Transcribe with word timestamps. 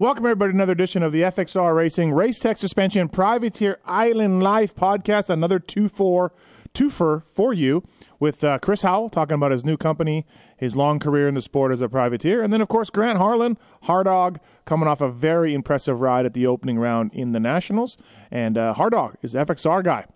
Welcome, 0.00 0.24
everybody, 0.24 0.52
to 0.52 0.56
another 0.56 0.72
edition 0.72 1.02
of 1.02 1.12
the 1.12 1.20
FXR 1.20 1.76
Racing 1.76 2.14
Race 2.14 2.38
Tech 2.38 2.56
Suspension 2.56 3.10
Privateer 3.10 3.80
Island 3.84 4.42
Life 4.42 4.74
podcast. 4.74 5.28
Another 5.28 5.58
two 5.58 5.90
for 5.90 6.32
twofer 6.72 7.24
for 7.34 7.52
you 7.52 7.84
with 8.18 8.42
uh, 8.42 8.58
Chris 8.60 8.80
Howell 8.80 9.10
talking 9.10 9.34
about 9.34 9.52
his 9.52 9.62
new 9.62 9.76
company, 9.76 10.24
his 10.56 10.74
long 10.74 11.00
career 11.00 11.28
in 11.28 11.34
the 11.34 11.42
sport 11.42 11.70
as 11.70 11.82
a 11.82 11.88
privateer, 11.90 12.42
and 12.42 12.50
then 12.50 12.62
of 12.62 12.68
course 12.68 12.88
Grant 12.88 13.18
Harlan, 13.18 13.58
Hardog, 13.84 14.38
coming 14.64 14.88
off 14.88 15.02
a 15.02 15.10
very 15.10 15.52
impressive 15.52 16.00
ride 16.00 16.24
at 16.24 16.32
the 16.32 16.46
opening 16.46 16.78
round 16.78 17.12
in 17.12 17.32
the 17.32 17.40
Nationals, 17.40 17.98
and 18.30 18.56
uh, 18.56 18.72
Hardog 18.74 19.16
is 19.20 19.32
the 19.32 19.44
FXR 19.44 19.84
guy. 19.84 20.06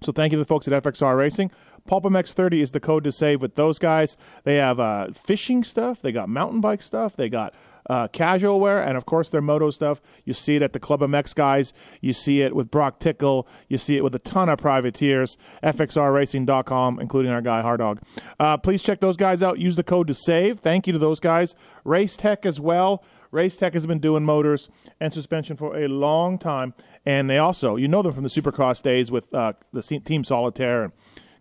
So 0.00 0.12
thank 0.12 0.30
you 0.30 0.36
to 0.38 0.42
the 0.42 0.46
folks 0.46 0.68
at 0.68 0.80
FXR 0.80 1.16
Racing. 1.16 1.50
PulpMX30 1.88 2.62
is 2.62 2.70
the 2.70 2.78
code 2.78 3.02
to 3.02 3.10
save 3.10 3.42
with 3.42 3.56
those 3.56 3.80
guys. 3.80 4.16
They 4.44 4.56
have 4.56 4.78
uh, 4.78 5.08
fishing 5.12 5.64
stuff, 5.64 6.00
they 6.00 6.12
got 6.12 6.28
mountain 6.28 6.60
bike 6.60 6.82
stuff, 6.82 7.16
they 7.16 7.28
got 7.28 7.52
uh, 7.88 8.08
casual 8.08 8.60
wear, 8.60 8.82
and 8.82 8.96
of 8.96 9.06
course 9.06 9.28
their 9.30 9.40
moto 9.40 9.70
stuff. 9.70 10.00
You 10.24 10.32
see 10.32 10.56
it 10.56 10.62
at 10.62 10.72
the 10.72 10.80
Club 10.80 11.00
MX 11.00 11.34
guys. 11.34 11.72
You 12.00 12.12
see 12.12 12.42
it 12.42 12.54
with 12.54 12.70
Broc 12.70 13.00
Tickle. 13.00 13.48
You 13.68 13.78
see 13.78 13.96
it 13.96 14.04
with 14.04 14.14
a 14.14 14.18
ton 14.18 14.48
of 14.48 14.58
privateers. 14.58 15.36
FXRRacing.com, 15.62 17.00
including 17.00 17.30
our 17.30 17.42
guy 17.42 17.62
Hardog. 17.62 18.02
Uh, 18.38 18.56
please 18.56 18.82
check 18.82 19.00
those 19.00 19.16
guys 19.16 19.42
out. 19.42 19.58
Use 19.58 19.76
the 19.76 19.82
code 19.82 20.06
to 20.08 20.14
save. 20.14 20.60
Thank 20.60 20.86
you 20.86 20.92
to 20.92 20.98
those 20.98 21.20
guys. 21.20 21.54
Race 21.84 22.16
Tech 22.16 22.44
as 22.44 22.60
well. 22.60 23.04
Race 23.30 23.56
Tech 23.56 23.74
has 23.74 23.86
been 23.86 23.98
doing 23.98 24.24
motors 24.24 24.70
and 25.00 25.12
suspension 25.12 25.56
for 25.56 25.76
a 25.76 25.86
long 25.86 26.38
time, 26.38 26.72
and 27.04 27.28
they 27.28 27.38
also, 27.38 27.76
you 27.76 27.86
know 27.86 28.02
them 28.02 28.14
from 28.14 28.22
the 28.22 28.30
Supercross 28.30 28.82
days 28.82 29.10
with 29.10 29.32
uh, 29.34 29.52
the 29.72 29.82
Team 29.82 30.24
Solitaire 30.24 30.84
and 30.84 30.92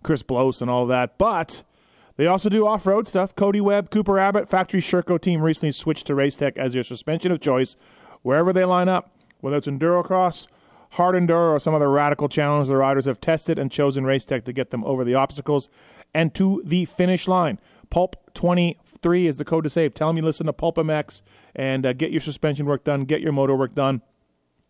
Chris 0.04 0.22
Blose 0.22 0.62
and 0.62 0.70
all 0.70 0.86
that, 0.88 1.18
but 1.18 1.64
they 2.18 2.26
also 2.26 2.50
do 2.50 2.68
off 2.68 2.86
road 2.86 3.08
stuff. 3.08 3.36
Cody 3.36 3.62
Webb, 3.62 3.90
Cooper 3.92 4.20
Abbott, 4.20 4.50
Factory 4.50 4.82
Sherco 4.82 5.22
team 5.22 5.42
recently 5.42 5.72
switched 5.72 6.08
to 6.08 6.14
Racetech 6.14 6.58
as 6.58 6.74
their 6.74 6.84
suspension 6.84 7.32
of 7.32 7.40
choice 7.40 7.78
wherever 8.24 8.52
they 8.52 8.66
line 8.66 8.90
up, 8.90 9.12
whether 9.40 9.58
it's 9.58 9.68
Endurocross, 9.68 10.48
hard 10.92 11.16
enduro, 11.16 11.52
or 11.52 11.60
some 11.60 11.76
other 11.76 11.90
radical 11.90 12.28
challenge 12.28 12.68
the 12.68 12.76
riders 12.76 13.06
have 13.06 13.22
tested 13.22 13.60
and 13.60 13.72
chosen 13.72 14.04
Racetech 14.04 14.44
to 14.46 14.54
get 14.54 14.72
them 14.72 14.84
over 14.84 15.04
the 15.04 15.14
obstacles 15.14 15.70
and 16.14 16.34
to 16.34 16.62
the 16.66 16.86
finish 16.86 17.28
line. 17.28 17.60
Pulp 17.90 18.16
23 18.34 19.28
is 19.28 19.38
the 19.38 19.46
code 19.46 19.64
to 19.64 19.70
save. 19.70 19.94
Tell 19.94 20.08
them 20.08 20.18
you 20.18 20.24
listen 20.24 20.48
to 20.48 20.54
Pulp 20.54 20.78
MX 20.78 21.22
and 21.56 21.86
uh, 21.86 21.94
get 21.94 22.12
your 22.12 22.22
suspension 22.22 22.66
work 22.66 22.84
done, 22.84 23.06
get 23.06 23.22
your 23.22 23.32
motor 23.32 23.56
work 23.56 23.76
done, 23.76 24.02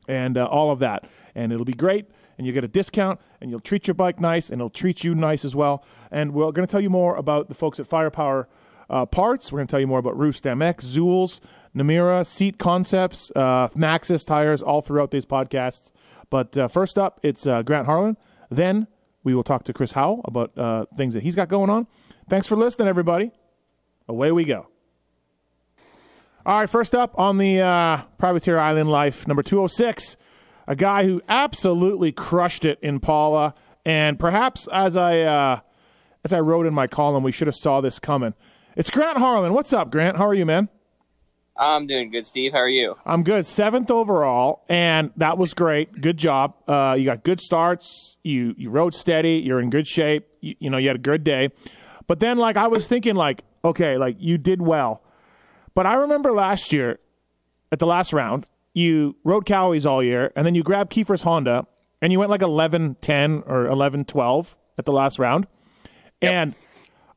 and 0.07 0.37
uh, 0.37 0.45
all 0.45 0.71
of 0.71 0.79
that. 0.79 1.05
And 1.33 1.53
it'll 1.53 1.65
be 1.65 1.73
great 1.73 2.07
and 2.37 2.45
you 2.45 2.53
get 2.53 2.63
a 2.63 2.67
discount 2.67 3.19
and 3.41 3.49
you'll 3.49 3.59
treat 3.59 3.87
your 3.87 3.93
bike 3.93 4.19
nice 4.19 4.49
and 4.49 4.59
it'll 4.61 4.69
treat 4.69 5.03
you 5.03 5.15
nice 5.15 5.43
as 5.43 5.55
well. 5.55 5.83
And 6.11 6.33
we're 6.33 6.51
going 6.51 6.67
to 6.67 6.71
tell 6.71 6.81
you 6.81 6.89
more 6.89 7.15
about 7.15 7.47
the 7.47 7.55
folks 7.55 7.79
at 7.79 7.87
Firepower 7.87 8.47
uh, 8.89 9.05
Parts. 9.05 9.51
We're 9.51 9.59
going 9.59 9.67
to 9.67 9.71
tell 9.71 9.79
you 9.79 9.87
more 9.87 9.99
about 9.99 10.17
Roost 10.17 10.43
MX, 10.43 10.85
Zulz, 10.85 11.39
Namura, 11.75 12.25
Seat 12.25 12.57
Concepts, 12.57 13.31
uh, 13.35 13.67
Maxxis 13.69 14.25
tires, 14.25 14.61
all 14.61 14.81
throughout 14.81 15.11
these 15.11 15.25
podcasts. 15.25 15.91
But 16.29 16.57
uh, 16.57 16.67
first 16.67 16.97
up, 16.97 17.19
it's 17.23 17.47
uh, 17.47 17.61
Grant 17.63 17.85
Harlan. 17.85 18.17
Then 18.49 18.87
we 19.23 19.35
will 19.35 19.43
talk 19.43 19.63
to 19.65 19.73
Chris 19.73 19.91
Howell 19.91 20.21
about 20.25 20.57
uh, 20.57 20.85
things 20.95 21.13
that 21.13 21.23
he's 21.23 21.35
got 21.35 21.49
going 21.49 21.69
on. 21.69 21.87
Thanks 22.29 22.47
for 22.47 22.55
listening, 22.55 22.87
everybody. 22.87 23.31
Away 24.07 24.31
we 24.31 24.45
go. 24.45 24.67
All 26.45 26.59
right, 26.59 26.69
first 26.69 26.95
up 26.95 27.17
on 27.19 27.37
the 27.37 27.59
uh, 27.59 28.03
Privateer 28.17 28.57
Island 28.57 28.89
Life, 28.89 29.27
number 29.27 29.43
206 29.43 30.15
a 30.67 30.75
guy 30.75 31.05
who 31.05 31.21
absolutely 31.27 32.11
crushed 32.11 32.65
it 32.65 32.77
in 32.81 32.99
Pala. 32.99 33.55
And 33.85 34.19
perhaps 34.19 34.67
as 34.67 34.97
I 34.97 35.21
uh, 35.21 35.59
as 36.23 36.33
I 36.33 36.41
wrote 36.41 36.65
in 36.65 36.73
my 36.73 36.87
column, 36.87 37.23
we 37.23 37.31
should 37.31 37.47
have 37.47 37.55
saw 37.55 37.81
this 37.81 37.99
coming. 37.99 38.33
It's 38.75 38.91
Grant 38.91 39.17
Harlan. 39.17 39.53
What's 39.53 39.73
up, 39.73 39.89
Grant? 39.89 40.17
How 40.17 40.27
are 40.27 40.33
you, 40.33 40.45
man? 40.45 40.69
I'm 41.59 41.87
doing 41.87 42.11
good, 42.11 42.25
Steve. 42.25 42.51
How 42.51 42.59
are 42.59 42.69
you? 42.69 42.95
I'm 43.05 43.23
good. 43.23 43.45
Seventh 43.45 43.89
overall, 43.89 44.63
and 44.69 45.11
that 45.17 45.39
was 45.39 45.55
great. 45.55 46.01
Good 46.01 46.17
job. 46.17 46.53
Uh, 46.67 46.95
you 46.99 47.05
got 47.05 47.23
good 47.23 47.39
starts. 47.39 48.17
You 48.23 48.53
you 48.57 48.69
rode 48.69 48.93
steady. 48.93 49.41
You're 49.43 49.59
in 49.59 49.69
good 49.69 49.87
shape. 49.87 50.27
You, 50.41 50.55
you 50.59 50.69
know 50.69 50.77
you 50.77 50.87
had 50.89 50.97
a 50.97 50.99
good 50.99 51.23
day. 51.23 51.49
But 52.05 52.19
then, 52.19 52.37
like 52.37 52.57
I 52.57 52.67
was 52.67 52.87
thinking, 52.87 53.15
like 53.15 53.43
okay, 53.63 53.97
like 53.97 54.17
you 54.19 54.37
did 54.37 54.61
well. 54.61 55.01
But 55.73 55.85
I 55.85 55.95
remember 55.95 56.31
last 56.31 56.73
year 56.73 56.99
at 57.71 57.79
the 57.79 57.87
last 57.87 58.13
round, 58.13 58.45
you 58.77 59.15
rode 59.23 59.45
Kawis 59.45 59.89
all 59.89 60.03
year, 60.03 60.31
and 60.35 60.45
then 60.45 60.53
you 60.53 60.61
grabbed 60.61 60.91
Kiefer's 60.91 61.23
Honda, 61.23 61.65
and 61.99 62.11
you 62.11 62.19
went 62.19 62.29
like 62.29 62.43
11 62.43 62.97
10 63.01 63.43
or 63.47 63.65
11 63.65 64.05
12 64.05 64.55
at 64.77 64.85
the 64.85 64.91
last 64.91 65.17
round. 65.17 65.47
Yep. 66.21 66.31
And 66.31 66.55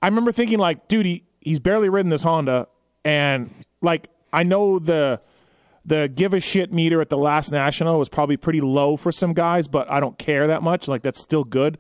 I 0.01 0.07
remember 0.07 0.33
thinking, 0.33 0.59
like, 0.59 0.89
dude, 0.89 1.05
he, 1.05 1.25
he's 1.41 1.61
barely 1.61 1.91
ridden 1.91 2.09
this 2.09 2.23
Honda, 2.23 2.67
and 3.05 3.53
like, 3.83 4.09
I 4.33 4.43
know 4.43 4.79
the 4.79 5.21
the 5.85 6.11
give 6.15 6.33
a 6.33 6.41
shit 6.41 6.73
meter 6.73 7.03
at 7.03 7.11
the 7.11 7.19
last 7.19 7.53
national 7.53 7.99
was 7.99 8.09
probably 8.09 8.39
pretty 8.39 8.63
low 8.63 8.97
for 8.97 9.13
some 9.13 9.35
guys, 9.35 9.69
but 9.69 9.91
I 9.91 10.01
don't 10.01 10.19
care 10.19 10.47
that 10.47 10.63
much. 10.63 10.89
Like, 10.89 11.03
that's 11.03 11.21
still 11.21 11.45
good. 11.45 11.77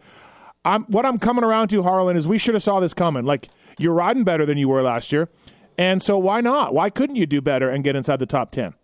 I'm 0.62 0.82
what 0.84 1.06
I'm 1.06 1.18
coming 1.18 1.42
around 1.42 1.68
to, 1.68 1.82
Harlan, 1.82 2.18
is 2.18 2.28
we 2.28 2.36
should 2.36 2.52
have 2.52 2.62
saw 2.62 2.80
this 2.80 2.92
coming. 2.92 3.24
Like, 3.24 3.48
you're 3.78 3.94
riding 3.94 4.24
better 4.24 4.44
than 4.44 4.58
you 4.58 4.68
were 4.68 4.82
last 4.82 5.10
year, 5.10 5.30
and 5.78 6.02
so 6.02 6.18
why 6.18 6.42
not? 6.42 6.74
Why 6.74 6.90
couldn't 6.90 7.16
you 7.16 7.24
do 7.24 7.40
better 7.40 7.70
and 7.70 7.82
get 7.82 7.96
inside 7.96 8.18
the 8.18 8.26
top 8.26 8.50
ten? 8.50 8.74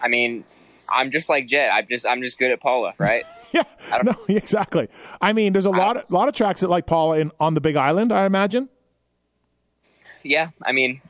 I 0.00 0.08
mean, 0.08 0.44
I'm 0.88 1.10
just 1.10 1.28
like 1.28 1.46
Jet. 1.46 1.70
I'm 1.70 1.86
just 1.86 2.06
I'm 2.06 2.22
just 2.22 2.38
good 2.38 2.50
at 2.50 2.60
Pala, 2.60 2.94
right? 2.98 3.24
yeah, 3.52 3.64
no, 4.02 4.14
exactly. 4.28 4.88
I 5.20 5.32
mean, 5.32 5.52
there's 5.52 5.66
a 5.66 5.70
lot 5.70 5.96
of 5.96 6.10
lot 6.10 6.28
of 6.28 6.34
tracks 6.34 6.60
that 6.60 6.68
like 6.68 6.86
Pala 6.86 7.18
in 7.18 7.32
on 7.38 7.54
the 7.54 7.60
Big 7.60 7.76
Island. 7.76 8.12
I 8.12 8.26
imagine. 8.26 8.68
Yeah, 10.22 10.50
I 10.64 10.72
mean, 10.72 11.00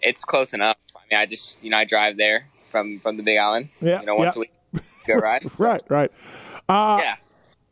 it's 0.00 0.24
close 0.24 0.52
enough. 0.52 0.76
I 0.94 1.00
mean, 1.10 1.20
I 1.20 1.26
just 1.26 1.62
you 1.62 1.70
know 1.70 1.78
I 1.78 1.84
drive 1.84 2.16
there 2.16 2.48
from 2.70 3.00
from 3.00 3.16
the 3.16 3.22
Big 3.22 3.38
Island. 3.38 3.70
Yeah, 3.80 4.00
you 4.00 4.06
know 4.06 4.16
once 4.16 4.36
yeah. 4.36 4.40
a 4.40 4.72
week, 4.72 4.84
go 5.06 5.14
ride. 5.16 5.42
So. 5.54 5.64
right, 5.64 5.82
right. 5.88 6.10
Uh, 6.68 6.98
yeah. 7.00 7.16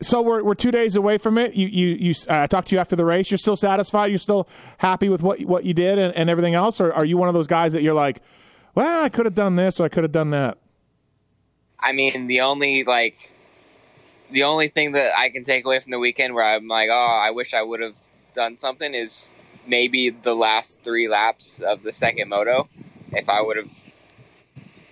So 0.01 0.21
we're 0.21 0.43
we're 0.43 0.55
two 0.55 0.71
days 0.71 0.95
away 0.95 1.17
from 1.17 1.37
it. 1.37 1.53
You 1.53 1.67
you 1.67 1.87
you. 1.87 2.15
I 2.29 2.43
uh, 2.43 2.47
talked 2.47 2.69
to 2.69 2.75
you 2.75 2.81
after 2.81 2.95
the 2.95 3.05
race. 3.05 3.29
You're 3.29 3.37
still 3.37 3.55
satisfied. 3.55 4.07
You're 4.07 4.19
still 4.19 4.47
happy 4.79 5.09
with 5.09 5.21
what 5.21 5.41
what 5.41 5.63
you 5.63 5.73
did 5.73 5.99
and, 5.99 6.15
and 6.15 6.29
everything 6.29 6.55
else, 6.55 6.81
or 6.81 6.91
are 6.91 7.05
you 7.05 7.17
one 7.17 7.27
of 7.27 7.35
those 7.35 7.47
guys 7.47 7.73
that 7.73 7.83
you're 7.83 7.93
like? 7.93 8.21
Well, 8.75 9.03
I 9.03 9.09
could 9.09 9.25
have 9.25 9.35
done 9.35 9.55
this 9.55 9.79
or 9.79 9.85
I 9.85 9.89
could 9.89 10.03
have 10.03 10.11
done 10.11 10.31
that. 10.31 10.57
I 11.79 11.91
mean, 11.93 12.27
the 12.27 12.41
only 12.41 12.83
like 12.83 13.31
the 14.31 14.43
only 14.43 14.69
thing 14.69 14.93
that 14.93 15.17
I 15.17 15.29
can 15.29 15.43
take 15.43 15.65
away 15.65 15.79
from 15.79 15.91
the 15.91 15.99
weekend 15.99 16.33
where 16.33 16.45
I'm 16.45 16.67
like, 16.67 16.89
oh, 16.91 16.95
I 16.95 17.31
wish 17.31 17.53
I 17.53 17.61
would 17.61 17.81
have 17.81 17.95
done 18.33 18.55
something 18.55 18.93
is 18.93 19.29
maybe 19.67 20.09
the 20.09 20.33
last 20.33 20.83
three 20.83 21.07
laps 21.07 21.59
of 21.59 21.83
the 21.83 21.91
second 21.91 22.29
moto. 22.29 22.67
If 23.11 23.27
I 23.27 23.41
would 23.41 23.57
have 23.57 23.69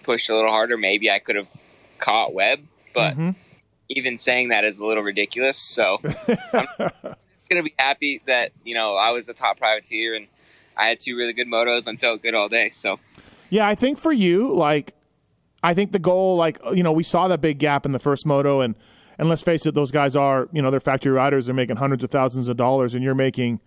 pushed 0.03 0.29
a 0.29 0.35
little 0.35 0.51
harder, 0.51 0.77
maybe 0.77 1.09
I 1.09 1.19
could 1.19 1.35
have 1.35 1.47
caught 1.99 2.33
Webb. 2.33 2.59
But 2.93 3.13
mm-hmm. 3.13 3.31
even 3.87 4.17
saying 4.17 4.49
that 4.49 4.65
is 4.65 4.79
a 4.79 4.85
little 4.85 5.03
ridiculous. 5.03 5.57
So 5.57 5.99
I'm 6.03 6.67
just 6.77 7.49
gonna 7.49 7.63
be 7.63 7.75
happy 7.77 8.21
that 8.25 8.51
you 8.63 8.75
know 8.75 8.95
I 8.95 9.11
was 9.11 9.29
a 9.29 9.33
top 9.33 9.59
privateer 9.59 10.15
and 10.15 10.27
I 10.75 10.87
had 10.87 10.99
two 10.99 11.15
really 11.15 11.33
good 11.33 11.47
motos 11.47 11.87
and 11.87 11.99
felt 11.99 12.21
good 12.21 12.33
all 12.33 12.49
day. 12.49 12.71
So 12.71 12.99
yeah, 13.49 13.67
I 13.67 13.75
think 13.75 13.97
for 13.97 14.11
you, 14.11 14.53
like, 14.55 14.93
I 15.63 15.73
think 15.73 15.91
the 15.91 15.99
goal, 15.99 16.35
like, 16.35 16.59
you 16.73 16.83
know, 16.83 16.91
we 16.91 17.03
saw 17.03 17.27
that 17.27 17.41
big 17.41 17.59
gap 17.59 17.85
in 17.85 17.91
the 17.91 17.99
first 17.99 18.25
moto, 18.25 18.61
and 18.61 18.75
and 19.17 19.27
let's 19.27 19.41
face 19.41 19.65
it, 19.65 19.75
those 19.75 19.91
guys 19.91 20.15
are, 20.15 20.47
you 20.53 20.61
know, 20.61 20.71
they're 20.71 20.79
factory 20.79 21.11
riders. 21.11 21.45
They're 21.47 21.55
making 21.55 21.75
hundreds 21.75 22.05
of 22.05 22.09
thousands 22.09 22.47
of 22.47 22.55
dollars, 22.55 22.95
and 22.95 23.03
you're 23.03 23.15
making 23.15 23.59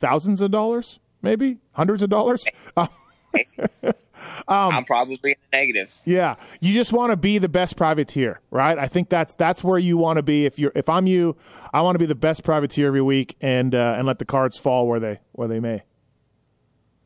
thousands 0.00 0.40
of 0.40 0.50
dollars, 0.50 0.98
maybe 1.22 1.58
hundreds 1.72 2.02
of 2.02 2.10
dollars. 2.10 2.44
um, 2.76 2.88
I'm 4.48 4.84
probably 4.84 5.32
in 5.32 5.36
the 5.50 5.56
negatives. 5.56 6.02
Yeah, 6.04 6.34
you 6.60 6.72
just 6.74 6.92
want 6.92 7.12
to 7.12 7.16
be 7.16 7.38
the 7.38 7.48
best 7.48 7.76
privateer, 7.76 8.40
right? 8.50 8.76
I 8.76 8.88
think 8.88 9.08
that's 9.08 9.34
that's 9.34 9.62
where 9.62 9.78
you 9.78 9.96
want 9.96 10.16
to 10.16 10.24
be. 10.24 10.44
If 10.44 10.58
you're, 10.58 10.72
if 10.74 10.88
I'm 10.88 11.06
you, 11.06 11.36
I 11.72 11.82
want 11.82 11.94
to 11.94 12.00
be 12.00 12.06
the 12.06 12.16
best 12.16 12.42
privateer 12.42 12.88
every 12.88 13.02
week, 13.02 13.36
and 13.40 13.74
uh, 13.76 13.94
and 13.96 14.08
let 14.08 14.18
the 14.18 14.24
cards 14.24 14.56
fall 14.56 14.88
where 14.88 14.98
they 14.98 15.20
where 15.32 15.46
they 15.46 15.60
may 15.60 15.84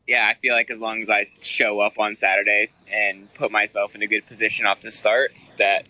yeah, 0.07 0.27
I 0.27 0.39
feel 0.39 0.53
like 0.53 0.69
as 0.69 0.79
long 0.79 1.01
as 1.01 1.09
I 1.09 1.27
show 1.41 1.79
up 1.79 1.99
on 1.99 2.15
Saturday 2.15 2.69
and 2.91 3.33
put 3.33 3.51
myself 3.51 3.95
in 3.95 4.01
a 4.01 4.07
good 4.07 4.25
position 4.27 4.65
off 4.65 4.81
the 4.81 4.91
start, 4.91 5.31
that 5.57 5.85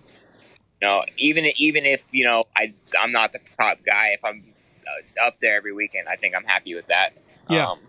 you 0.82 0.88
know, 0.88 1.04
even 1.18 1.46
even 1.58 1.86
if 1.86 2.04
you 2.12 2.26
know 2.26 2.46
I 2.56 2.74
I'm 3.00 3.12
not 3.12 3.34
the 3.34 3.40
top 3.58 3.80
guy, 3.86 4.10
if 4.10 4.24
I'm 4.24 4.44
uh, 4.86 5.26
up 5.26 5.40
there 5.40 5.56
every 5.56 5.74
weekend, 5.74 6.08
I 6.08 6.16
think 6.16 6.36
I'm 6.36 6.44
happy 6.44 6.76
with 6.76 6.88
that. 6.88 7.12
Yeah. 7.50 7.70
Um, 7.70 7.80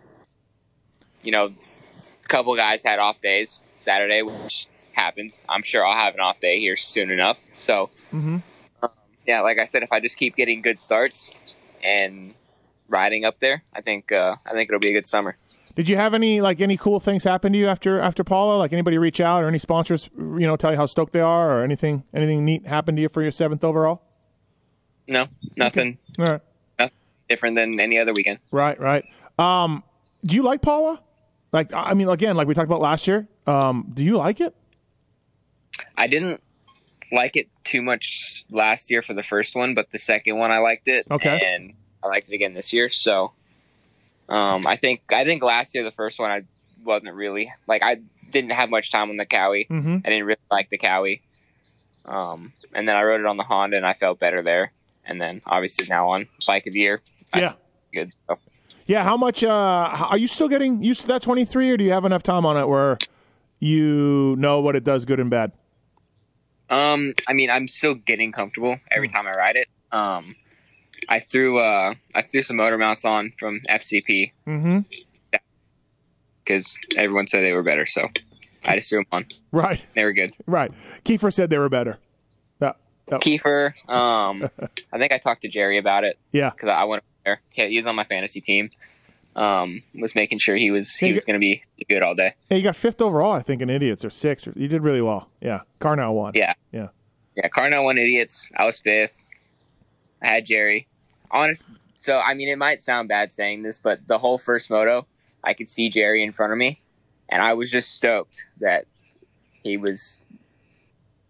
you 1.23 1.33
know, 1.33 1.47
a 2.25 2.29
couple 2.29 2.55
guys 2.57 2.83
had 2.83 2.99
off 2.99 3.21
days 3.21 3.63
Saturday, 3.79 4.23
which 4.23 4.67
happens. 4.93 5.43
I'm 5.49 5.63
sure 5.63 5.85
I'll 5.85 5.97
have 5.97 6.15
an 6.15 6.21
off 6.21 6.41
day 6.41 6.59
here 6.59 6.77
soon 6.77 7.11
enough. 7.11 7.39
So, 7.55 7.91
mm-hmm. 8.13 8.39
um, 8.83 8.91
yeah, 9.27 9.41
like 9.41 9.59
I 9.59 9.65
said, 9.65 9.83
if 9.83 9.93
I 9.93 10.01
just 10.01 10.17
keep 10.17 10.37
getting 10.37 10.63
good 10.63 10.79
starts 10.79 11.35
and 11.83 12.35
riding 12.89 13.25
up 13.25 13.39
there, 13.41 13.63
I 13.73 13.81
think 13.81 14.13
uh, 14.13 14.37
I 14.47 14.53
think 14.53 14.69
it'll 14.69 14.81
be 14.81 14.91
a 14.91 14.95
good 14.95 15.07
summer. 15.07 15.37
Did 15.75 15.89
you 15.89 15.97
have 15.97 16.15
any 16.15 16.41
like 16.41 16.61
any 16.61 16.77
cool 16.77 17.01
things 17.01 17.25
happen 17.25 17.53
to 17.53 17.59
you 17.59 17.67
after 17.67 18.01
after 18.01 18.25
Pala? 18.25 18.59
Like 18.59 18.73
anybody 18.73 18.99
reach 18.99 19.21
out 19.21 19.43
or 19.43 19.49
any 19.49 19.59
sponsors, 19.59 20.11
you 20.17 20.47
know, 20.47 20.57
tell 20.57 20.71
you 20.71 20.77
how 20.77 20.87
stoked 20.87 21.13
they 21.13 21.21
are, 21.21 21.59
or 21.59 21.65
anything 21.65 22.05
anything 22.13 22.45
neat 22.45 22.67
happen 22.67 22.97
to 22.97 23.03
you 23.03 23.09
for 23.09 23.23
your 23.23 23.33
seventh 23.33 23.65
overall? 23.65 24.03
No, 25.09 25.27
nothing. 25.57 25.99
Okay. 26.19 26.23
All 26.23 26.33
right. 26.33 26.41
Nothing 26.79 26.97
different 27.29 27.57
than 27.57 27.81
any 27.81 27.99
other 27.99 28.13
weekend. 28.13 28.39
Right, 28.51 28.79
right. 28.79 29.05
Um, 29.39 29.83
do 30.25 30.37
you 30.37 30.43
like 30.43 30.63
Pala? 30.63 31.01
Like, 31.53 31.73
I 31.75 31.95
mean, 31.95 32.09
again, 32.09 32.37
like 32.37 32.49
we 32.49 32.55
talked 32.55 32.69
about 32.69 32.81
last 32.81 33.07
year. 33.07 33.29
Um, 33.47 33.91
do 33.93 34.03
you 34.05 34.17
like 34.17 34.41
it? 34.41 34.55
I 35.97 36.07
didn't 36.07 36.41
like 37.11 37.37
it 37.37 37.49
too 37.65 37.83
much 37.83 38.45
last 38.51 38.91
year 38.91 39.03
for 39.03 39.13
the 39.13 39.23
first 39.23 39.55
one, 39.55 39.75
but 39.75 39.91
the 39.91 39.99
second 39.99 40.37
one 40.37 40.51
I 40.51 40.59
liked 40.59 40.89
it. 40.89 41.07
Okay. 41.11 41.43
And 41.45 41.75
I 42.03 42.09
liked 42.09 42.31
it 42.31 42.35
again 42.35 42.55
this 42.55 42.73
year. 42.73 42.89
So 42.89 43.33
um, 44.33 44.67
I 44.67 44.77
think 44.77 45.13
I 45.13 45.25
think 45.25 45.43
last 45.43 45.75
year 45.75 45.85
the 45.85 45.93
first 45.93 46.19
one 46.19 46.31
I 46.31 46.43
wasn't 46.85 47.15
really 47.15 47.53
like 47.67 47.83
I 47.83 47.99
didn't 48.31 48.53
have 48.53 48.71
much 48.71 48.91
time 48.91 49.11
on 49.11 49.17
the 49.17 49.27
Kawi. 49.27 49.69
Mm-hmm. 49.69 49.99
I 50.05 50.09
didn't 50.09 50.25
really 50.25 50.41
like 50.51 50.71
the 50.71 50.79
Kawi. 50.79 51.21
Um, 52.07 52.53
and 52.75 52.89
then 52.89 52.97
I 52.97 53.03
rode 53.03 53.21
it 53.21 53.27
on 53.27 53.37
the 53.37 53.45
Honda 53.45 53.77
and 53.77 53.87
I 53.87 53.93
felt 53.93 54.19
better 54.19 54.43
there. 54.43 54.73
And 55.05 55.21
then 55.21 55.43
obviously 55.47 55.87
now 55.89 56.11
on 56.11 56.29
bike 56.47 56.67
of 56.67 56.73
the 56.73 56.81
year. 56.81 57.03
Yeah. 57.37 57.55
Good. 57.93 58.13
So, 58.27 58.39
Yeah. 58.87 59.05
How 59.05 59.17
much? 59.17 59.45
Uh, 59.45 60.07
are 60.11 60.19
you 60.19 60.27
still 60.27 60.49
getting 60.49 60.83
used 60.83 61.03
to 61.03 61.07
that 61.09 61.23
23, 61.23 61.71
or 61.71 61.77
do 61.77 61.85
you 61.85 61.93
have 61.93 62.05
enough 62.05 62.23
time 62.23 62.47
on 62.47 62.57
it 62.57 62.67
where 62.69 62.99
you 63.61 64.35
know 64.39 64.61
what 64.61 64.77
it 64.77 64.85
does, 64.85 65.05
good 65.05 65.21
and 65.21 65.31
bad? 65.31 65.53
Um, 66.71 67.13
I 67.29 67.35
mean, 67.35 67.51
I'm 67.51 67.69
still 67.69 67.95
getting 67.95 68.33
comfortable 68.33 68.79
every 68.91 69.09
time 69.09 69.27
I 69.27 69.33
ride 69.33 69.57
it. 69.57 69.69
Um, 69.93 70.31
I 71.09 71.21
threw 71.21 71.59
uh, 71.59 71.95
I 72.15 72.23
threw 72.23 72.43
some 72.43 72.57
motor 72.57 72.79
mounts 72.79 73.05
on 73.05 73.33
from 73.39 73.61
FCP 73.69 74.33
Mm-hmm. 74.47 74.79
because 76.45 76.79
everyone 76.97 77.27
said 77.27 77.45
they 77.45 77.53
were 77.53 77.63
better, 77.63 77.87
so 77.87 78.09
I 78.65 78.77
just 78.77 78.89
threw 78.91 78.99
them 79.01 79.07
on. 79.13 79.27
Right. 79.51 79.85
They 79.95 80.05
were 80.05 80.13
good. 80.13 80.33
Right. 80.47 80.73
Kiefer 81.05 81.33
said 81.33 81.51
they 81.51 81.59
were 81.59 81.69
better. 81.69 81.99
Yeah. 82.61 82.73
Yeah. 83.11 83.19
Kiefer, 83.19 83.73
um, 83.89 84.49
I 84.93 84.99
think 84.99 85.13
I 85.13 85.19
talked 85.19 85.43
to 85.43 85.49
Jerry 85.49 85.79
about 85.79 86.05
it 86.05 86.19
Yeah. 86.33 86.51
because 86.51 86.69
I 86.69 86.85
went 86.85 87.03
there. 87.25 87.41
Yeah, 87.55 87.67
he 87.67 87.77
was 87.77 87.87
on 87.87 87.95
my 87.97 88.05
fantasy 88.05 88.41
team. 88.41 88.71
Um, 89.35 89.83
was 89.95 90.15
making 90.15 90.39
sure 90.39 90.57
he 90.57 90.71
was 90.71 90.95
he 90.95 91.07
Hey, 91.07 91.13
was 91.15 91.25
going 91.25 91.35
to 91.35 91.41
be 91.41 91.65
good 91.89 92.03
all 92.03 92.15
day. 92.15 92.35
Hey, 92.51 92.59
you 92.59 92.63
got 92.63 92.77
fifth 92.77 93.01
overall, 93.01 93.33
I 93.33 93.41
think, 93.41 93.63
in 93.63 93.71
idiots 93.71 94.05
or 94.05 94.11
sixth. 94.11 94.49
You 94.55 94.69
did 94.69 94.83
really 94.83 95.01
well. 95.01 95.29
Yeah. 95.41 95.61
Carnell 95.81 96.13
won. 96.13 96.33
Yeah. 96.35 96.53
Yeah. 96.71 96.89
Yeah, 97.37 97.49
Carnell 97.49 97.85
won 97.85 97.97
idiots. 97.97 98.51
I 98.57 98.65
was 98.67 98.79
fifth. 98.79 99.25
I 100.21 100.27
had 100.29 100.45
Jerry. 100.45 100.87
Honest. 101.33 101.67
So 101.95 102.19
I 102.19 102.35
mean, 102.35 102.49
it 102.49 102.59
might 102.59 102.81
sound 102.81 103.09
bad 103.09 103.33
saying 103.33 103.63
this, 103.63 103.79
but 103.79 104.07
the 104.07 104.19
whole 104.19 104.39
first 104.39 104.71
moto, 104.71 105.07
I 105.45 105.55
could 105.55 105.69
see 105.69 105.89
Jerry 105.89 106.23
in 106.23 106.33
front 106.33 106.53
of 106.53 106.59
me, 106.59 106.81
and 107.29 107.43
I 107.43 107.55
was 107.55 107.71
just 107.71 107.95
stoked 107.95 108.49
that 108.61 108.87
he 109.65 109.77
was 109.77 110.21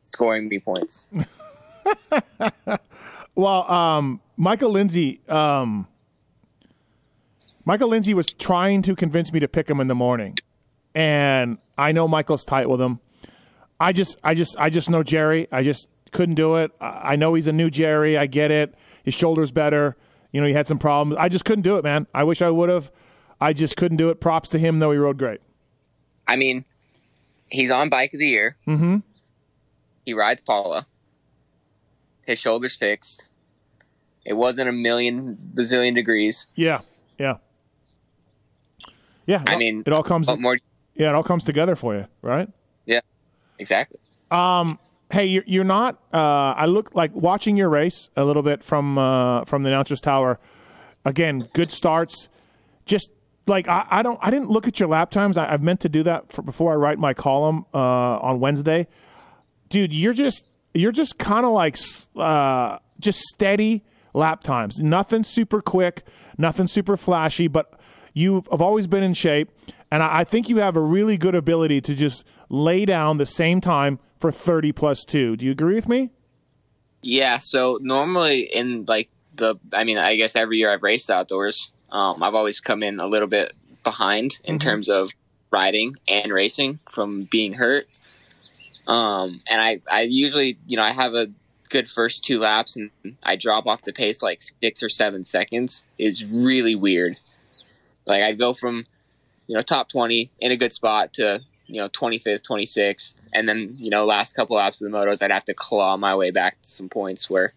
scoring 0.03 0.49
me 0.49 0.59
points. 0.59 1.07
Well, 3.35 3.71
um, 3.71 4.21
Michael 4.37 4.71
Lindsay, 4.71 5.21
um, 5.29 5.87
Michael 7.65 7.89
Lindsay 7.89 8.13
was 8.15 8.27
trying 8.27 8.83
to 8.83 8.95
convince 8.95 9.33
me 9.33 9.41
to 9.41 9.49
pick 9.49 9.71
him 9.71 9.81
in 9.81 9.87
the 9.87 9.95
morning, 9.95 10.37
and 10.95 11.59
I 11.79 11.93
know 11.93 12.07
Michael's 12.09 12.45
tight 12.45 12.69
with 12.69 12.81
him. 12.81 13.01
I 13.81 13.93
just, 13.93 14.19
I 14.23 14.35
just, 14.35 14.57
I 14.59 14.69
just 14.69 14.91
know 14.91 15.03
Jerry. 15.03 15.49
I 15.51 15.63
just 15.63 15.89
couldn't 16.13 16.37
do 16.37 16.57
it. 16.57 16.71
I 16.81 17.17
know 17.17 17.35
he's 17.35 17.49
a 17.49 17.53
new 17.53 17.71
Jerry. 17.71 18.17
I 18.17 18.27
get 18.27 18.51
it. 18.51 18.75
His 19.03 19.15
shoulder's 19.15 19.51
better. 19.51 19.97
You 20.31 20.41
know, 20.41 20.47
he 20.47 20.53
had 20.53 20.67
some 20.67 20.79
problems. 20.79 21.17
I 21.19 21.29
just 21.29 21.45
couldn't 21.45 21.63
do 21.63 21.77
it, 21.77 21.85
man. 21.85 22.07
I 22.15 22.25
wish 22.25 22.41
I 22.41 22.51
would 22.51 22.69
have. 22.69 22.91
I 23.41 23.53
just 23.53 23.77
couldn't 23.77 23.97
do 23.97 24.09
it. 24.11 24.21
Props 24.21 24.49
to 24.51 24.59
him, 24.59 24.79
though. 24.79 24.93
He 24.93 24.99
rode 24.99 25.19
great. 25.19 25.41
I 26.29 26.37
mean, 26.37 26.65
he's 27.49 27.71
on 27.71 27.89
bike 27.89 28.15
of 28.15 28.21
the 28.21 28.29
year. 28.29 28.57
Mm-hmm. 28.67 28.99
He 30.05 30.15
rides 30.15 30.41
Pala. 30.41 30.87
His 32.25 32.39
shoulder's 32.39 32.77
fixed. 32.77 33.29
It 34.25 34.35
wasn't 34.35 34.69
a 34.69 34.73
million 34.73 35.37
bazillion 35.55 35.95
degrees. 35.95 36.47
Yeah, 36.55 36.81
yeah, 37.19 37.39
yeah. 39.27 39.43
I 39.47 39.55
all- 39.55 39.59
mean, 39.59 39.83
it 39.87 39.93
all 39.93 40.03
comes. 40.05 40.29
More 40.39 40.57
Yeah, 40.95 41.09
it 41.09 41.15
all 41.15 41.23
comes 41.25 41.45
together 41.45 41.75
for 41.77 41.95
you, 41.95 42.07
right? 42.23 42.49
Yeah, 42.87 43.01
exactly. 43.59 43.99
Um, 44.31 44.79
hey, 45.13 45.27
you're, 45.27 45.45
you're 45.47 45.65
not. 45.65 45.99
Uh, 46.13 46.55
I 46.57 46.67
look 46.67 46.95
like 46.95 47.15
watching 47.15 47.57
your 47.57 47.69
race 47.69 48.09
a 48.17 48.25
little 48.25 48.43
bit 48.43 48.65
from 48.65 48.99
uh, 48.99 49.45
from 49.45 49.63
the 49.63 49.69
announcer's 49.69 50.01
tower. 50.01 50.41
Again, 51.05 51.49
good 51.53 51.71
starts. 51.71 52.29
Just 52.87 53.11
like 53.47 53.69
I, 53.69 53.87
I 53.91 54.03
don't, 54.03 54.19
I 54.23 54.31
didn't 54.31 54.51
look 54.51 54.67
at 54.67 54.81
your 54.81 54.89
lap 54.89 55.11
times. 55.11 55.37
I, 55.37 55.53
I've 55.53 55.63
meant 55.63 55.81
to 55.81 55.89
do 55.89 56.03
that 56.05 56.33
for, 56.33 56.43
before 56.43 56.73
I 56.73 56.77
write 56.77 56.99
my 56.99 57.15
column 57.15 57.67
uh, 57.73 57.79
on 57.79 58.41
Wednesday. 58.41 58.89
Dude, 59.69 59.95
you're 59.95 60.13
just 60.13 60.45
you're 60.75 60.93
just 60.93 61.19
kind 61.19 61.45
of 61.45 61.53
like 61.53 61.77
uh, 62.17 62.79
just 62.99 63.21
steady 63.21 63.85
lap 64.15 64.43
times. 64.43 64.81
Nothing 64.81 65.23
super 65.23 65.61
quick, 65.61 66.05
nothing 66.39 66.67
super 66.67 66.97
flashy, 66.97 67.49
but 67.49 67.79
you 68.15 68.43
have 68.51 68.61
always 68.61 68.87
been 68.87 69.03
in 69.03 69.15
shape, 69.15 69.51
and 69.91 70.03
I, 70.03 70.21
I 70.21 70.25
think 70.25 70.49
you 70.49 70.59
have 70.59 70.77
a 70.77 70.81
really 70.81 71.17
good 71.17 71.35
ability 71.35 71.81
to 71.83 71.95
just 71.95 72.25
lay 72.49 72.85
down 72.85 73.17
the 73.17 73.27
same 73.27 73.61
time 73.61 73.99
for 74.23 74.31
30 74.31 74.71
plus 74.73 75.05
two. 75.05 75.37
Do 75.37 75.45
you 75.45 75.51
agree 75.51 75.75
with 75.75 75.89
me? 75.89 76.11
Yeah, 77.03 77.39
so 77.39 77.79
normally 77.83 78.43
in 78.43 78.85
like 78.87 79.09
the 79.35 79.57
I 79.73 79.83
mean, 79.83 79.99
I 79.99 80.15
guess 80.15 80.37
every 80.37 80.59
year 80.59 80.73
I've 80.73 80.85
raced 80.85 81.11
outdoors, 81.11 81.73
um, 81.91 82.23
I've 82.23 82.37
always 82.37 82.61
come 82.61 82.85
in 82.85 83.01
a 83.01 83.07
little 83.09 83.27
bit 83.27 83.53
behind 83.83 84.39
in 84.45 84.57
Mhm. 84.57 84.61
terms 84.61 84.89
of 84.89 85.11
riding 85.51 85.95
and 86.07 86.33
racing 86.33 86.79
from 86.89 87.25
being 87.25 87.55
hurt. 87.55 87.89
Um, 88.87 89.43
and 89.49 89.61
I, 89.61 89.81
I 89.91 90.03
usually, 90.03 90.57
you 90.69 90.77
know, 90.77 90.85
I 90.85 90.93
have 90.93 91.15
a 91.15 91.27
good 91.69 91.91
first 91.91 92.25
two 92.25 92.39
laps 92.39 92.77
and 92.77 92.91
I 93.25 93.35
drop 93.35 93.67
off 93.67 93.83
the 93.83 93.93
pace 93.93 94.23
like 94.23 94.41
six 94.63 94.83
or 94.85 94.89
seven 94.89 95.25
seconds 95.25 95.83
is 95.99 96.25
really 96.25 96.77
weird. 96.77 97.17
Like 98.07 98.23
I'd 98.23 98.39
go 98.39 98.53
from, 98.55 98.87
you 99.49 99.57
know, 99.57 99.63
top 99.63 99.89
20 99.89 100.31
in 100.39 100.53
a 100.53 100.57
good 100.57 100.73
spot 100.73 101.13
to, 101.15 101.41
you 101.73 101.81
know, 101.81 101.89
25th, 101.89 102.43
26th. 102.43 103.17
And 103.33 103.49
then, 103.49 103.77
you 103.79 103.91
know, 103.91 104.05
last 104.05 104.35
couple 104.35 104.57
laps 104.57 104.81
of 104.83 104.91
the 104.91 104.97
motos, 104.97 105.23
I'd 105.23 105.31
have 105.31 105.45
to 105.47 105.55
claw 105.55 105.97
my 105.97 106.15
way 106.15 106.31
back 106.31 106.61
to 106.63 106.69
some 106.69 106.89
points 106.89 107.31
where, 107.31 107.53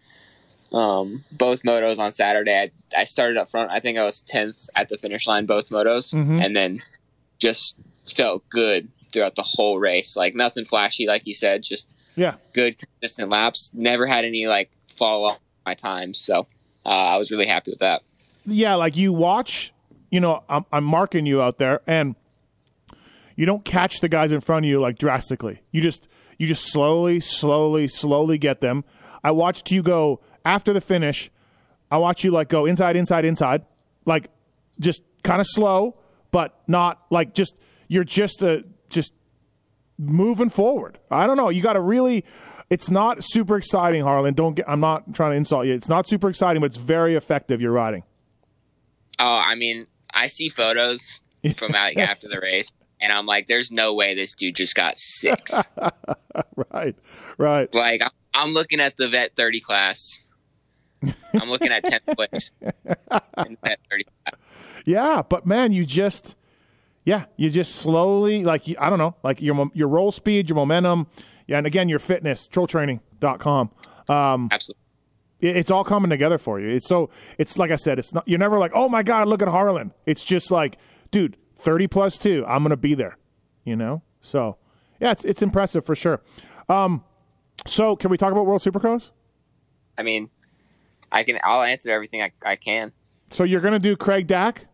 um, 0.72 1.24
both 1.30 1.62
motos 1.62 1.98
on 1.98 2.12
Saturday, 2.12 2.72
I, 2.94 3.00
I 3.00 3.04
started 3.04 3.36
up 3.36 3.48
front. 3.50 3.70
I 3.70 3.80
think 3.80 3.98
I 3.98 4.04
was 4.04 4.22
10th 4.32 4.68
at 4.74 4.88
the 4.88 4.98
finish 4.98 5.26
line, 5.26 5.46
both 5.46 5.68
motos. 5.70 6.14
Mhm. 6.14 6.44
And 6.44 6.56
then 6.56 6.82
just 7.38 7.76
felt 8.14 8.48
good 8.48 8.88
throughout 9.12 9.34
the 9.36 9.42
whole 9.42 9.78
race. 9.78 10.16
Like 10.16 10.34
nothing 10.34 10.64
flashy, 10.64 11.06
like 11.06 11.26
you 11.26 11.34
said, 11.34 11.62
just 11.62 11.88
Yeah. 12.16 12.34
good, 12.54 12.76
consistent 12.78 13.30
laps. 13.30 13.70
Never 13.74 14.06
had 14.06 14.24
any 14.24 14.46
like 14.46 14.70
fall 14.96 15.24
off 15.26 15.38
my 15.64 15.74
times. 15.74 16.18
So, 16.18 16.46
uh, 16.84 16.88
I 16.88 17.16
was 17.16 17.30
really 17.30 17.46
happy 17.46 17.70
with 17.70 17.80
that. 17.80 18.02
yeah, 18.46 18.74
like 18.76 18.96
you 18.96 19.12
watch, 19.12 19.72
you 20.10 20.20
know, 20.20 20.42
I'm, 20.48 20.64
I'm 20.72 20.84
marking 20.84 21.26
you 21.26 21.42
out 21.42 21.58
there, 21.58 21.80
and 21.86 22.14
you 23.36 23.46
don't 23.46 23.64
catch 23.64 24.00
the 24.00 24.08
guys 24.08 24.32
in 24.32 24.40
front 24.40 24.64
of 24.64 24.70
you 24.70 24.80
like 24.80 24.98
drastically. 24.98 25.62
You 25.70 25.80
just 25.80 26.08
you 26.38 26.46
just 26.46 26.72
slowly, 26.72 27.20
slowly, 27.20 27.88
slowly 27.88 28.38
get 28.38 28.60
them. 28.60 28.84
I 29.22 29.30
watched 29.30 29.70
you 29.70 29.82
go 29.82 30.20
after 30.44 30.72
the 30.72 30.80
finish. 30.80 31.30
I 31.90 31.98
watch 31.98 32.24
you 32.24 32.30
like 32.30 32.48
go 32.48 32.66
inside, 32.66 32.96
inside, 32.96 33.24
inside, 33.24 33.64
like 34.04 34.28
just 34.80 35.02
kind 35.22 35.40
of 35.40 35.46
slow, 35.48 35.98
but 36.30 36.58
not 36.66 37.02
like 37.10 37.34
just 37.34 37.54
you're 37.88 38.04
just 38.04 38.42
a 38.42 38.64
just 38.88 39.12
moving 39.98 40.50
forward. 40.50 40.98
I 41.10 41.26
don't 41.26 41.36
know. 41.36 41.50
You 41.50 41.62
got 41.62 41.74
to 41.74 41.80
really. 41.80 42.24
It's 42.68 42.90
not 42.90 43.22
super 43.22 43.56
exciting, 43.56 44.02
Harlan. 44.02 44.34
Don't 44.34 44.54
get. 44.54 44.68
I'm 44.68 44.80
not 44.80 45.14
trying 45.14 45.32
to 45.32 45.36
insult 45.36 45.66
you. 45.66 45.74
It's 45.74 45.88
not 45.88 46.08
super 46.08 46.28
exciting, 46.28 46.60
but 46.60 46.66
it's 46.66 46.76
very 46.76 47.14
effective. 47.14 47.60
You're 47.60 47.72
riding. 47.72 48.02
Oh, 49.18 49.42
I 49.44 49.54
mean, 49.54 49.86
I 50.12 50.26
see 50.26 50.48
photos 50.48 51.20
from 51.56 51.72
like 51.72 51.96
after 51.96 52.28
the 52.28 52.40
race, 52.40 52.72
and 53.00 53.12
I'm 53.12 53.26
like, 53.26 53.46
there's 53.46 53.70
no 53.70 53.94
way 53.94 54.14
this 54.14 54.34
dude 54.34 54.56
just 54.56 54.74
got 54.74 54.98
six. 54.98 55.52
right, 56.72 56.94
right. 57.38 57.74
like, 57.74 58.02
I'm- 58.02 58.10
I'm 58.38 58.50
looking 58.52 58.80
at 58.80 58.98
the 58.98 59.08
vet 59.08 59.34
30 59.34 59.60
class. 59.60 60.22
I'm 61.02 61.48
looking 61.48 61.72
at 61.72 61.84
10th 61.84 62.14
place 62.16 62.52
in 62.60 63.56
vet 63.64 63.78
30 63.90 64.04
class. 64.04 64.40
Yeah, 64.84 65.22
but 65.26 65.46
man, 65.46 65.72
you 65.72 65.86
just, 65.86 66.36
yeah, 67.06 67.24
you 67.36 67.48
just 67.48 67.76
slowly, 67.76 68.44
like, 68.44 68.64
I 68.78 68.90
don't 68.90 68.98
know, 68.98 69.14
like 69.22 69.40
your 69.40 69.70
your 69.72 69.88
roll 69.88 70.12
speed, 70.12 70.50
your 70.50 70.56
momentum, 70.56 71.06
yeah, 71.46 71.56
and 71.56 71.66
again, 71.66 71.88
your 71.88 71.98
fitness, 71.98 72.46
trolltraining.com. 72.46 73.70
Um, 74.08 74.48
Absolutely. 74.52 74.82
it, 75.40 75.56
it's 75.56 75.70
all 75.70 75.82
coming 75.84 76.10
together 76.10 76.36
for 76.36 76.60
you. 76.60 76.68
It's 76.68 76.86
so, 76.86 77.08
it's 77.38 77.56
like 77.56 77.70
I 77.70 77.76
said, 77.76 77.98
it's 77.98 78.12
not, 78.12 78.28
you're 78.28 78.38
never 78.38 78.58
like, 78.58 78.72
oh 78.74 78.88
my 78.90 79.02
God, 79.02 79.28
look 79.28 79.40
at 79.40 79.48
Harlan. 79.48 79.94
It's 80.04 80.22
just 80.22 80.50
like, 80.50 80.76
dude, 81.10 81.38
30 81.56 81.86
plus 81.88 82.18
two, 82.18 82.44
I'm 82.46 82.62
going 82.62 82.70
to 82.70 82.76
be 82.76 82.94
there, 82.94 83.16
you 83.64 83.76
know? 83.76 84.02
So, 84.20 84.56
yeah, 85.00 85.12
it's, 85.12 85.24
it's 85.24 85.42
impressive 85.42 85.84
for 85.84 85.94
sure. 85.94 86.20
Um, 86.68 87.04
so, 87.66 87.96
can 87.96 88.10
we 88.10 88.16
talk 88.16 88.32
about 88.32 88.46
World 88.46 88.60
Supercross? 88.60 89.10
I 89.98 90.02
mean, 90.02 90.30
I 91.10 91.22
can. 91.24 91.38
I'll 91.42 91.62
answer 91.62 91.90
everything 91.90 92.22
I, 92.22 92.30
I 92.44 92.56
can. 92.56 92.92
So 93.30 93.44
you're 93.44 93.60
going 93.60 93.72
to 93.72 93.78
do 93.78 93.96
Craig 93.96 94.26
Dack 94.26 94.66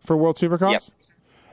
for 0.00 0.16
World 0.16 0.36
Supercross, 0.36 0.90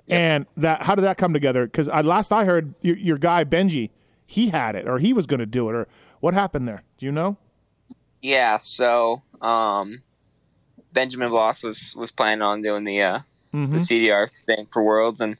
Yep. 0.07 0.19
and 0.19 0.45
that 0.57 0.83
how 0.83 0.95
did 0.95 1.01
that 1.01 1.17
come 1.17 1.33
together? 1.33 1.65
Because 1.65 1.89
I, 1.89 2.01
last 2.01 2.31
I 2.31 2.45
heard, 2.45 2.75
your, 2.81 2.95
your 2.97 3.17
guy 3.17 3.43
Benji, 3.43 3.89
he 4.25 4.49
had 4.49 4.75
it, 4.75 4.87
or 4.87 4.99
he 4.99 5.11
was 5.11 5.25
going 5.25 5.39
to 5.39 5.45
do 5.45 5.69
it, 5.69 5.73
or 5.73 5.87
what 6.19 6.33
happened 6.33 6.67
there? 6.67 6.83
Do 6.97 7.05
you 7.05 7.11
know? 7.11 7.37
Yeah. 8.21 8.57
So, 8.57 9.23
um, 9.41 10.03
Benjamin 10.93 11.29
Bloss 11.29 11.63
was 11.63 11.93
was 11.95 12.11
planning 12.11 12.41
on 12.41 12.61
doing 12.61 12.83
the 12.83 13.01
uh, 13.01 13.19
Mm-hmm. 13.55 13.77
the 13.77 13.79
CDR 13.79 14.29
thing 14.45 14.67
for 14.71 14.83
Worlds, 14.83 15.21
and 15.21 15.37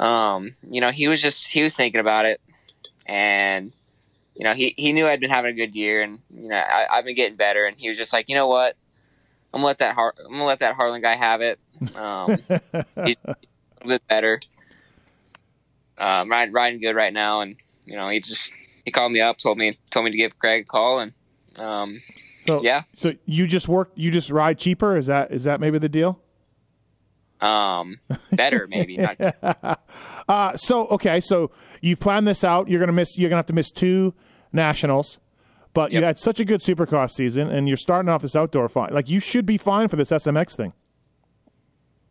um, 0.00 0.56
you 0.70 0.80
know, 0.80 0.90
he 0.90 1.08
was 1.08 1.20
just 1.20 1.48
he 1.48 1.62
was 1.62 1.76
thinking 1.76 2.00
about 2.00 2.24
it, 2.24 2.40
and 3.06 3.72
you 4.34 4.44
know, 4.44 4.54
he, 4.54 4.74
he 4.76 4.92
knew 4.92 5.06
I'd 5.06 5.20
been 5.20 5.30
having 5.30 5.52
a 5.52 5.54
good 5.54 5.74
year, 5.74 6.02
and 6.02 6.20
you 6.34 6.48
know, 6.48 6.56
I, 6.56 6.86
I've 6.90 7.04
been 7.04 7.14
getting 7.14 7.36
better, 7.36 7.66
and 7.66 7.78
he 7.78 7.88
was 7.88 7.98
just 7.98 8.12
like, 8.12 8.28
you 8.28 8.34
know 8.34 8.48
what, 8.48 8.76
I'm 9.52 9.58
gonna 9.58 9.66
let 9.66 9.78
that 9.78 9.94
Har- 9.94 10.14
I'm 10.24 10.32
gonna 10.32 10.46
let 10.46 10.60
that 10.60 10.74
Harlan 10.74 11.02
guy 11.02 11.14
have 11.14 11.42
it. 11.42 11.60
Um, 11.94 12.38
he's 13.04 13.16
a 13.26 13.36
little 13.82 13.88
bit 13.88 14.02
better. 14.08 14.40
Um, 15.98 16.30
riding, 16.30 16.52
riding 16.52 16.80
good 16.80 16.96
right 16.96 17.12
now, 17.12 17.42
and 17.42 17.56
you 17.84 17.94
know, 17.94 18.08
he 18.08 18.20
just 18.20 18.52
he 18.84 18.90
called 18.90 19.12
me 19.12 19.20
up, 19.20 19.38
told 19.38 19.58
me 19.58 19.78
told 19.90 20.06
me 20.06 20.10
to 20.10 20.16
give 20.16 20.38
Craig 20.38 20.62
a 20.62 20.64
call, 20.64 21.00
and 21.00 21.12
um, 21.56 22.00
So 22.46 22.62
yeah, 22.62 22.82
So 22.96 23.12
you 23.26 23.46
just 23.46 23.68
work. 23.68 23.90
You 23.94 24.10
just 24.10 24.30
ride 24.30 24.58
cheaper. 24.58 24.96
Is 24.96 25.06
that 25.06 25.30
is 25.30 25.44
that 25.44 25.60
maybe 25.60 25.78
the 25.78 25.88
deal? 25.88 26.20
Um, 27.40 27.98
better 28.32 28.66
maybe. 28.68 28.96
Not, 28.96 29.16
Uh, 30.28 30.56
so 30.56 30.86
okay, 30.88 31.20
so 31.20 31.50
you've 31.82 32.00
planned 32.00 32.26
this 32.26 32.44
out. 32.44 32.68
You're 32.68 32.80
gonna 32.80 32.92
miss. 32.92 33.18
You're 33.18 33.28
gonna 33.28 33.38
have 33.38 33.46
to 33.46 33.52
miss 33.52 33.70
two 33.70 34.14
nationals, 34.52 35.18
but 35.74 35.92
you 35.92 36.00
Yep. 36.00 36.06
had 36.06 36.18
such 36.18 36.40
a 36.40 36.44
good 36.46 36.60
Supercross 36.60 37.10
season, 37.10 37.50
and 37.50 37.68
you're 37.68 37.76
starting 37.76 38.08
off 38.08 38.22
this 38.22 38.34
outdoor 38.34 38.68
fine. 38.68 38.92
Like 38.94 39.08
you 39.10 39.20
should 39.20 39.44
be 39.44 39.58
fine 39.58 39.88
for 39.88 39.96
this 39.96 40.10
SMX 40.10 40.56
thing. 40.56 40.72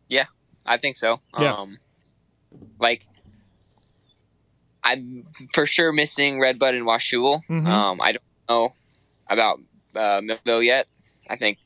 yeah, 0.08 0.26
I 0.64 0.76
think 0.78 0.96
so. 0.96 1.20
Yeah. 1.38 1.54
Um, 1.54 1.78
like 2.78 3.06
I'm 4.82 5.26
for 5.52 5.66
sure 5.66 5.92
missing 5.92 6.38
Redbud 6.40 6.74
and 6.74 6.86
Washougal. 6.86 7.40
Mhm. 7.48 7.66
Um, 7.66 8.00
I 8.00 8.12
don't 8.12 8.22
know 8.48 8.74
about 9.28 9.60
uh, 9.96 10.20
Millville 10.22 10.62
yet. 10.62 10.86
I 11.28 11.36
think 11.36 11.58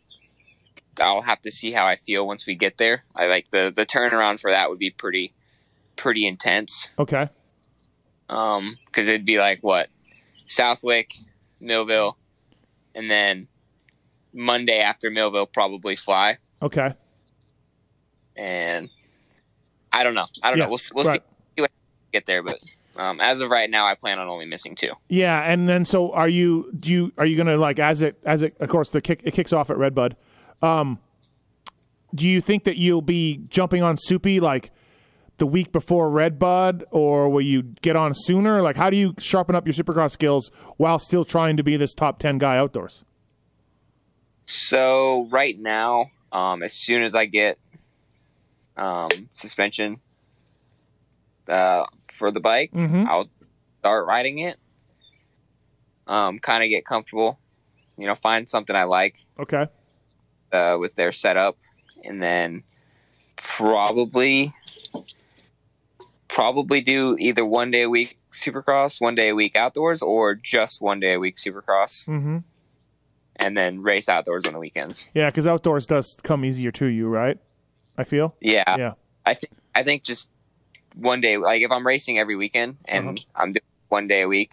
I'll 1.01 1.23
have 1.23 1.41
to 1.43 1.51
see 1.51 1.73
how 1.73 1.87
I 1.87 1.97
feel 1.97 2.27
once 2.27 2.47
we 2.47 2.55
get 2.55 2.79
there. 2.79 3.05
I 3.15 3.27
like 3.27 3.51
the 3.51 3.73
the 3.75 3.87
turnaround 3.87 4.41
for 4.41 4.51
that 4.51 4.71
would 4.71 4.79
be 4.79 4.91
pretty 4.91 5.35
pretty 5.97 6.27
intense. 6.27 6.91
Okay. 6.99 7.29
Um, 8.29 8.77
because 8.87 9.09
it'd 9.09 9.25
be 9.27 9.39
like 9.39 9.61
what 9.63 9.89
Southwick, 10.47 11.15
Millville, 11.61 12.19
and 12.95 13.11
then 13.11 13.49
Monday 14.33 14.81
after 14.81 15.11
Millville 15.11 15.47
probably 15.47 15.97
fly. 15.97 16.37
Okay. 16.61 16.93
and 18.37 18.91
I 19.93 20.03
don't 20.05 20.15
know. 20.15 20.27
I 20.43 20.51
don't 20.51 20.59
Yeah, 20.59 20.65
know. 20.65 20.71
We'll 20.71 20.81
we'll 20.95 21.05
right. 21.07 21.23
see 21.57 21.63
when 21.63 21.71
we 21.71 22.13
get 22.13 22.27
there, 22.27 22.43
but 22.43 22.59
um, 22.97 23.21
as 23.21 23.41
of 23.41 23.51
right 23.51 23.71
now, 23.71 23.87
I 23.87 23.95
plan 23.95 24.19
on 24.19 24.29
only 24.29 24.45
missing 24.47 24.75
two. 24.75 24.93
Yeah, 25.09 25.41
and 25.41 25.69
then 25.69 25.85
so 25.85 26.13
are 26.13 26.29
you? 26.29 26.71
Do 26.79 26.91
you 26.93 27.13
are 27.19 27.25
you 27.27 27.37
gonna 27.37 27.57
like 27.57 27.79
as 27.79 28.03
it 28.03 28.19
as 28.25 28.43
it? 28.43 28.57
Of 28.61 28.69
course, 28.69 28.91
the 28.91 29.01
kick 29.01 29.21
it 29.25 29.33
kicks 29.35 29.53
off 29.53 29.71
at 29.71 29.77
Redbud. 29.79 30.17
Um, 30.63 30.99
do 32.15 32.27
you 32.27 32.41
think 32.41 32.65
that 32.65 32.77
you'll 32.77 33.03
be 33.03 33.43
jumping 33.49 33.83
on 33.83 33.97
Soupy 33.97 34.41
like 34.41 34.71
the 35.39 35.47
week 35.47 35.71
before 35.73 36.11
Redbud, 36.11 36.85
or 36.91 37.29
will 37.29 37.43
you 37.43 37.63
get 37.83 37.95
on 37.97 38.13
sooner? 38.15 38.61
Like, 38.63 38.77
how 38.77 38.91
do 38.91 38.97
you 38.97 39.15
sharpen 39.19 39.55
up 39.55 39.67
your 39.67 39.75
Supercross 39.75 40.11
skills 40.11 40.51
while 40.79 40.99
still 40.99 41.25
trying 41.25 41.57
to 41.59 41.63
be 41.63 41.77
this 41.77 41.95
top 41.95 42.19
ten 42.19 42.39
guy 42.39 42.57
outdoors? 42.57 43.05
So 44.47 45.29
right 45.31 45.57
now, 45.59 46.11
um, 46.33 46.63
as 46.63 46.73
soon 46.73 47.03
as 47.03 47.15
I 47.15 47.27
get 47.27 47.59
um, 48.77 49.09
suspension 49.33 50.01
uh, 51.49 51.85
for 52.13 52.31
the 52.31 52.41
bike, 52.41 52.73
Mhm. 52.73 53.07
I'll 53.07 53.29
start 53.81 54.07
riding 54.07 54.39
it. 54.39 54.57
Um, 56.07 56.39
kind 56.39 56.65
of 56.65 56.71
get 56.71 56.87
comfortable, 56.87 57.39
you 57.99 58.07
know, 58.07 58.15
find 58.15 58.49
something 58.49 58.75
I 58.75 58.85
like 58.85 59.27
Okay. 59.39 59.67
Uh, 60.53 60.77
with 60.79 60.95
their 60.95 61.13
setup, 61.13 61.57
and 62.05 62.23
then 62.23 62.63
probably 63.37 64.53
probably 66.29 66.81
do 66.81 67.17
either 67.19 67.45
one 67.45 67.71
day 67.71 67.83
a 67.83 67.89
week 67.91 68.19
supercross, 68.33 69.01
one 69.01 69.15
day 69.15 69.31
a 69.31 69.35
week 69.35 69.57
outdoors, 69.57 70.03
or 70.03 70.35
just 70.35 70.81
one 70.81 71.01
day 71.01 71.15
a 71.15 71.19
week 71.19 71.37
supercross, 71.37 72.07
Mm-hmm. 72.07 72.39
and 73.37 73.57
then 73.57 73.83
race 73.83 74.09
outdoors 74.09 74.45
on 74.47 74.53
the 74.53 74.59
weekends. 74.59 75.09
Yeah, 75.15 75.31
because 75.31 75.47
outdoors 75.47 75.87
does 75.87 76.17
come 76.23 76.45
easier 76.45 76.71
to 76.73 76.87
you, 76.87 77.09
right? 77.09 77.39
I 77.97 78.05
feel. 78.05 78.37
Yeah, 78.41 78.77
Yeah. 78.77 78.93
I 79.27 79.35
think 79.35 79.53
I 79.75 79.83
think 79.83 80.03
just 80.05 80.29
one 80.95 81.21
day, 81.21 81.37
like 81.37 81.63
if 81.63 81.71
I'm 81.71 81.87
racing 81.87 82.19
every 82.19 82.37
weekend 82.37 82.77
and 82.85 83.09
Uh-huh. 83.19 83.43
I'm 83.43 83.53
doing 83.53 83.63
one 83.89 84.07
day 84.09 84.23
a 84.23 84.29
week, 84.29 84.53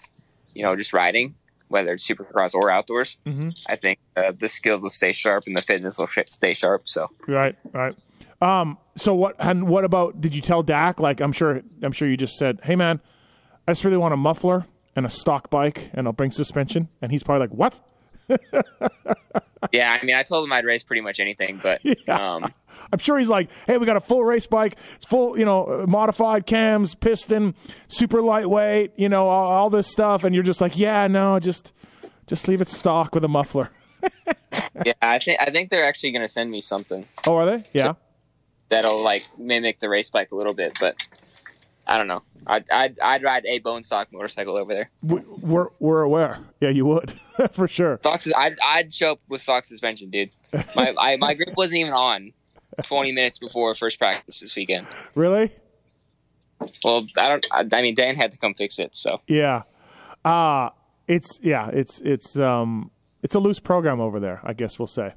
you 0.53 0.63
know, 0.63 0.75
just 0.75 0.93
riding, 0.93 1.35
whether 1.75 1.91
it's 1.93 2.07
supercross 2.07 2.53
or 2.55 2.71
outdoors, 2.71 3.17
Mm-hmm. 3.25 3.49
I 3.67 3.75
think 3.75 3.99
uh, 4.17 4.31
the 4.39 4.47
skills 4.49 4.81
will 4.81 4.89
stay 4.89 5.11
sharp 5.11 5.43
and 5.47 5.55
the 5.55 5.61
fitness 5.61 5.97
will 5.97 6.07
stay 6.27 6.53
sharp. 6.53 6.87
So 6.87 7.09
Right. 7.27 7.55
Right. 7.73 7.95
Um. 8.41 8.77
So 8.97 9.13
what? 9.15 9.35
And 9.39 9.67
what 9.67 9.83
about? 9.85 10.19
Did 10.21 10.35
you 10.35 10.41
tell 10.41 10.61
Dack? 10.63 10.99
Like, 10.99 11.21
I'm 11.21 11.31
sure. 11.31 11.61
I'm 11.83 11.91
sure 11.93 12.07
you 12.07 12.17
just 12.17 12.35
said, 12.37 12.59
"Hey, 12.63 12.75
man, 12.75 12.99
I 13.67 13.71
just 13.71 13.83
really 13.85 13.97
want 13.97 14.13
a 14.13 14.17
muffler 14.17 14.65
and 14.95 15.05
a 15.05 15.09
stock 15.09 15.49
bike, 15.49 15.89
and 15.93 16.05
I'll 16.07 16.13
bring 16.13 16.31
suspension." 16.31 16.89
And 17.01 17.11
he's 17.11 17.23
probably 17.23 17.47
like, 17.47 17.55
"What?" 17.57 17.79
yeah, 19.71 19.97
I 20.01 20.05
mean, 20.05 20.15
I 20.15 20.23
told 20.23 20.45
him 20.45 20.53
I'd 20.53 20.65
race 20.65 20.83
pretty 20.83 21.01
much 21.01 21.19
anything, 21.19 21.59
but 21.61 21.81
Yeah. 22.07 22.15
um, 22.35 22.53
I'm 22.91 22.99
sure 22.99 23.17
he's 23.17 23.29
like, 23.29 23.49
"Hey, 23.67 23.77
we 23.77 23.85
got 23.85 23.97
a 23.97 24.01
full 24.01 24.23
race 24.23 24.47
bike, 24.47 24.77
it's 24.95 25.05
full, 25.05 25.37
you 25.37 25.45
know, 25.45 25.85
modified 25.87 26.45
cams, 26.45 26.95
piston, 26.95 27.55
super 27.87 28.21
lightweight, 28.21 28.91
you 28.97 29.09
know, 29.09 29.27
all, 29.27 29.51
all 29.51 29.69
this 29.69 29.87
stuff," 29.91 30.23
and 30.23 30.33
you're 30.33 30.43
just 30.43 30.61
like, 30.61 30.77
"Yeah, 30.77 31.07
no, 31.07 31.39
just, 31.39 31.73
just 32.27 32.47
leave 32.47 32.61
it 32.61 32.67
stock 32.69 33.13
with 33.15 33.23
a 33.23 33.27
muffler." 33.29 33.69
yeah, 34.85 34.93
I 35.01 35.19
think 35.19 35.39
I 35.41 35.49
think 35.51 35.69
they're 35.71 35.85
actually 35.85 36.11
going 36.11 36.21
to 36.21 36.27
send 36.27 36.51
me 36.51 36.61
something 36.61 37.07
Oh, 37.25 37.35
are 37.35 37.45
they? 37.45 37.63
Yeah. 37.73 37.93
that'll 38.69 39.01
like 39.01 39.23
mimic 39.37 39.79
the 39.79 39.89
race 39.89 40.09
bike 40.09 40.31
a 40.31 40.35
little 40.35 40.53
bit, 40.53 40.77
but 40.79 40.95
I 41.87 41.97
don't 41.97 42.07
know. 42.07 42.21
I'd 42.47 42.69
I'd, 42.69 42.99
I'd 42.99 43.23
ride 43.23 43.45
a 43.47 43.57
bone 43.59 43.81
stock 43.81 44.09
motorcycle 44.11 44.55
over 44.57 44.73
there. 44.75 44.91
We, 45.01 45.21
we're 45.41 45.69
we're 45.79 46.01
aware. 46.01 46.39
Yeah, 46.61 46.69
you 46.69 46.85
would 46.85 47.19
for 47.53 47.67
sure. 47.67 47.97
Stock, 47.97 48.21
I'd 48.35 48.55
I'd 48.63 48.93
show 48.93 49.13
up 49.13 49.19
with 49.27 49.41
stock 49.41 49.65
suspension, 49.65 50.11
dude. 50.11 50.35
My 50.75 50.93
I, 50.97 51.17
my 51.17 51.33
grip 51.33 51.55
wasn't 51.57 51.79
even 51.79 51.93
on. 51.93 52.31
20 52.83 53.11
minutes 53.11 53.37
before 53.37 53.73
first 53.75 53.99
practice 53.99 54.39
this 54.39 54.55
weekend. 54.55 54.87
Really? 55.13 55.51
Well, 56.83 57.05
I 57.17 57.27
don't. 57.27 57.45
I, 57.51 57.65
I 57.71 57.81
mean, 57.81 57.95
Dan 57.95 58.15
had 58.15 58.31
to 58.31 58.37
come 58.37 58.53
fix 58.53 58.79
it. 58.79 58.95
So 58.95 59.21
Yeah. 59.27 59.63
Uh 60.23 60.69
it's 61.07 61.39
yeah, 61.43 61.69
it's 61.69 62.01
it's 62.01 62.37
um 62.37 62.91
it's 63.21 63.35
a 63.35 63.39
loose 63.39 63.59
program 63.59 63.99
over 63.99 64.19
there, 64.19 64.39
I 64.43 64.53
guess 64.53 64.79
we'll 64.79 64.87
say. 64.87 65.13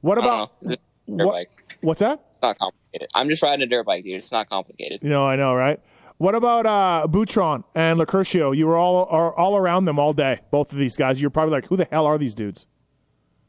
What 0.00 0.18
about 0.18 0.62
know. 0.62 0.72
It's 0.72 0.82
a 1.08 1.16
dirt 1.16 1.26
what, 1.26 1.32
bike. 1.32 1.50
what's 1.80 2.00
that? 2.00 2.20
It's 2.34 2.42
not 2.42 2.58
complicated. 2.58 3.08
I'm 3.14 3.28
just 3.28 3.42
riding 3.42 3.62
a 3.62 3.66
dirt 3.66 3.86
bike, 3.86 4.04
dude. 4.04 4.14
It's 4.14 4.30
not 4.30 4.48
complicated. 4.48 5.00
You 5.02 5.10
know, 5.10 5.26
I 5.26 5.36
know, 5.36 5.54
right? 5.54 5.80
What 6.18 6.34
about 6.34 6.66
uh 6.66 7.06
Boutron 7.08 7.64
and 7.74 7.98
Lacurcio? 7.98 8.56
You 8.56 8.66
were 8.66 8.76
all 8.76 9.06
are 9.06 9.34
all 9.34 9.56
around 9.56 9.86
them 9.86 9.98
all 9.98 10.12
day, 10.12 10.40
both 10.50 10.72
of 10.72 10.78
these 10.78 10.96
guys. 10.96 11.20
You're 11.20 11.30
probably 11.30 11.52
like, 11.52 11.66
who 11.66 11.76
the 11.76 11.88
hell 11.90 12.06
are 12.06 12.18
these 12.18 12.34
dudes? 12.34 12.66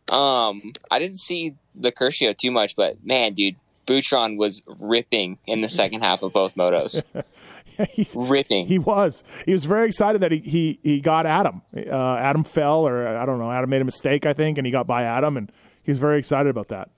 Um, 0.09 0.73
I 0.89 0.97
didn't 0.97 1.19
see 1.19 1.55
the 1.79 1.91
Curcio 1.91 2.37
too 2.37 2.51
much, 2.51 2.75
but 2.75 3.03
man, 3.05 3.33
dude, 3.33 3.55
Boutron 3.87 4.37
was 4.37 4.61
ripping 4.79 5.39
in 5.47 5.61
the 5.61 5.69
second 5.69 6.01
half 6.01 6.21
of 6.21 6.33
both 6.33 6.55
motos. 6.55 7.01
Ripping. 8.15 8.67
he 8.67 8.77
was. 8.77 9.23
He 9.45 9.53
was 9.53 9.63
very 9.65 9.87
excited 9.87 10.21
that 10.21 10.31
he 10.33 10.39
he, 10.39 10.79
he 10.83 10.99
got 10.99 11.25
Adam. 11.25 11.61
Uh, 11.75 12.15
Adam 12.15 12.43
fell, 12.43 12.85
or 12.85 13.07
I 13.07 13.25
don't 13.25 13.39
know. 13.39 13.49
Adam 13.51 13.69
made 13.69 13.81
a 13.81 13.85
mistake, 13.85 14.25
I 14.25 14.33
think, 14.33 14.57
and 14.57 14.67
he 14.67 14.71
got 14.71 14.85
by 14.85 15.03
Adam, 15.03 15.37
and 15.37 15.49
he 15.83 15.91
was 15.91 15.97
very 15.99 16.19
excited 16.19 16.49
about 16.49 16.67
that. 16.67 16.89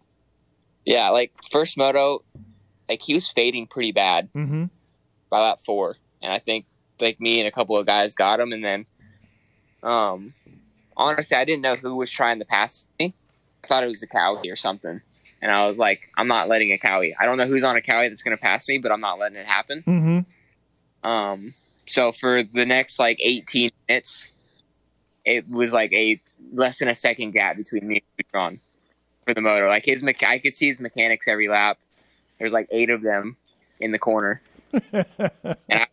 yeah, 0.84 1.10
like 1.10 1.32
first 1.52 1.78
moto, 1.78 2.24
like 2.90 3.02
he 3.02 3.14
was 3.14 3.30
fading 3.30 3.68
pretty 3.68 3.92
bad 3.92 4.30
Mm-hmm. 4.34 4.66
by 5.30 5.40
lap 5.42 5.60
four, 5.64 5.98
and 6.22 6.34
I 6.34 6.40
think 6.40 6.66
like 7.00 7.20
me 7.22 7.40
and 7.40 7.48
a 7.48 7.52
couple 7.52 7.78
of 7.78 7.86
guys 7.86 8.16
got 8.16 8.40
him, 8.40 8.52
and 8.52 8.64
then, 8.66 8.86
um, 9.84 10.34
honestly, 10.98 11.38
I 11.38 11.46
didn't 11.46 11.62
know 11.62 11.76
who 11.76 11.96
was 11.96 12.10
trying 12.10 12.40
to 12.40 12.46
pass 12.46 12.86
me. 13.00 13.14
I 13.64 13.68
thought 13.68 13.84
it 13.84 13.88
was 13.88 14.02
a 14.04 14.08
Kawi 14.08 14.52
or 14.52 14.56
something, 14.56 15.02
and 15.42 15.52
I 15.52 15.68
was 15.68 15.78
like, 15.78 16.10
I'm 16.18 16.28
not 16.28 16.48
letting 16.48 16.72
a 16.72 16.78
Kawi. 16.78 17.14
I 17.20 17.26
don't 17.26 17.38
know 17.38 17.46
who's 17.46 17.64
on 17.64 17.76
a 17.76 17.82
Cowie 17.82 18.10
that's 18.10 18.22
going 18.24 18.36
to 18.36 18.42
pass 18.42 18.68
me, 18.68 18.78
but 18.78 18.92
I'm 18.92 19.02
not 19.02 19.20
letting 19.20 19.38
it 19.38 19.46
happen. 19.46 19.84
Mm-hmm. 19.86 21.10
Um, 21.10 21.54
so 21.88 22.12
for 22.12 22.44
the 22.44 22.66
next 22.66 23.00
like 23.00 23.18
18 23.22 23.72
minutes, 23.88 24.32
it 25.26 25.50
was 25.50 25.74
like 25.74 25.92
a 25.94 26.22
less 26.54 26.80
than 26.80 26.88
a 26.88 26.96
second 26.96 27.32
gap 27.32 27.58
between 27.58 27.88
me 27.88 28.04
and 28.18 28.26
Boutron 28.26 28.60
for 29.26 29.34
the 29.34 29.42
motor. 29.42 29.68
Like 29.68 29.86
his, 29.86 30.02
mecha- 30.04 30.28
I 30.28 30.40
could 30.40 30.56
see 30.56 30.68
his 30.68 30.80
mechanics 30.80 31.28
every 31.28 31.48
lap. 31.48 31.78
There's 32.40 32.54
like 32.54 32.68
eight 32.72 32.90
of 32.90 33.02
them 33.02 33.38
in 33.80 33.92
the 33.92 34.00
corner, 34.00 34.42
and 34.74 35.06
I, 35.72 35.88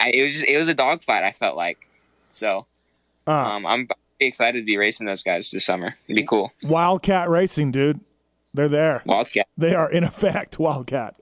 I, 0.00 0.10
it 0.10 0.22
was 0.22 0.32
just 0.32 0.44
it 0.44 0.56
was 0.56 0.68
a 0.68 0.74
dogfight. 0.74 1.24
I 1.24 1.32
felt 1.32 1.56
like 1.56 1.88
so. 2.30 2.66
Uh, 3.26 3.32
Um, 3.32 3.66
I'm 3.66 3.88
excited 4.26 4.60
to 4.60 4.64
be 4.64 4.76
racing 4.76 5.06
those 5.06 5.22
guys 5.22 5.50
this 5.50 5.64
summer. 5.64 5.96
It'd 6.06 6.16
be 6.16 6.26
cool. 6.26 6.52
Wildcat 6.62 7.28
Racing, 7.28 7.72
dude. 7.72 8.00
They're 8.52 8.68
there. 8.68 9.02
Wildcat. 9.04 9.48
They 9.56 9.74
are 9.74 9.90
in 9.90 10.04
effect 10.04 10.58
Wildcat. 10.58 11.16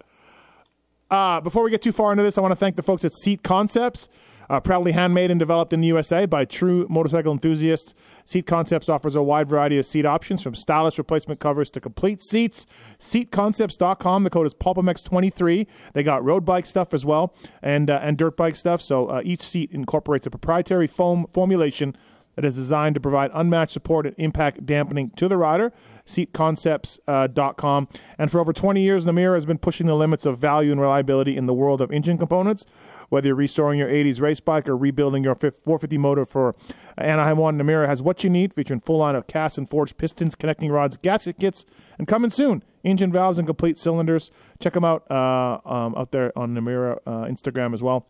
Uh, 1.11 1.41
before 1.41 1.63
we 1.63 1.71
get 1.71 1.83
too 1.83 1.93
far 1.93 2.13
into 2.13 2.23
this, 2.23 2.39
I 2.39 2.41
want 2.41 2.53
to 2.53 2.57
thank 2.57 2.77
the 2.77 2.83
folks 2.83 3.05
at 3.05 3.13
Seat 3.13 3.43
Concepts. 3.43 4.09
Uh, 4.51 4.61
proudly 4.61 4.93
handmade 4.93 5.31
and 5.31 5.39
developed 5.39 5.73
in 5.73 5.81
the 5.81 5.87
USA 5.87 6.27
by 6.27 6.45
true 6.45 6.87
motorcycle 6.91 7.33
enthusiasts, 7.33 7.95
Seat 8.25 8.47
Concepts 8.47 8.89
offers 8.89 9.15
a 9.15 9.23
wide 9.23 9.49
variety 9.49 9.79
of 9.79 9.87
seat 9.87 10.05
options 10.05 10.43
from 10.43 10.55
stylish 10.55 10.99
replacement 10.99 11.41
covers 11.41 11.71
to 11.71 11.81
complete 11.81 12.21
seats. 12.21 12.67
SeatConcepts.com. 12.99 14.25
The 14.25 14.31
code 14.31 14.47
is 14.47 14.55
PulpMX23. 14.55 15.67
They 15.95 16.03
got 16.03 16.25
road 16.25 16.45
bike 16.45 16.67
stuff 16.67 16.93
as 16.93 17.05
well 17.05 17.35
and 17.63 17.89
uh, 17.91 18.01
and 18.03 18.19
dirt 18.19 18.37
bike 18.37 18.57
stuff. 18.57 18.83
So 18.83 19.07
uh, 19.07 19.23
each 19.25 19.41
seat 19.41 19.71
incorporates 19.73 20.27
a 20.27 20.31
proprietary 20.31 20.87
foam 20.87 21.27
formulation 21.31 21.97
that 22.35 22.45
is 22.45 22.55
designed 22.55 22.95
to 22.95 23.01
provide 23.01 23.31
unmatched 23.35 23.73
support 23.73 24.07
and 24.07 24.15
impact 24.19 24.65
dampening 24.65 25.11
to 25.17 25.29
the 25.29 25.37
rider. 25.37 25.73
SeatConcepts.com. 26.07 27.89
and 28.19 28.31
for 28.31 28.41
over 28.41 28.53
20 28.53 28.83
years, 28.83 29.07
Namura 29.07 29.35
has 29.35 29.47
been 29.47 29.59
pushing 29.59 29.87
the 29.87 29.95
limits 29.95 30.27
of 30.27 30.39
value 30.39 30.73
and 30.73 30.81
reliability 30.81 31.37
in 31.37 31.47
the 31.47 31.55
world 31.55 31.81
of 31.81 31.93
engine 31.93 32.19
components. 32.19 32.65
Whether 33.09 33.27
you're 33.27 33.37
restoring 33.37 33.79
your 33.79 33.91
80s 33.91 34.23
race 34.23 34.41
bike 34.41 34.67
or 34.69 34.77
rebuilding 34.77 35.23
your 35.23 35.35
450 35.35 35.99
motor 35.99 36.25
for 36.25 36.55
Anaheim 36.97 37.37
1, 37.37 37.59
Namura 37.59 37.87
has 37.87 38.01
what 38.01 38.25
you 38.25 38.31
need, 38.31 38.55
featuring 38.55 38.81
full 38.81 38.99
line 38.99 39.15
of 39.15 39.27
cast 39.27 39.59
and 39.59 39.69
forged 39.69 39.99
pistons, 39.99 40.35
connecting 40.35 40.73
rods, 40.73 40.97
gasket 40.97 41.39
kits, 41.39 41.67
and 41.99 42.09
coming 42.09 42.31
soon, 42.31 42.63
engine 42.85 43.13
valves 43.13 43.37
and 43.37 43.47
complete 43.47 43.79
cylinders. 43.79 44.31
Check 44.61 44.73
them 44.73 44.85
out 44.85 45.09
uh, 45.11 45.61
um, 45.67 45.95
out 45.95 46.11
there 46.11 46.33
on 46.39 46.55
Namura 46.55 47.01
uh, 47.07 47.25
Instagram 47.25 47.75
as 47.75 47.83
well. 47.83 48.07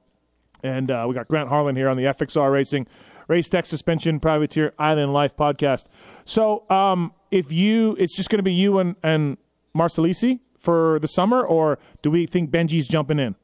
And 0.63 0.91
uh, 0.91 1.07
we 1.09 1.15
got 1.15 1.27
Grant 1.27 1.49
Harlan 1.49 1.75
here 1.75 1.89
on 1.89 1.97
the 1.97 2.05
FXR 2.05 2.53
Racing 2.53 2.87
Race 3.33 3.49
Tech 3.49 3.65
Suspension 3.65 4.21
Privateer 4.21 4.75
Island 4.79 5.15
Life 5.15 5.35
podcast. 5.39 5.87
So, 6.27 6.69
um, 6.69 7.15
if 7.31 7.51
you, 7.51 7.97
it's 7.99 8.15
just 8.15 8.29
going 8.29 8.41
to 8.41 8.43
be 8.43 8.53
you 8.53 8.79
and, 8.79 8.95
and 9.03 9.39
Marsalisi 9.75 10.41
for 10.59 10.99
the 10.99 11.09
summer, 11.09 11.43
or 11.43 11.79
do 12.03 12.11
we 12.11 12.27
think 12.27 12.51
Benji's 12.51 12.87
jumping 12.87 13.19
in? 13.19 13.35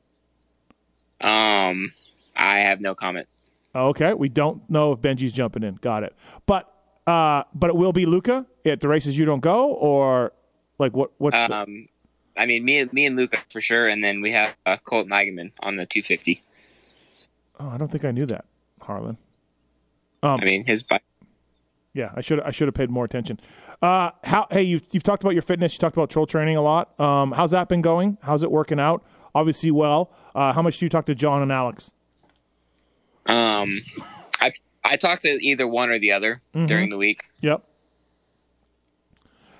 Um, 1.22 1.94
I 2.36 2.58
have 2.58 2.82
no 2.82 2.94
comment. 2.94 3.28
Okay, 3.74 4.12
we 4.12 4.28
don't 4.28 4.68
know 4.68 4.92
if 4.92 5.00
Benji's 5.00 5.32
jumping 5.32 5.62
in. 5.62 5.76
Got 5.76 6.02
it. 6.02 6.14
But 6.44 6.70
uh, 7.06 7.44
but 7.54 7.70
it 7.70 7.76
will 7.76 7.94
be 7.94 8.04
Luca 8.04 8.44
at 8.66 8.80
the 8.80 8.88
races 8.88 9.16
you 9.16 9.24
don't 9.24 9.40
go, 9.40 9.72
or 9.72 10.34
like 10.78 10.92
what? 10.92 11.12
What's 11.16 11.34
um, 11.38 11.50
the... 11.50 11.88
I 12.42 12.44
mean, 12.44 12.62
me 12.62 12.84
me 12.92 13.06
and 13.06 13.16
Luca 13.16 13.38
for 13.48 13.62
sure, 13.62 13.88
and 13.88 14.04
then 14.04 14.20
we 14.20 14.32
have 14.32 14.54
uh, 14.66 14.76
Colt 14.84 15.08
Eigenmann 15.08 15.52
on 15.60 15.76
the 15.76 15.86
250. 15.86 16.42
Oh, 17.58 17.70
I 17.70 17.78
don't 17.78 17.90
think 17.90 18.04
I 18.04 18.10
knew 18.10 18.26
that, 18.26 18.44
Harlan. 18.82 19.16
Um, 20.22 20.38
I 20.40 20.44
mean, 20.44 20.64
his 20.64 20.82
bike. 20.82 21.02
Yeah, 21.94 22.10
I 22.14 22.20
should 22.20 22.40
I 22.40 22.50
should 22.50 22.68
have 22.68 22.74
paid 22.74 22.90
more 22.90 23.04
attention. 23.04 23.40
Uh, 23.82 24.10
how? 24.24 24.46
Hey, 24.50 24.62
you've 24.62 24.82
you've 24.92 25.02
talked 25.02 25.22
about 25.22 25.32
your 25.32 25.42
fitness. 25.42 25.74
You 25.74 25.78
talked 25.78 25.96
about 25.96 26.10
troll 26.10 26.26
training 26.26 26.56
a 26.56 26.62
lot. 26.62 26.98
Um, 27.00 27.32
how's 27.32 27.50
that 27.52 27.68
been 27.68 27.82
going? 27.82 28.18
How's 28.22 28.42
it 28.42 28.50
working 28.50 28.78
out? 28.78 29.04
Obviously, 29.34 29.70
well. 29.70 30.12
Uh, 30.34 30.52
how 30.52 30.62
much 30.62 30.78
do 30.78 30.86
you 30.86 30.90
talk 30.90 31.06
to 31.06 31.14
John 31.14 31.42
and 31.42 31.50
Alex? 31.50 31.90
Um, 33.26 33.80
I 34.40 34.52
I 34.84 34.96
talk 34.96 35.20
to 35.20 35.44
either 35.44 35.66
one 35.66 35.90
or 35.90 35.98
the 35.98 36.12
other 36.12 36.42
mm-hmm. 36.54 36.66
during 36.66 36.90
the 36.90 36.96
week. 36.96 37.20
Yep. 37.40 37.64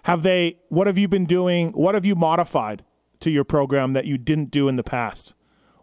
Have 0.05 0.23
they? 0.23 0.59
What 0.69 0.87
have 0.87 0.99
you 0.99 1.09
been 1.09 1.27
doing? 1.27 1.71
What 1.73 1.95
have 1.95 2.07
you 2.07 2.15
modified 2.15 2.85
to 3.21 3.31
your 3.31 3.45
program 3.45 3.95
that 3.95 4.07
you 4.07 4.17
didn't 4.17 4.51
do 4.51 4.69
in 4.69 4.77
the 4.77 4.85
past? 4.85 5.35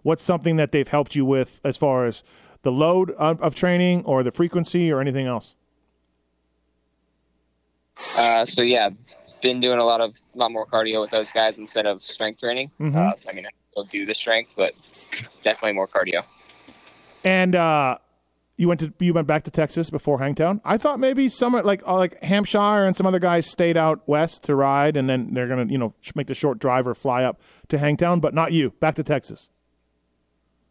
What's 0.04 0.24
something 0.24 0.56
that 0.58 0.72
they've 0.72 0.88
helped 0.88 1.16
you 1.16 1.26
with 1.26 1.60
as 1.64 1.78
far 1.78 2.06
as 2.06 2.24
the 2.66 2.72
load 2.72 3.12
of, 3.12 3.42
of 3.42 3.56
training 3.56 4.04
or 4.04 4.24
the 4.24 4.32
frequency 4.32 4.92
or 4.92 5.00
anything 5.00 5.28
else? 5.28 5.56
Uh, 8.18 8.44
so 8.44 8.62
yeah, 8.62 8.90
been 9.42 9.62
doing 9.62 9.80
a 9.80 9.86
lot 9.86 10.02
of 10.02 10.12
a 10.34 10.38
lot 10.38 10.52
more 10.52 10.66
cardio 10.66 11.00
with 11.00 11.12
those 11.12 11.32
guys 11.32 11.58
instead 11.58 11.86
of 11.86 12.04
strength 12.04 12.40
training. 12.42 12.72
Mm-hmm. 12.80 12.98
Uh, 12.98 13.12
I 13.30 13.34
mean, 13.34 13.46
I 13.46 13.50
still 13.72 13.86
do 13.86 14.06
the 14.06 14.14
strength, 14.14 14.56
but 14.58 14.74
definitely 15.44 15.74
more 15.74 15.88
cardio. 15.88 16.24
And 17.24 17.56
uh, 17.56 18.00
you 18.58 18.68
went 18.68 18.80
to 18.80 18.92
you 19.00 19.14
went 19.14 19.28
back 19.28 19.44
to 19.44 19.52
Texas 19.52 19.92
before 19.92 20.18
Hangtown. 20.18 20.60
I 20.66 20.78
thought 20.78 21.00
maybe 21.00 21.30
some 21.30 21.54
like 21.54 21.84
uh, 21.88 21.96
like 21.96 22.22
Hampshire 22.24 22.86
and 22.86 22.96
some 22.96 23.06
other 23.06 23.20
guys 23.20 23.46
stayed 23.46 23.78
out 23.78 24.02
west 24.08 24.44
to 24.44 24.56
ride, 24.56 24.98
and 24.98 25.08
then 25.08 25.34
they're 25.34 25.48
gonna 25.48 25.66
you 25.66 25.78
know 25.78 25.94
make 26.16 26.26
the 26.28 26.34
short 26.34 26.58
drive 26.58 26.88
or 26.88 26.96
fly 26.96 27.24
up 27.24 27.40
to 27.70 27.78
Hangtown, 27.78 28.20
but 28.20 28.34
not 28.34 28.52
you. 28.52 28.72
Back 28.80 28.96
to 28.96 29.04
Texas. 29.04 29.50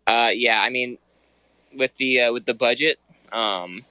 Uh, 0.07 0.29
yeah, 0.35 0.61
I 0.61 0.71
mean, 0.71 0.99
with 1.77 1.95
the 1.97 2.21
uh, 2.21 2.33
with 2.33 2.47
the 2.47 2.55
budget, 2.55 2.99
um, 3.33 3.85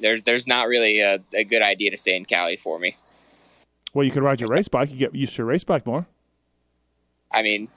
there's 0.00 0.22
there's 0.22 0.46
not 0.46 0.68
really 0.68 1.00
a, 1.00 1.20
a, 1.32 1.44
good 1.44 1.62
idea 1.62 1.90
to 1.90 1.96
stay 1.96 2.16
in 2.16 2.24
Cali 2.24 2.56
for 2.56 2.78
me. 2.78 2.96
Well, 3.94 4.04
you 4.04 4.10
could 4.10 4.22
ride 4.22 4.40
your 4.40 4.50
race 4.50 4.68
bike. 4.68 4.90
You 4.90 4.96
get 4.96 5.14
used 5.14 5.34
to 5.36 5.38
your 5.38 5.46
race 5.46 5.64
bike 5.64 5.86
more. 5.86 6.06
I 7.32 7.42
mean, 7.42 7.68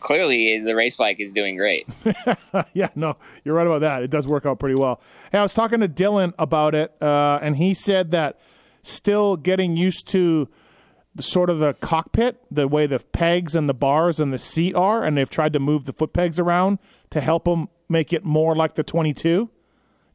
clearly 0.00 0.58
the 0.58 0.74
race 0.74 0.96
bike 0.96 1.20
is 1.20 1.32
doing 1.32 1.56
great. 1.56 1.88
yeah, 2.74 2.88
no, 2.94 3.16
you're 3.44 3.54
right 3.54 3.66
about 3.66 3.80
that. 3.80 4.02
It 4.02 4.10
does 4.10 4.28
work 4.28 4.44
out 4.44 4.58
pretty 4.58 4.74
well. 4.74 5.00
Hey, 5.30 5.38
I 5.38 5.42
was 5.42 5.54
talking 5.54 5.80
to 5.80 5.88
Dylan 5.88 6.34
about 6.38 6.74
it, 6.74 6.94
uh, 7.00 7.38
and 7.40 7.56
he 7.56 7.72
said 7.72 8.10
that 8.10 8.38
still 8.82 9.36
getting 9.36 9.76
used 9.76 10.08
to 10.08 10.48
the, 11.14 11.22
sort 11.22 11.50
of 11.50 11.60
the 11.60 11.74
cockpit, 11.74 12.42
the 12.50 12.66
way 12.66 12.86
the 12.86 12.98
pegs 12.98 13.54
and 13.54 13.68
the 13.68 13.74
bars 13.74 14.18
and 14.18 14.32
the 14.32 14.38
seat 14.38 14.74
are, 14.74 15.04
and 15.04 15.16
they've 15.16 15.30
tried 15.30 15.52
to 15.52 15.60
move 15.60 15.84
the 15.84 15.92
foot 15.92 16.12
pegs 16.12 16.38
around 16.38 16.78
to 17.10 17.20
help 17.20 17.44
them 17.44 17.68
make 17.92 18.12
it 18.12 18.24
more 18.24 18.56
like 18.56 18.74
the 18.74 18.82
22. 18.82 19.48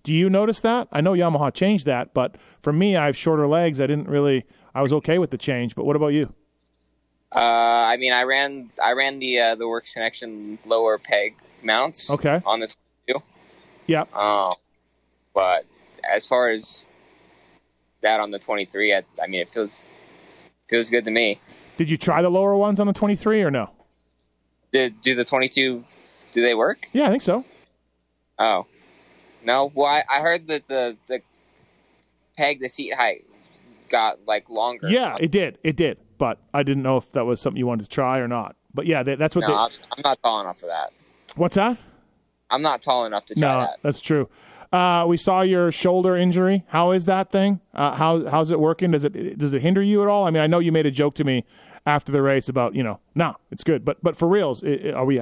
Do 0.03 0.13
you 0.13 0.29
notice 0.29 0.61
that? 0.61 0.87
I 0.91 1.01
know 1.01 1.13
Yamaha 1.13 1.53
changed 1.53 1.85
that, 1.85 2.13
but 2.13 2.35
for 2.61 2.73
me, 2.73 2.95
I 2.95 3.05
have 3.05 3.15
shorter 3.15 3.47
legs. 3.47 3.79
I 3.79 3.87
didn't 3.87 4.09
really. 4.09 4.45
I 4.73 4.81
was 4.81 4.91
okay 4.93 5.19
with 5.19 5.31
the 5.31 5.37
change, 5.37 5.75
but 5.75 5.85
what 5.85 5.95
about 5.95 6.09
you? 6.09 6.33
Uh, 7.33 7.39
I 7.39 7.97
mean, 7.97 8.13
I 8.13 8.23
ran 8.23 8.71
I 8.81 8.93
ran 8.93 9.19
the 9.19 9.39
uh, 9.39 9.55
the 9.55 9.67
Works 9.67 9.93
Connection 9.93 10.59
lower 10.65 10.97
peg 10.97 11.35
mounts. 11.61 12.09
Okay. 12.09 12.41
On 12.45 12.59
the 12.59 12.73
22. 13.07 13.23
Yep. 13.87 14.15
Um, 14.15 14.53
but 15.33 15.65
as 16.09 16.25
far 16.25 16.49
as 16.49 16.87
that 18.01 18.19
on 18.19 18.31
the 18.31 18.39
23, 18.39 18.93
I, 18.93 19.03
I 19.21 19.27
mean, 19.27 19.41
it 19.41 19.49
feels 19.49 19.83
feels 20.69 20.89
good 20.89 21.05
to 21.05 21.11
me. 21.11 21.39
Did 21.77 21.89
you 21.89 21.97
try 21.97 22.21
the 22.21 22.29
lower 22.29 22.55
ones 22.55 22.79
on 22.79 22.87
the 22.87 22.93
23 22.93 23.43
or 23.43 23.51
no? 23.51 23.69
Did 24.71 25.01
do 25.01 25.15
the 25.15 25.25
22? 25.25 25.83
Do 26.31 26.41
they 26.41 26.55
work? 26.55 26.87
Yeah, 26.93 27.07
I 27.07 27.09
think 27.09 27.21
so. 27.21 27.45
Oh, 28.39 28.67
no. 29.43 29.71
Well, 29.73 29.87
I, 29.87 30.03
I 30.09 30.21
heard 30.21 30.47
that 30.47 30.67
the 30.67 30.97
the 31.07 31.21
peg, 32.37 32.59
the 32.61 32.69
seat 32.69 32.93
height, 32.93 33.25
got 33.89 34.19
like 34.27 34.49
longer. 34.49 34.87
Yeah, 34.89 35.15
it 35.19 35.31
did. 35.31 35.57
It 35.63 35.75
did. 35.75 35.97
But 36.17 36.39
I 36.53 36.63
didn't 36.63 36.83
know 36.83 36.97
if 36.97 37.11
that 37.11 37.25
was 37.25 37.39
something 37.39 37.57
you 37.57 37.67
wanted 37.67 37.83
to 37.83 37.89
try 37.89 38.19
or 38.19 38.27
not. 38.27 38.55
But 38.73 38.85
yeah, 38.85 39.03
they, 39.03 39.15
that's 39.15 39.35
what. 39.35 39.41
No, 39.41 39.47
they, 39.47 39.75
I'm 39.91 40.01
not 40.03 40.21
tall 40.21 40.41
enough 40.41 40.59
for 40.59 40.67
that. 40.67 40.91
What's 41.35 41.55
that? 41.55 41.77
I'm 42.49 42.61
not 42.61 42.81
tall 42.81 43.05
enough 43.05 43.25
to 43.27 43.35
try 43.35 43.41
no, 43.41 43.59
that. 43.61 43.79
That's 43.83 44.01
true. 44.01 44.29
Uh, 44.71 45.05
we 45.07 45.17
saw 45.17 45.41
your 45.41 45.71
shoulder 45.71 46.17
injury. 46.17 46.63
How 46.67 46.91
is 46.91 47.05
that 47.05 47.31
thing? 47.31 47.61
Uh, 47.73 47.95
how 47.95 48.27
how's 48.27 48.51
it 48.51 48.59
working? 48.59 48.91
Does 48.91 49.05
it 49.05 49.37
does 49.37 49.53
it 49.53 49.61
hinder 49.61 49.81
you 49.81 50.01
at 50.01 50.07
all? 50.07 50.25
I 50.25 50.31
mean, 50.31 50.43
I 50.43 50.47
know 50.47 50.59
you 50.59 50.71
made 50.71 50.85
a 50.85 50.91
joke 50.91 51.15
to 51.15 51.23
me 51.23 51.45
after 51.85 52.11
the 52.11 52.21
race 52.21 52.49
about 52.49 52.75
you 52.75 52.83
know, 52.83 52.99
no, 53.15 53.35
it's 53.51 53.63
good. 53.63 53.85
But 53.85 54.03
but 54.03 54.17
for 54.17 54.27
reals, 54.27 54.63
are 54.63 55.05
we? 55.05 55.21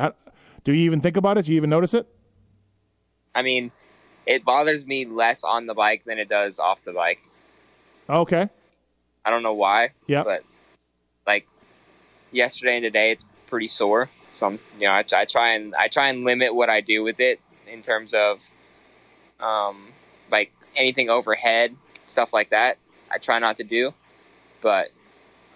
Do 0.64 0.74
you 0.74 0.86
even 0.86 1.00
think 1.00 1.16
about 1.16 1.38
it? 1.38 1.46
Do 1.46 1.52
you 1.52 1.58
even 1.58 1.70
notice 1.70 1.94
it? 1.94 2.08
I 3.36 3.42
mean, 3.42 3.72
it 4.26 4.44
bothers 4.46 4.86
me 4.86 5.06
less 5.06 5.44
on 5.44 5.68
the 5.68 5.74
bike 5.74 6.04
than 6.06 6.18
it 6.18 6.30
does 6.30 6.58
off 6.58 6.84
the 6.84 6.94
bike. 6.94 7.20
Okay. 8.10 8.50
I 9.24 9.30
don't 9.30 9.44
know 9.44 9.54
why. 9.54 9.90
Yeah. 10.08 10.24
But 10.24 10.44
like 11.28 11.48
yesterday 12.32 12.78
and 12.78 12.84
today, 12.84 13.12
it's 13.12 13.26
pretty 13.48 13.68
sore. 13.68 14.10
Some 14.32 14.60
you 14.80 14.88
know, 14.88 14.94
I, 14.94 15.04
I 15.14 15.26
try 15.26 15.54
and 15.54 15.76
I 15.76 15.88
try 15.88 16.10
and 16.10 16.24
limit 16.24 16.56
what 16.56 16.70
I 16.70 16.82
do 16.82 17.04
with 17.04 17.20
it 17.20 17.40
in 17.68 17.82
terms 17.82 18.14
of 18.14 18.40
um, 19.40 19.90
like 20.32 20.52
anything 20.76 21.10
overhead, 21.10 21.76
stuff 22.08 22.34
like 22.34 22.50
that. 22.50 22.78
I 23.12 23.18
try 23.18 23.40
not 23.40 23.58
to 23.58 23.64
do, 23.64 23.94
but 24.62 24.90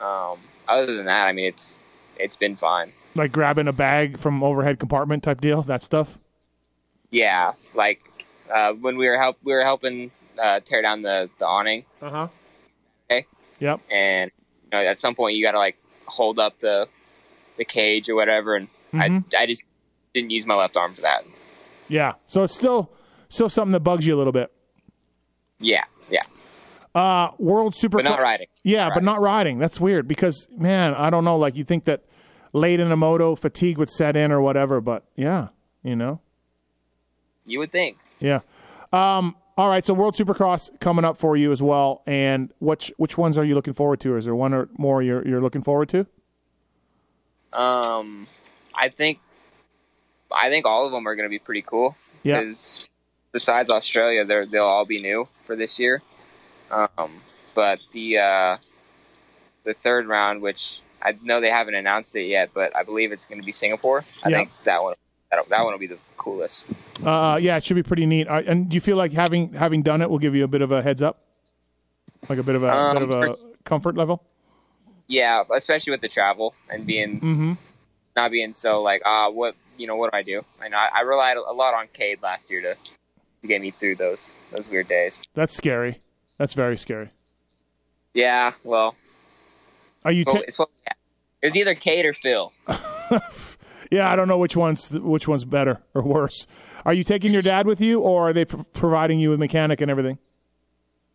um, 0.01 0.39
other 0.67 0.95
than 0.95 1.05
that, 1.05 1.25
I 1.25 1.33
mean, 1.33 1.47
it's 1.47 1.79
it's 2.17 2.35
been 2.35 2.55
fine. 2.55 2.93
Like 3.15 3.31
grabbing 3.31 3.67
a 3.67 3.73
bag 3.73 4.17
from 4.17 4.43
overhead 4.43 4.79
compartment 4.79 5.23
type 5.23 5.41
deal, 5.41 5.61
that 5.63 5.83
stuff. 5.83 6.19
Yeah, 7.11 7.53
like 7.73 8.01
uh, 8.53 8.73
when 8.73 8.97
we 8.97 9.07
were 9.07 9.17
help 9.17 9.37
we 9.43 9.53
were 9.53 9.63
helping 9.63 10.11
uh, 10.41 10.59
tear 10.61 10.81
down 10.81 11.01
the 11.01 11.29
the 11.39 11.45
awning. 11.45 11.85
Uh 12.01 12.09
huh. 12.09 12.27
Okay. 13.09 13.25
Yep. 13.59 13.81
And 13.89 14.31
you 14.63 14.69
know, 14.71 14.85
at 14.85 14.97
some 14.97 15.15
point, 15.15 15.35
you 15.35 15.43
got 15.43 15.53
to 15.53 15.57
like 15.57 15.77
hold 16.05 16.39
up 16.39 16.59
the 16.59 16.87
the 17.57 17.65
cage 17.65 18.09
or 18.09 18.15
whatever, 18.15 18.55
and 18.55 18.67
mm-hmm. 18.93 19.19
I 19.35 19.41
I 19.41 19.45
just 19.45 19.63
didn't 20.13 20.31
use 20.31 20.45
my 20.45 20.55
left 20.55 20.77
arm 20.77 20.93
for 20.93 21.01
that. 21.01 21.23
Yeah. 21.87 22.13
So 22.25 22.43
it's 22.43 22.55
still 22.55 22.91
still 23.29 23.49
something 23.49 23.73
that 23.73 23.81
bugs 23.81 24.05
you 24.05 24.15
a 24.15 24.17
little 24.17 24.33
bit. 24.33 24.51
Yeah, 25.59 25.83
yeah. 26.09 26.23
Uh, 26.95 27.31
World 27.37 27.75
Super. 27.75 27.97
But 27.97 28.05
not 28.05 28.19
riding. 28.19 28.47
Yeah, 28.63 28.85
not 28.85 28.93
but 28.93 29.03
not 29.03 29.21
riding. 29.21 29.59
That's 29.59 29.79
weird 29.79 30.07
because 30.07 30.47
man, 30.55 30.93
I 30.93 31.09
don't 31.09 31.25
know. 31.25 31.37
Like 31.37 31.55
you 31.55 31.63
think 31.63 31.85
that 31.85 32.05
late 32.53 32.79
in 32.79 32.91
a 32.91 32.97
moto 32.97 33.35
fatigue 33.35 33.77
would 33.77 33.89
set 33.89 34.15
in 34.15 34.31
or 34.31 34.41
whatever, 34.41 34.81
but 34.81 35.05
yeah, 35.15 35.49
you 35.83 35.95
know. 35.95 36.21
You 37.49 37.59
would 37.59 37.71
think. 37.71 37.97
Yeah. 38.19 38.39
Um, 38.93 39.35
all 39.57 39.67
right, 39.69 39.83
so 39.83 39.93
World 39.93 40.15
Supercross 40.15 40.77
coming 40.79 41.03
up 41.03 41.17
for 41.17 41.35
you 41.35 41.51
as 41.51 41.61
well, 41.61 42.01
and 42.07 42.53
which 42.59 42.93
which 42.97 43.17
ones 43.17 43.37
are 43.37 43.43
you 43.43 43.55
looking 43.55 43.73
forward 43.73 43.99
to? 44.01 44.15
Is 44.15 44.25
there 44.25 44.35
one 44.35 44.53
or 44.53 44.69
more 44.77 45.01
you're 45.01 45.27
you're 45.27 45.41
looking 45.41 45.63
forward 45.63 45.89
to? 45.89 46.05
Um, 47.51 48.27
I 48.73 48.89
think 48.89 49.19
I 50.31 50.49
think 50.49 50.65
all 50.65 50.85
of 50.85 50.91
them 50.91 51.07
are 51.07 51.15
going 51.15 51.25
to 51.25 51.29
be 51.29 51.39
pretty 51.39 51.61
cool. 51.63 51.95
Yeah. 52.23 52.41
because 52.41 52.89
besides 53.31 53.69
Australia, 53.69 54.25
they're 54.25 54.45
they'll 54.45 54.63
all 54.63 54.85
be 54.85 55.01
new 55.01 55.27
for 55.43 55.55
this 55.55 55.79
year. 55.79 56.01
Um, 56.71 57.21
but 57.55 57.79
the 57.93 58.17
uh, 58.19 58.57
the 59.63 59.73
third 59.73 60.07
round, 60.07 60.41
which 60.41 60.81
I 61.01 61.15
know 61.21 61.41
they 61.41 61.49
haven't 61.49 61.75
announced 61.75 62.15
it 62.15 62.25
yet, 62.27 62.51
but 62.53 62.75
I 62.75 62.83
believe 62.83 63.11
it's 63.11 63.25
going 63.25 63.41
to 63.41 63.45
be 63.45 63.51
Singapore. 63.51 64.05
I 64.23 64.29
Yeah. 64.29 64.37
think 64.37 64.49
that 64.65 64.83
one 64.83 64.95
that, 65.31 65.47
that 65.49 65.63
one 65.63 65.73
will 65.73 65.79
be 65.79 65.87
the 65.87 65.97
coolest. 66.17 66.69
Uh, 67.03 67.37
yeah, 67.41 67.57
it 67.57 67.63
should 67.63 67.75
be 67.75 67.83
pretty 67.83 68.05
neat. 68.05 68.27
Uh, 68.27 68.41
and 68.45 68.69
do 68.69 68.75
you 68.75 68.81
feel 68.81 68.97
like 68.97 69.11
having 69.13 69.53
having 69.53 69.81
done 69.83 70.01
it 70.01 70.09
will 70.09 70.19
give 70.19 70.35
you 70.35 70.43
a 70.43 70.47
bit 70.47 70.61
of 70.61 70.71
a 70.71 70.81
heads 70.81 71.01
up, 71.01 71.21
like 72.27 72.39
a 72.39 72.43
bit 72.43 72.55
of 72.55 72.63
a 72.63 72.71
Um, 72.71 72.93
bit 72.95 73.03
of 73.03 73.11
a 73.11 73.35
comfort 73.63 73.95
level? 73.95 74.23
Yeah, 75.07 75.43
especially 75.55 75.91
with 75.91 76.01
the 76.01 76.07
travel 76.09 76.53
and 76.69 76.85
being 76.85 77.19
Mm-hmm. 77.19 77.53
not 78.15 78.31
being 78.31 78.53
so 78.53 78.81
like 78.81 79.01
ah 79.05 79.29
what 79.29 79.55
you 79.77 79.87
know 79.87 79.95
what 79.95 80.11
do 80.11 80.17
I 80.17 80.23
do? 80.23 80.43
I 80.61 80.67
know 80.67 80.77
I, 80.77 80.99
I 80.99 81.01
relied 81.01 81.37
a 81.37 81.53
lot 81.53 81.73
on 81.73 81.87
Cade 81.93 82.21
last 82.21 82.49
year 82.51 82.61
to, 82.61 82.75
to 83.41 83.47
get 83.47 83.61
me 83.61 83.71
through 83.71 83.95
those 83.95 84.35
those 84.51 84.67
weird 84.67 84.87
days. 84.87 85.23
That's 85.33 85.53
scary. 85.53 86.01
That's 86.37 86.53
very 86.53 86.77
scary. 86.77 87.09
Yeah, 88.13 88.53
well, 88.63 88.95
Are 90.03 90.11
you? 90.11 90.23
well, 90.25 90.37
Ta- 90.37 90.41
it's 90.47 90.57
what 90.59 90.69
yeah. 90.85 90.93
it 91.41 91.45
was 91.47 91.55
either 91.55 91.75
Cade 91.75 92.05
or 92.05 92.13
Phil. 92.13 92.51
yeah, 93.91 94.11
I 94.11 94.15
don't 94.15 94.27
know 94.27 94.37
which 94.37 94.55
one's 94.55 94.89
which 94.91 95.27
one's 95.27 95.45
better 95.45 95.81
or 95.93 96.01
worse. 96.03 96.45
Are 96.85 96.93
you 96.93 97.03
taking 97.03 97.33
your 97.33 97.41
dad 97.41 97.65
with 97.67 97.81
you, 97.81 97.99
or 98.01 98.29
are 98.29 98.33
they 98.33 98.45
pr- 98.45 98.61
providing 98.73 99.19
you 99.19 99.29
with 99.31 99.39
mechanic 99.39 99.81
and 99.81 99.89
everything? 99.91 100.17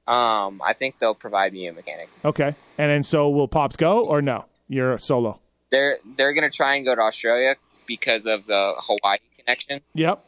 Um, 0.07 0.61
I 0.63 0.75
think 0.75 0.99
they'll 0.99 1.15
provide 1.15 1.53
me 1.55 1.67
a 1.67 1.73
mechanic. 1.73 2.11
Okay, 2.25 2.55
and 2.79 2.91
then 2.91 3.03
so 3.03 3.31
will 3.31 3.49
pops 3.49 3.77
go 3.77 4.05
or 4.05 4.21
no? 4.21 4.45
You're 4.69 4.99
solo. 4.99 5.41
They're 5.71 5.99
they're 6.17 6.35
gonna 6.35 6.51
try 6.51 6.77
and 6.77 6.85
go 6.85 6.95
to 6.95 7.01
Australia 7.01 7.57
because 7.87 8.27
of 8.27 8.45
the 8.47 8.75
Hawaii 8.79 9.17
connection. 9.39 9.81
Yep. 9.95 10.23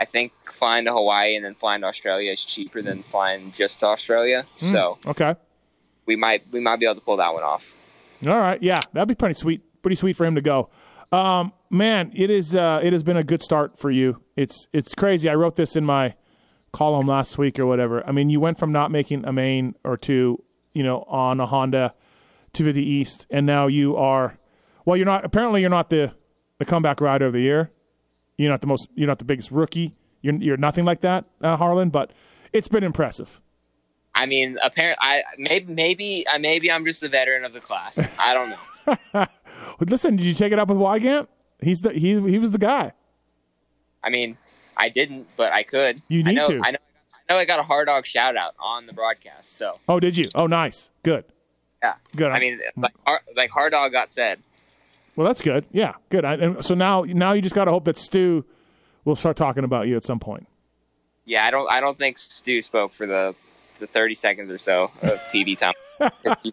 I 0.00 0.04
think 0.04 0.32
flying 0.52 0.84
to 0.86 0.92
Hawaii 0.92 1.36
and 1.36 1.44
then 1.44 1.54
flying 1.54 1.82
to 1.82 1.86
Australia 1.86 2.32
is 2.32 2.44
cheaper 2.44 2.82
than 2.82 3.02
flying 3.04 3.52
just 3.56 3.80
to 3.80 3.86
Australia. 3.86 4.46
Hmm. 4.58 4.70
So 4.72 4.98
Okay. 5.06 5.36
we 6.06 6.16
might 6.16 6.42
we 6.52 6.60
might 6.60 6.80
be 6.80 6.86
able 6.86 6.96
to 6.96 7.00
pull 7.02 7.16
that 7.18 7.32
one 7.32 7.42
off. 7.44 7.64
All 8.26 8.36
right, 8.38 8.62
yeah, 8.62 8.80
that'd 8.92 9.08
be 9.08 9.14
pretty 9.14 9.34
sweet. 9.34 9.62
Pretty 9.82 9.96
sweet 9.96 10.16
for 10.16 10.24
him 10.26 10.34
to 10.36 10.40
go. 10.42 10.68
Um, 11.12 11.52
man, 11.70 12.10
it 12.14 12.30
is. 12.30 12.56
Uh, 12.56 12.80
it 12.82 12.92
has 12.92 13.02
been 13.02 13.18
a 13.18 13.22
good 13.22 13.42
start 13.42 13.78
for 13.78 13.90
you. 13.90 14.22
It's 14.34 14.66
it's 14.72 14.94
crazy. 14.94 15.28
I 15.28 15.34
wrote 15.34 15.56
this 15.56 15.76
in 15.76 15.84
my 15.84 16.14
column 16.72 17.06
last 17.06 17.36
week 17.36 17.58
or 17.58 17.66
whatever. 17.66 18.04
I 18.06 18.12
mean, 18.12 18.30
you 18.30 18.40
went 18.40 18.58
from 18.58 18.72
not 18.72 18.90
making 18.90 19.26
a 19.26 19.32
main 19.32 19.74
or 19.84 19.98
two, 19.98 20.42
you 20.72 20.82
know, 20.82 21.02
on 21.02 21.38
a 21.38 21.46
Honda 21.46 21.94
250 22.54 22.82
East, 22.82 23.26
and 23.30 23.44
now 23.44 23.66
you 23.66 23.94
are. 23.96 24.38
Well, 24.86 24.96
you're 24.96 25.06
not. 25.06 25.24
Apparently, 25.24 25.60
you're 25.60 25.70
not 25.70 25.90
the 25.90 26.14
the 26.58 26.64
comeback 26.64 27.00
rider 27.00 27.26
of 27.26 27.34
the 27.34 27.40
year. 27.40 27.70
You're 28.38 28.50
not 28.50 28.62
the 28.62 28.66
most. 28.66 28.88
You're 28.94 29.08
not 29.08 29.18
the 29.18 29.26
biggest 29.26 29.50
rookie. 29.50 29.94
You're 30.22 30.34
you're 30.36 30.56
nothing 30.56 30.86
like 30.86 31.02
that, 31.02 31.26
uh, 31.42 31.58
Harlan. 31.58 31.90
But 31.90 32.12
it's 32.54 32.68
been 32.68 32.84
impressive. 32.84 33.38
I 34.14 34.24
mean, 34.26 34.58
apparently, 34.62 34.98
I 35.02 35.22
maybe 35.36 35.72
maybe 35.72 36.26
uh, 36.26 36.38
maybe 36.38 36.70
I'm 36.70 36.86
just 36.86 37.02
a 37.02 37.08
veteran 37.08 37.44
of 37.44 37.52
the 37.52 37.60
class. 37.60 37.98
I 38.18 38.32
don't 38.32 38.50
know. 38.50 39.26
Listen, 39.80 40.16
did 40.16 40.24
you 40.26 40.34
take 40.34 40.52
it 40.52 40.58
up 40.58 40.68
with 40.68 40.78
Weigandt? 40.78 41.28
He's 41.60 41.82
the 41.82 41.92
he 41.92 42.20
he 42.30 42.38
was 42.38 42.50
the 42.50 42.58
guy. 42.58 42.92
I 44.02 44.10
mean, 44.10 44.36
I 44.76 44.88
didn't, 44.88 45.28
but 45.36 45.52
I 45.52 45.62
could. 45.62 46.02
You 46.08 46.20
I 46.20 46.22
need 46.24 46.34
know, 46.36 46.48
to. 46.48 46.60
I 46.62 46.70
know. 46.72 46.78
I 47.28 47.32
know. 47.34 47.38
I 47.38 47.44
got 47.44 47.60
a 47.60 47.62
hard 47.62 47.86
dog 47.86 48.04
shout 48.06 48.36
out 48.36 48.54
on 48.58 48.86
the 48.86 48.92
broadcast. 48.92 49.56
So 49.56 49.78
Oh, 49.88 50.00
did 50.00 50.16
you? 50.16 50.28
Oh, 50.34 50.46
nice. 50.46 50.90
Good. 51.04 51.24
yeah. 51.82 51.94
Good. 52.16 52.32
I 52.32 52.38
mean, 52.40 52.60
like, 52.76 52.92
like 53.36 53.50
hard 53.50 53.72
dog 53.72 53.92
got 53.92 54.10
said. 54.10 54.40
well, 55.14 55.26
that's 55.26 55.40
good. 55.40 55.64
Yeah, 55.72 55.94
good. 56.10 56.24
I, 56.24 56.34
and 56.34 56.64
so 56.64 56.74
now, 56.74 57.02
now 57.02 57.32
you 57.32 57.40
just 57.42 57.54
got 57.54 57.66
to 57.66 57.70
hope 57.70 57.84
that 57.84 57.96
Stu 57.96 58.44
will 59.04 59.14
start 59.16 59.36
talking 59.36 59.62
about 59.64 59.86
you 59.86 59.96
at 59.96 60.04
some 60.04 60.18
point. 60.18 60.48
Yeah, 61.24 61.44
I 61.44 61.52
don't. 61.52 61.70
I 61.70 61.80
don't 61.80 61.96
think 61.96 62.18
Stu 62.18 62.60
spoke 62.62 62.92
for 62.94 63.06
the 63.06 63.34
the 63.78 63.86
30 63.86 64.14
seconds 64.16 64.50
or 64.50 64.58
so 64.58 64.90
of 65.02 65.18
TV 65.32 65.56
time. 65.56 65.74
he 66.42 66.50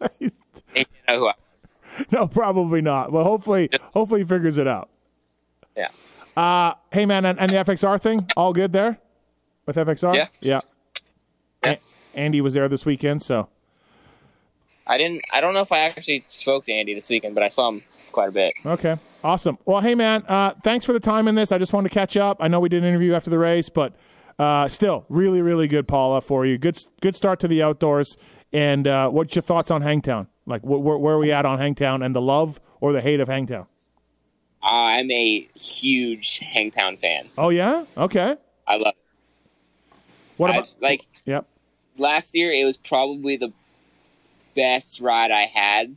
didn't 0.74 0.88
know 1.08 1.20
who 1.20 1.28
I. 1.30 1.34
no, 2.12 2.28
probably 2.28 2.82
not. 2.82 3.12
Well, 3.12 3.24
hopefully, 3.24 3.70
hopefully 3.94 4.22
he 4.22 4.26
figures 4.26 4.58
it 4.58 4.68
out. 4.68 4.90
Yeah. 5.76 5.90
Uh, 6.36 6.74
hey 6.92 7.06
man, 7.06 7.26
and, 7.26 7.40
and 7.40 7.52
the 7.52 7.56
FXR 7.58 8.00
thing, 8.02 8.28
all 8.38 8.54
good 8.54 8.72
there 8.74 9.00
with 9.66 9.76
FXR? 9.76 10.16
Yeah. 10.16 10.28
Yeah. 10.40 10.62
Yeah. 11.64 11.72
A- 11.72 11.80
Andy 12.18 12.42
was 12.42 12.54
there 12.54 12.68
this 12.68 12.86
weekend, 12.86 13.22
so 13.22 13.50
I 14.88 14.98
didn't. 14.98 15.22
I 15.32 15.42
don't 15.42 15.54
know 15.54 15.62
if 15.62 15.72
I 15.72 15.80
actually 15.80 16.24
spoke 16.26 16.66
to 16.66 16.74
Andy 16.74 16.94
this 16.94 17.10
weekend, 17.10 17.36
but 17.36 17.44
I 17.44 17.48
saw 17.50 17.70
him 17.70 17.84
quite 18.12 18.30
a 18.30 18.32
bit. 18.32 18.54
okay, 18.66 18.98
awesome. 19.24 19.58
Well, 19.66 19.82
hey 19.82 19.94
man, 19.96 20.24
uh, 20.28 20.54
thanks 20.64 20.86
for 20.86 20.94
the 20.94 21.00
time 21.00 21.28
in 21.28 21.36
this. 21.36 21.52
I 21.52 21.58
just 21.58 21.74
wanted 21.74 21.90
to 21.90 21.94
catch 21.94 22.18
up. 22.18 22.38
I 22.40 22.48
know 22.48 22.60
we 22.60 22.70
did 22.70 22.84
an 22.84 22.90
interview 22.90 23.14
after 23.14 23.30
the 23.30 23.38
race, 23.38 23.70
but 23.70 23.94
uh, 24.40 24.68
still, 24.68 25.06
really, 25.10 25.42
really 25.42 25.68
good, 25.68 25.88
Pala, 25.88 26.22
for 26.22 26.46
you. 26.46 26.58
Good, 26.58 26.78
good 27.02 27.16
start 27.16 27.40
to 27.42 27.48
the 27.48 27.62
outdoors. 27.62 28.18
And 28.54 28.88
uh, 28.88 29.10
what's 29.10 29.36
your 29.36 29.44
thoughts 29.44 29.70
on 29.70 29.82
Hangtown? 29.82 30.28
Like, 30.50 30.64
wh- 30.64 30.82
wh- 30.82 31.00
where 31.00 31.16
are 31.16 31.20
we 31.20 31.32
at 31.32 31.46
on 31.46 31.60
Hangtown 31.60 32.02
and 32.02 32.16
the 32.16 32.22
love 32.22 32.60
or 32.82 32.92
the 32.92 33.02
hate 33.02 33.20
of 33.20 33.28
Hangtown? 33.28 33.68
I'm 34.62 35.10
a 35.12 35.48
huge 35.56 36.40
Hangtown 36.40 36.98
fan. 36.98 37.30
Oh 37.38 37.50
yeah, 37.50 37.86
okay. 37.98 38.36
I 38.68 38.76
love 38.76 38.94
it. 38.96 39.98
What 40.36 40.52
I, 40.52 40.58
about? 40.58 40.70
like 40.82 41.08
Yep. 41.26 41.46
last 41.98 42.36
year, 42.36 42.52
it 42.52 42.66
was 42.66 42.76
probably 42.76 43.38
the 43.38 43.54
best 44.56 45.00
ride 45.00 45.32
I 45.32 45.44
had 45.44 45.96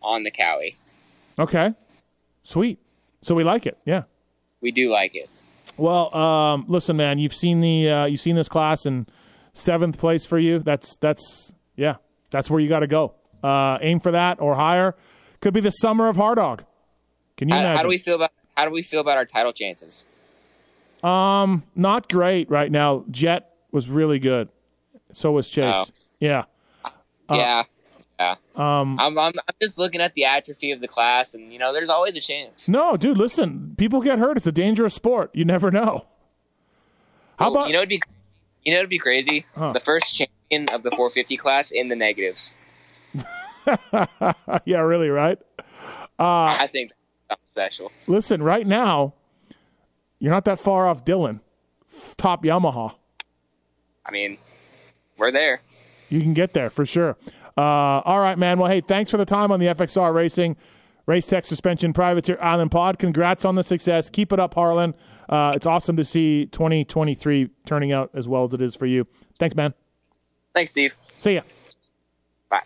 on 0.00 0.22
the 0.22 0.30
Kawi. 0.30 0.76
Okay. 1.38 1.74
Sweet. 2.44 2.78
So 3.22 3.34
we 3.34 3.42
like 3.42 3.66
it. 3.66 3.78
Yeah. 3.84 4.02
We 4.60 4.70
do 4.70 4.90
like 4.90 5.16
it. 5.16 5.28
Well, 5.76 6.14
um, 6.14 6.66
listen, 6.68 6.96
man, 6.96 7.18
you've 7.18 7.34
seen 7.34 7.60
the 7.60 7.88
uh, 7.90 8.04
you've 8.06 8.20
seen 8.20 8.36
this 8.36 8.48
class 8.48 8.86
in 8.86 9.06
seventh 9.54 9.98
place 9.98 10.24
for 10.24 10.38
you. 10.38 10.60
That's 10.60 10.96
that's 10.98 11.52
yeah, 11.74 11.96
that's 12.34 12.50
where 12.50 12.58
you 12.58 12.68
got 12.68 12.80
to 12.80 12.88
go. 12.88 13.14
Uh, 13.44 13.78
aim 13.80 14.00
for 14.00 14.10
that 14.10 14.40
or 14.40 14.56
higher. 14.56 14.96
Could 15.40 15.54
be 15.54 15.60
the 15.60 15.70
summer 15.70 16.08
of 16.08 16.16
Hardog. 16.16 16.64
Can 17.36 17.48
you 17.48 17.54
How, 17.54 17.60
imagine? 17.60 17.76
how 17.76 17.82
do 17.82 17.88
we 17.88 17.98
feel 17.98 18.16
about 18.16 18.32
how 18.56 18.64
do 18.64 18.72
we 18.72 18.82
feel 18.82 19.00
about 19.00 19.16
our 19.16 19.24
title 19.24 19.52
chances? 19.52 20.06
Um, 21.04 21.62
not 21.76 22.08
great 22.10 22.50
right 22.50 22.70
now. 22.72 23.04
Jet 23.10 23.54
was 23.70 23.88
really 23.88 24.18
good. 24.18 24.48
So 25.12 25.30
was 25.30 25.48
Chase. 25.48 25.72
Oh. 25.72 25.84
Yeah. 26.18 26.44
yeah, 27.30 27.62
yeah. 28.18 28.34
Um, 28.56 28.98
I'm, 28.98 29.16
I'm 29.18 29.32
I'm 29.36 29.54
just 29.62 29.78
looking 29.78 30.00
at 30.00 30.14
the 30.14 30.24
atrophy 30.24 30.72
of 30.72 30.80
the 30.80 30.88
class, 30.88 31.34
and 31.34 31.52
you 31.52 31.58
know, 31.60 31.72
there's 31.72 31.88
always 31.90 32.16
a 32.16 32.20
chance. 32.20 32.68
no, 32.68 32.96
dude, 32.96 33.16
listen. 33.18 33.74
People 33.76 34.00
get 34.00 34.18
hurt. 34.18 34.36
It's 34.36 34.46
a 34.46 34.52
dangerous 34.52 34.94
sport. 34.94 35.30
You 35.34 35.44
never 35.44 35.70
know. 35.70 36.06
How 37.38 37.50
Well, 37.50 37.60
about 37.62 37.66
you 37.68 37.74
know? 37.74 37.80
It'd 37.80 37.90
be 37.90 38.02
you 38.64 38.72
know, 38.72 38.78
it'd 38.78 38.90
be 38.90 38.98
crazy. 38.98 39.46
Huh. 39.54 39.72
The 39.72 39.80
first 39.80 40.06
champion 40.16 40.30
of 40.72 40.82
the 40.82 40.90
450 40.90 41.36
class 41.36 41.70
in 41.70 41.88
the 41.88 41.96
negatives. 41.96 42.54
yeah, 44.64 44.80
really, 44.80 45.10
right? 45.10 45.38
Uh, 46.18 46.56
I 46.58 46.68
think 46.70 46.92
that's 47.28 47.40
special. 47.48 47.90
listen, 48.06 48.42
right 48.42 48.66
now, 48.66 49.14
you're 50.18 50.32
not 50.32 50.44
that 50.44 50.60
far 50.60 50.86
off 50.86 51.04
Dylan, 51.04 51.40
top 52.16 52.44
Yamaha. 52.44 52.94
I 54.06 54.10
mean, 54.12 54.38
we're 55.16 55.32
there. 55.32 55.60
You 56.08 56.20
can 56.20 56.34
get 56.34 56.54
there 56.54 56.70
for 56.70 56.86
sure. 56.86 57.16
Uh, 57.56 57.60
all 57.60 58.20
right, 58.20 58.38
man. 58.38 58.58
Well, 58.58 58.70
hey, 58.70 58.80
thanks 58.80 59.10
for 59.10 59.16
the 59.16 59.24
time 59.24 59.50
on 59.50 59.60
the 59.60 59.66
FXR 59.66 60.12
Racing 60.12 60.56
Race 61.06 61.26
Tech 61.26 61.44
Suspension 61.44 61.92
Privateer 61.92 62.38
Island 62.40 62.70
Pod. 62.70 62.98
Congrats 62.98 63.44
on 63.44 63.54
the 63.54 63.62
success. 63.62 64.10
Keep 64.10 64.32
it 64.32 64.40
up, 64.40 64.54
Harlan. 64.54 64.94
Uh, 65.28 65.52
it's 65.54 65.66
awesome 65.66 65.96
to 65.96 66.04
see 66.04 66.46
2023 66.46 67.50
turning 67.66 67.92
out 67.92 68.10
as 68.14 68.26
well 68.26 68.44
as 68.44 68.54
it 68.54 68.62
is 68.62 68.74
for 68.74 68.86
you. 68.86 69.06
Thanks, 69.38 69.54
man. 69.54 69.74
Thanks, 70.54 70.70
Steve. 70.70 70.96
See 71.18 71.34
ya. 71.34 71.42
Bye. 72.48 72.62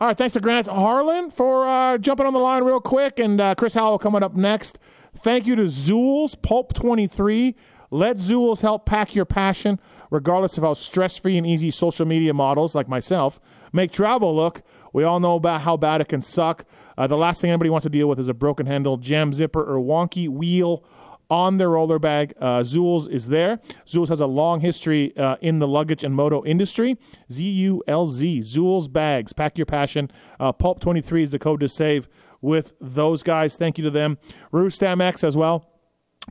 All 0.00 0.08
right, 0.08 0.18
thanks 0.18 0.34
to 0.34 0.40
Grant 0.40 0.66
Harlan 0.66 1.30
for 1.30 1.66
uh, 1.66 1.98
jumping 1.98 2.26
on 2.26 2.32
the 2.32 2.38
line 2.38 2.64
real 2.64 2.80
quick, 2.80 3.18
and 3.18 3.40
uh, 3.40 3.54
Chris 3.54 3.74
Howell 3.74 3.98
coming 3.98 4.22
up 4.22 4.34
next. 4.34 4.78
Thank 5.16 5.46
you 5.46 5.56
to 5.56 5.62
Zulz 5.62 6.40
Pulp 6.40 6.74
23. 6.74 7.54
Let 7.92 8.16
Zulz 8.16 8.60
help 8.62 8.86
pack 8.86 9.14
your 9.14 9.24
passion, 9.24 9.80
regardless 10.10 10.56
of 10.56 10.62
how 10.62 10.74
stress-free 10.74 11.36
and 11.36 11.46
easy 11.46 11.70
social 11.70 12.06
media 12.06 12.32
models 12.32 12.74
like 12.74 12.88
myself 12.88 13.40
make 13.72 13.90
travel 13.92 14.34
look. 14.34 14.62
We 14.92 15.04
all 15.04 15.20
know 15.20 15.34
about 15.36 15.62
how 15.62 15.76
bad 15.76 16.00
it 16.00 16.08
can 16.08 16.20
suck. 16.20 16.64
Uh, 16.96 17.06
the 17.06 17.16
last 17.16 17.40
thing 17.40 17.50
anybody 17.50 17.70
wants 17.70 17.84
to 17.84 17.90
deal 17.90 18.08
with 18.08 18.18
is 18.18 18.28
a 18.28 18.34
broken 18.34 18.66
handle, 18.66 18.96
jam 18.96 19.32
zipper, 19.32 19.62
or 19.62 19.78
wonky 19.78 20.28
wheel 20.28 20.84
on 21.30 21.58
their 21.58 21.70
roller 21.70 21.98
bag. 21.98 22.34
Uh, 22.40 22.60
Zulz 22.60 23.08
is 23.08 23.28
there. 23.28 23.60
Zulz 23.86 24.08
has 24.08 24.20
a 24.20 24.26
long 24.26 24.60
history 24.60 25.16
uh, 25.16 25.36
in 25.40 25.58
the 25.58 25.68
luggage 25.68 26.04
and 26.04 26.14
moto 26.14 26.44
industry. 26.44 26.98
Z 27.30 27.44
U 27.44 27.82
L 27.86 28.06
Z, 28.06 28.40
Zulz 28.40 28.92
bags. 28.92 29.32
Pack 29.32 29.56
your 29.56 29.66
passion. 29.66 30.10
Uh, 30.38 30.52
Pulp 30.52 30.80
23 30.80 31.22
is 31.22 31.30
the 31.30 31.38
code 31.38 31.60
to 31.60 31.68
save 31.68 32.08
with 32.40 32.74
those 32.80 33.22
guys. 33.22 33.56
Thank 33.56 33.78
you 33.78 33.84
to 33.84 33.90
them. 33.90 34.18
Roost 34.50 34.80
MX 34.80 35.24
as 35.24 35.36
well. 35.36 35.66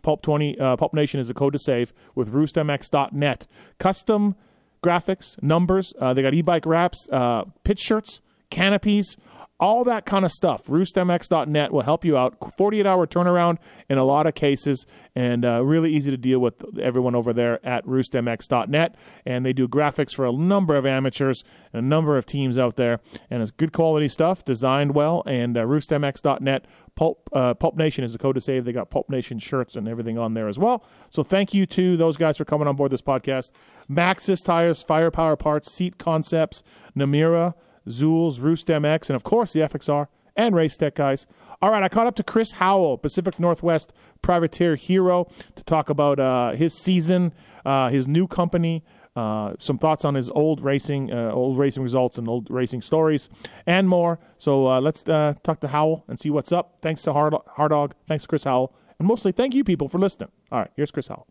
Pulp 0.04 0.22
20, 0.22 0.60
uh, 0.60 0.78
Pulp 0.78 0.94
Nation 0.94 1.20
is 1.20 1.28
the 1.28 1.34
code 1.34 1.54
to 1.54 1.60
save 1.60 1.94
with 2.16 2.32
roostmx.net. 2.32 3.48
Custom 3.80 4.36
graphics, 4.84 5.42
numbers. 5.42 5.94
Uh, 6.00 6.14
they 6.14 6.22
got 6.22 6.34
e 6.34 6.42
bike 6.42 6.66
wraps, 6.66 7.08
uh, 7.12 7.44
pitch 7.64 7.80
shirts, 7.80 8.22
canopies, 8.50 9.18
all 9.60 9.84
that 9.84 10.06
kind 10.06 10.24
of 10.24 10.32
stuff. 10.32 10.68
RoostMX.net 10.68 11.72
will 11.74 11.82
help 11.82 12.06
you 12.06 12.18
out. 12.18 12.36
48 12.58 12.86
hour 12.86 13.06
turnaround 13.06 13.58
in 13.90 13.98
a 13.98 14.04
lot 14.04 14.26
of 14.26 14.34
cases, 14.34 14.86
and 15.16 15.44
uh, 15.44 15.64
really 15.64 15.94
easy 15.94 16.12
to 16.12 16.18
deal 16.18 16.40
with 16.40 16.64
everyone 16.80 17.14
over 17.14 17.34
there 17.34 17.66
at 17.66 17.86
RoostMX.net. 17.86 18.96
And 19.26 19.46
they 19.46 19.54
do 19.54 19.68
graphics 19.68 20.16
for 20.16 20.26
a 20.26 20.32
number 20.32 20.76
of 20.76 20.86
amateurs 20.86 21.44
and 21.74 21.86
a 21.86 21.88
number 21.88 22.18
of 22.18 22.26
teams 22.26 22.58
out 22.58 22.78
there. 22.78 23.02
And 23.30 23.42
it's 23.42 23.52
good 23.52 23.74
quality 23.74 24.08
stuff, 24.08 24.46
designed 24.46 24.96
well. 24.96 25.24
And 25.26 25.58
uh, 25.58 25.64
RoostMX.net, 25.64 26.66
Pulp, 26.96 27.30
uh, 27.34 27.54
Pulp 27.54 27.76
Nation 27.76 28.04
is 28.04 28.14
the 28.14 28.20
code 28.20 28.36
to 28.36 28.42
save. 28.42 28.64
They 28.64 28.72
got 28.72 28.90
Pulp 28.90 29.10
Nation 29.10 29.40
shirts 29.40 29.76
and 29.76 29.88
everything 29.88 30.18
on 30.18 30.34
there 30.34 30.48
as 30.48 30.58
well. 30.58 30.86
So 31.10 31.22
thank 31.22 31.54
you 31.54 31.66
to 31.68 31.98
those 31.98 32.16
guys 32.16 32.38
for 32.38 32.46
coming 32.46 32.68
on 32.68 32.76
board 32.78 32.92
this 32.92 33.02
podcast. 33.02 33.52
Maxxis 33.92 34.44
Tires, 34.44 34.82
Firepower 34.82 35.36
Parts, 35.36 35.72
Seat 35.72 35.98
Concepts, 35.98 36.64
Namura. 36.96 37.56
Zulz's, 37.88 38.40
Roost 38.40 38.68
MX, 38.68 39.10
and 39.10 39.16
of 39.16 39.24
course 39.24 39.54
the 39.54 39.62
FXR 39.62 40.08
and 40.36 40.56
Race 40.56 40.78
Tech 40.78 40.96
guys. 40.96 41.28
All 41.62 41.72
right, 41.72 41.84
I 41.84 41.90
caught 41.90 42.08
up 42.08 42.16
to 42.16 42.24
Chris 42.24 42.54
Howell, 42.54 42.98
Pacific 42.98 43.40
Northwest 43.40 43.92
privateer 44.22 44.76
hero, 44.76 45.28
to 45.56 45.64
talk 45.64 45.90
about 45.90 46.20
uh, 46.20 46.52
his 46.52 46.74
season, 46.74 47.34
uh, 47.66 47.90
his 47.90 48.08
new 48.08 48.28
company, 48.28 48.84
uh, 49.16 49.54
some 49.60 49.78
thoughts 49.78 50.06
on 50.06 50.16
his 50.16 50.30
old 50.30 50.62
racing, 50.62 51.12
uh, 51.12 51.32
old 51.32 51.58
racing 51.58 51.84
results, 51.84 52.18
and 52.18 52.30
old 52.30 52.50
racing 52.50 52.82
stories, 52.82 53.30
and 53.66 53.90
more. 53.90 54.20
So 54.38 54.68
uh, 54.68 54.80
let's 54.80 55.08
uh, 55.10 55.34
talk 55.44 55.60
to 55.62 55.68
Howell 55.68 56.06
and 56.08 56.18
see 56.18 56.30
what's 56.30 56.54
up. 56.54 56.80
Thanks 56.82 57.02
to 57.04 57.14
Hard 57.14 57.34
Hardog, 57.58 57.92
thanks 58.08 58.24
to 58.24 58.28
Chris 58.30 58.46
Howell, 58.46 58.74
and 58.98 59.08
mostly 59.08 59.34
thank 59.34 59.54
you 59.54 59.66
people 59.66 59.90
for 59.90 60.00
listening. 60.00 60.32
All 60.52 60.60
right, 60.60 60.72
here's 60.78 60.92
Chris 60.92 61.08
Howell. 61.08 61.28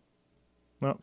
Well, 0.81 1.01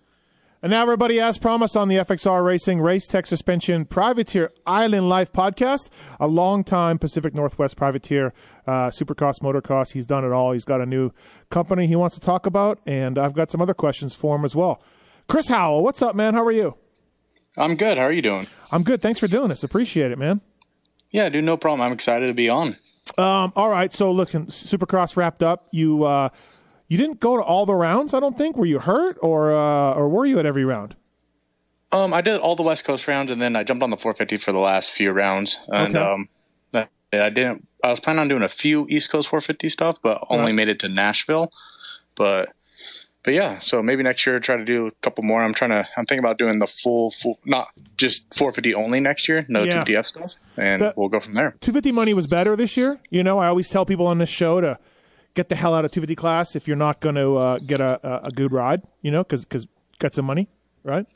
and 0.63 0.71
now, 0.71 0.83
everybody, 0.83 1.21
as 1.21 1.39
promised 1.39 1.77
on 1.77 1.89
the 1.89 1.97
FXR 1.97 2.45
Racing 2.45 2.81
Race 2.81 3.07
Tech 3.07 3.27
Suspension 3.27 3.85
Privateer 3.85 4.53
Island 4.67 5.09
Life 5.09 5.33
podcast, 5.33 5.91
a 6.19 6.27
long-time 6.27 6.99
Pacific 6.99 7.35
Northwest 7.35 7.77
privateer, 7.77 8.33
uh, 8.67 8.89
supercross, 8.89 9.41
motocross. 9.41 9.93
He's 9.93 10.07
done 10.07 10.25
it 10.25 10.33
all. 10.33 10.53
He's 10.53 10.65
got 10.65 10.81
a 10.81 10.87
new 10.87 11.11
company 11.51 11.87
he 11.87 11.95
wants 11.95 12.15
to 12.17 12.21
talk 12.21 12.47
about, 12.47 12.81
and 12.87 13.19
I've 13.19 13.35
got 13.35 13.51
some 13.51 13.61
other 13.61 13.75
questions 13.75 14.15
for 14.15 14.35
him 14.37 14.45
as 14.45 14.57
well. 14.57 14.83
Chris 15.29 15.49
Howell, 15.49 15.83
what's 15.83 16.01
up, 16.03 16.15
man? 16.15 16.35
How 16.35 16.45
are 16.45 16.53
you? 16.53 16.77
I'm 17.57 17.77
good. 17.77 17.99
How 17.99 18.05
are 18.05 18.13
you 18.13 18.23
doing? 18.23 18.47
I'm 18.71 18.83
good. 18.83 19.03
Thanks 19.03 19.21
for 19.21 19.29
doing 19.29 19.49
this. 19.49 19.63
Appreciate 19.63 20.11
it, 20.11 20.19
man. 20.19 20.41
Yeah, 21.11 21.29
dude, 21.29 21.45
no 21.45 21.57
problem. 21.57 21.81
I'm 21.83 21.93
excited 21.93 22.27
to 22.29 22.35
be 22.35 22.49
on. 22.49 22.77
Um, 23.19 23.53
all 23.57 23.69
right. 23.69 23.93
So, 23.93 24.11
looking, 24.11 24.47
Supercross 24.47 25.17
wrapped 25.17 25.43
up. 25.43 25.69
You 25.71 26.05
uh, 26.05 26.29
you 26.89 26.97
didn't 26.99 27.21
go 27.21 27.37
to 27.37 27.43
all 27.43 27.67
the 27.67 27.75
rounds, 27.75 28.15
I 28.15 28.21
don't 28.21 28.37
think. 28.37 28.57
Were 28.57 28.67
you 28.67 28.79
hurt, 28.79 29.19
or 29.21 29.55
uh, 29.55 29.93
or 29.93 30.09
were 30.09 30.27
you 30.27 30.39
at 30.39 30.47
every 30.47 30.65
round? 30.65 30.95
Um, 31.93 32.13
I 32.13 32.21
did 32.21 32.41
all 32.41 32.57
the 32.57 32.63
West 32.63 32.85
Coast 32.85 33.07
rounds, 33.07 33.31
and 33.31 33.41
then 33.41 33.57
I 33.57 33.63
jumped 33.63 33.83
on 33.83 33.91
the 33.91 33.97
450 33.97 34.39
for 34.39 34.53
the 34.53 34.59
last 34.59 34.91
few 34.91 35.13
rounds. 35.13 35.57
And 35.69 35.97
okay. 35.97 36.05
um, 36.05 36.29
I 37.13 37.31
didn't. 37.31 37.67
I 37.85 37.91
was 37.91 38.01
planning 38.01 38.21
on 38.21 38.29
doing 38.29 38.43
a 38.43 38.49
few 38.49 38.87
East 38.89 39.11
Coast 39.11 39.29
450 39.29 39.69
stuff, 39.69 39.97
but 40.03 40.25
only 40.29 40.47
right. 40.47 40.55
made 40.55 40.69
it 40.69 40.81
to 40.81 40.89
Nashville. 40.89 41.53
But 42.17 42.51
but 43.23 43.35
yeah, 43.35 43.59
so 43.61 43.83
maybe 43.83 44.03
next 44.03 44.27
year 44.27 44.39
try 44.41 44.57
to 44.57 44.65
do 44.65 44.87
a 44.87 44.91
couple 45.03 45.25
more. 45.25 45.43
I'm 45.43 45.55
trying 45.55 45.71
to. 45.71 45.89
I'm 45.97 46.07
thinking 46.07 46.21
about 46.21 46.39
doing 46.39 46.59
the 46.59 46.67
full, 46.67 47.11
full, 47.11 47.39
not 47.45 47.69
just 47.97 48.33
450 48.35 48.75
only 48.75 49.01
next 49.01 49.29
year. 49.29 49.45
No 49.49 49.63
yeah. 49.63 49.85
2DF 49.85 50.07
stuff, 50.07 50.35
and 50.57 50.83
the, 50.83 50.95
we'll 50.97 51.09
go 51.09 51.21
from 51.21 51.33
there. 51.33 51.57
250 51.61 51.93
money 51.93 52.15
was 52.15 52.27
better 52.27 52.57
this 52.57 52.77
year. 52.77 53.01
You 53.11 53.23
know, 53.23 53.39
I 53.39 53.49
always 53.49 53.69
tell 53.69 53.87
people 53.87 54.07
on 54.07 54.19
this 54.19 54.29
show 54.29 54.61
to 54.61 54.79
get 55.37 55.49
the 55.49 55.55
hell 55.55 55.75
out 55.75 55.85
of 55.85 55.93
250 55.93 56.17
class 56.17 56.57
if 56.57 56.67
you're 56.67 56.77
not 56.77 57.01
going 57.01 57.15
to 57.15 57.37
uh, 57.37 57.59
get 57.59 57.81
a, 57.81 58.27
a 58.27 58.31
good 58.31 58.51
ride, 58.51 58.83
you 59.03 59.13
know, 59.13 59.23
because 59.23 59.45
because 59.45 59.69
got 60.01 60.15
some 60.15 60.25
money, 60.25 60.49
right? 60.83 61.07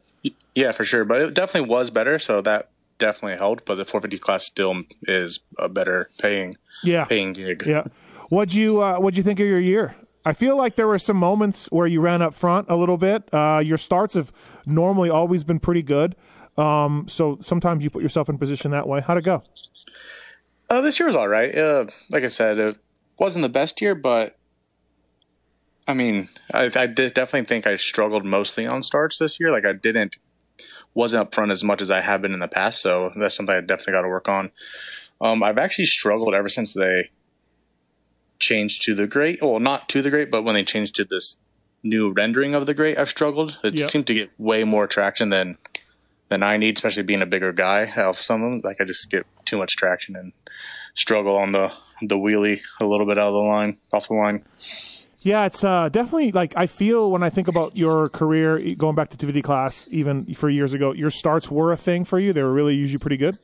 Yeah, 0.55 0.71
for 0.73 0.85
sure. 0.85 1.05
But 1.05 1.23
it 1.23 1.35
definitely 1.35 1.69
was 1.69 1.91
better, 1.91 2.19
so 2.19 2.41
that 2.43 2.71
definitely 2.99 3.39
helped. 3.39 3.65
But 3.65 3.77
the 3.77 3.85
450 3.85 4.19
class 4.19 4.45
still 4.45 4.85
is 5.03 5.41
a 5.59 5.69
better 5.69 6.11
paying, 6.19 6.57
yeah, 6.85 7.07
paying 7.07 7.33
gig. 7.33 7.65
Yeah. 7.67 7.85
What'd 8.29 8.55
you 8.55 8.81
uh, 8.81 8.99
What'd 8.99 9.17
you 9.17 9.25
think 9.25 9.41
of 9.41 9.47
your 9.47 9.59
year? 9.59 9.97
I 10.25 10.35
feel 10.35 10.55
like 10.55 10.77
there 10.77 10.87
were 10.87 10.99
some 10.99 11.17
moments 11.17 11.67
where 11.73 11.87
you 11.87 12.03
ran 12.03 12.21
up 12.21 12.35
front 12.35 12.67
a 12.69 12.77
little 12.77 12.99
bit. 12.99 13.33
Uh, 13.33 13.63
your 13.65 13.79
starts 13.79 14.15
have 14.15 14.31
normally 14.67 15.09
always 15.09 15.45
been 15.45 15.59
pretty 15.59 15.83
good. 15.83 16.15
Um, 16.59 17.07
so 17.09 17.39
sometimes 17.41 17.83
you 17.83 17.89
put 17.89 18.03
yourself 18.03 18.29
in 18.29 18.37
position 18.37 18.71
that 18.73 18.87
way. 18.87 19.01
How'd 19.01 19.17
it 19.17 19.25
go? 19.25 19.43
Uh, 20.69 20.83
this 20.83 21.01
year 21.01 21.07
was 21.07 21.17
all 21.17 21.27
right. 21.27 21.57
Uh, 21.57 21.87
like 22.11 22.23
I 22.23 22.29
said, 22.29 22.77
wasn't 23.21 23.43
the 23.43 23.49
best 23.51 23.81
year, 23.81 23.95
but 23.95 24.37
I 25.87 25.95
mean, 25.95 26.31
I, 26.53 26.65
I 26.65 26.87
definitely 26.87 27.45
think 27.45 27.67
I 27.67 27.77
struggled 27.77 28.25
mostly 28.25 28.67
on 28.67 28.83
starts 28.83 29.19
this 29.19 29.39
year. 29.39 29.53
Like 29.53 29.67
I 29.67 29.73
didn't 29.73 30.17
wasn't 30.95 31.23
up 31.23 31.35
front 31.35 31.53
as 31.53 31.63
much 31.63 31.81
as 31.81 31.91
I 31.91 32.01
have 32.01 32.23
been 32.23 32.33
in 32.33 32.41
the 32.41 32.49
past, 32.49 32.81
so 32.81 33.13
that's 33.17 33.37
something 33.37 33.55
I 33.55 33.61
definitely 33.61 33.93
got 33.93 34.03
to 34.03 34.09
work 34.09 34.29
on. 34.29 34.51
Um, 35.21 35.43
I've 35.43 35.59
actually 35.59 35.87
struggled 35.87 36.35
ever 36.35 36.49
since 36.49 36.73
they 36.73 37.11
changed 38.39 38.83
to 38.87 38.95
the 38.95 39.07
grate. 39.07 39.39
Well, 39.43 39.61
not 39.61 39.89
to 39.91 40.03
the 40.03 40.11
grate, 40.11 40.31
but 40.31 40.43
when 40.43 40.55
they 40.55 40.65
changed 40.65 40.95
to 40.97 41.05
this 41.05 41.37
new 41.83 42.11
rendering 42.11 42.55
of 42.55 42.67
the 42.67 42.75
grate, 42.75 42.99
I've 42.99 43.11
struggled. 43.11 43.59
It 43.63 43.75
yep. 43.75 43.91
seemed 43.91 44.07
to 44.09 44.15
get 44.15 44.31
way 44.39 44.65
more 44.65 44.87
traction 44.87 45.29
than 45.29 45.59
than 46.31 46.43
I 46.43 46.57
need, 46.57 46.77
especially 46.77 47.03
being 47.03 47.23
a 47.23 47.27
bigger 47.27 47.53
guy. 47.53 47.93
Of 47.97 48.19
some 48.19 48.43
of 48.43 48.51
them, 48.51 48.61
like 48.65 48.81
I 48.81 48.85
just 48.85 49.11
get 49.11 49.27
too 49.45 49.59
much 49.59 49.77
traction 49.77 50.17
and 50.17 50.33
struggle 50.95 51.37
on 51.37 51.53
the 51.53 51.73
the 52.01 52.17
wheelie 52.17 52.61
a 52.81 52.85
little 52.85 53.07
bit 53.07 53.19
out 53.19 53.29
of 53.29 53.35
the 53.35 53.39
line, 53.39 53.77
off 53.93 54.09
the 54.09 54.15
line. 54.15 54.45
Yeah, 55.23 55.45
it's 55.45 55.63
uh, 55.65 55.91
definitely 55.91 56.33
like 56.33 56.55
I 56.57 56.67
feel 56.67 57.11
when 57.11 57.23
I 57.23 57.29
think 57.29 57.47
about 57.47 57.77
your 57.77 58.09
career 58.09 58.59
going 58.75 58.95
back 58.95 59.11
to 59.11 59.19
250 59.19 59.43
class, 59.43 59.87
even 59.91 60.33
for 60.35 60.49
years 60.49 60.73
ago, 60.73 60.93
your 60.95 61.11
starts 61.11 61.51
were 61.51 61.73
a 61.73 61.77
thing 61.77 62.05
for 62.05 62.19
you. 62.19 62.33
They 62.33 62.43
were 62.43 62.53
really 62.53 62.75
usually 62.75 62.99
pretty 62.99 63.19
good. 63.19 63.39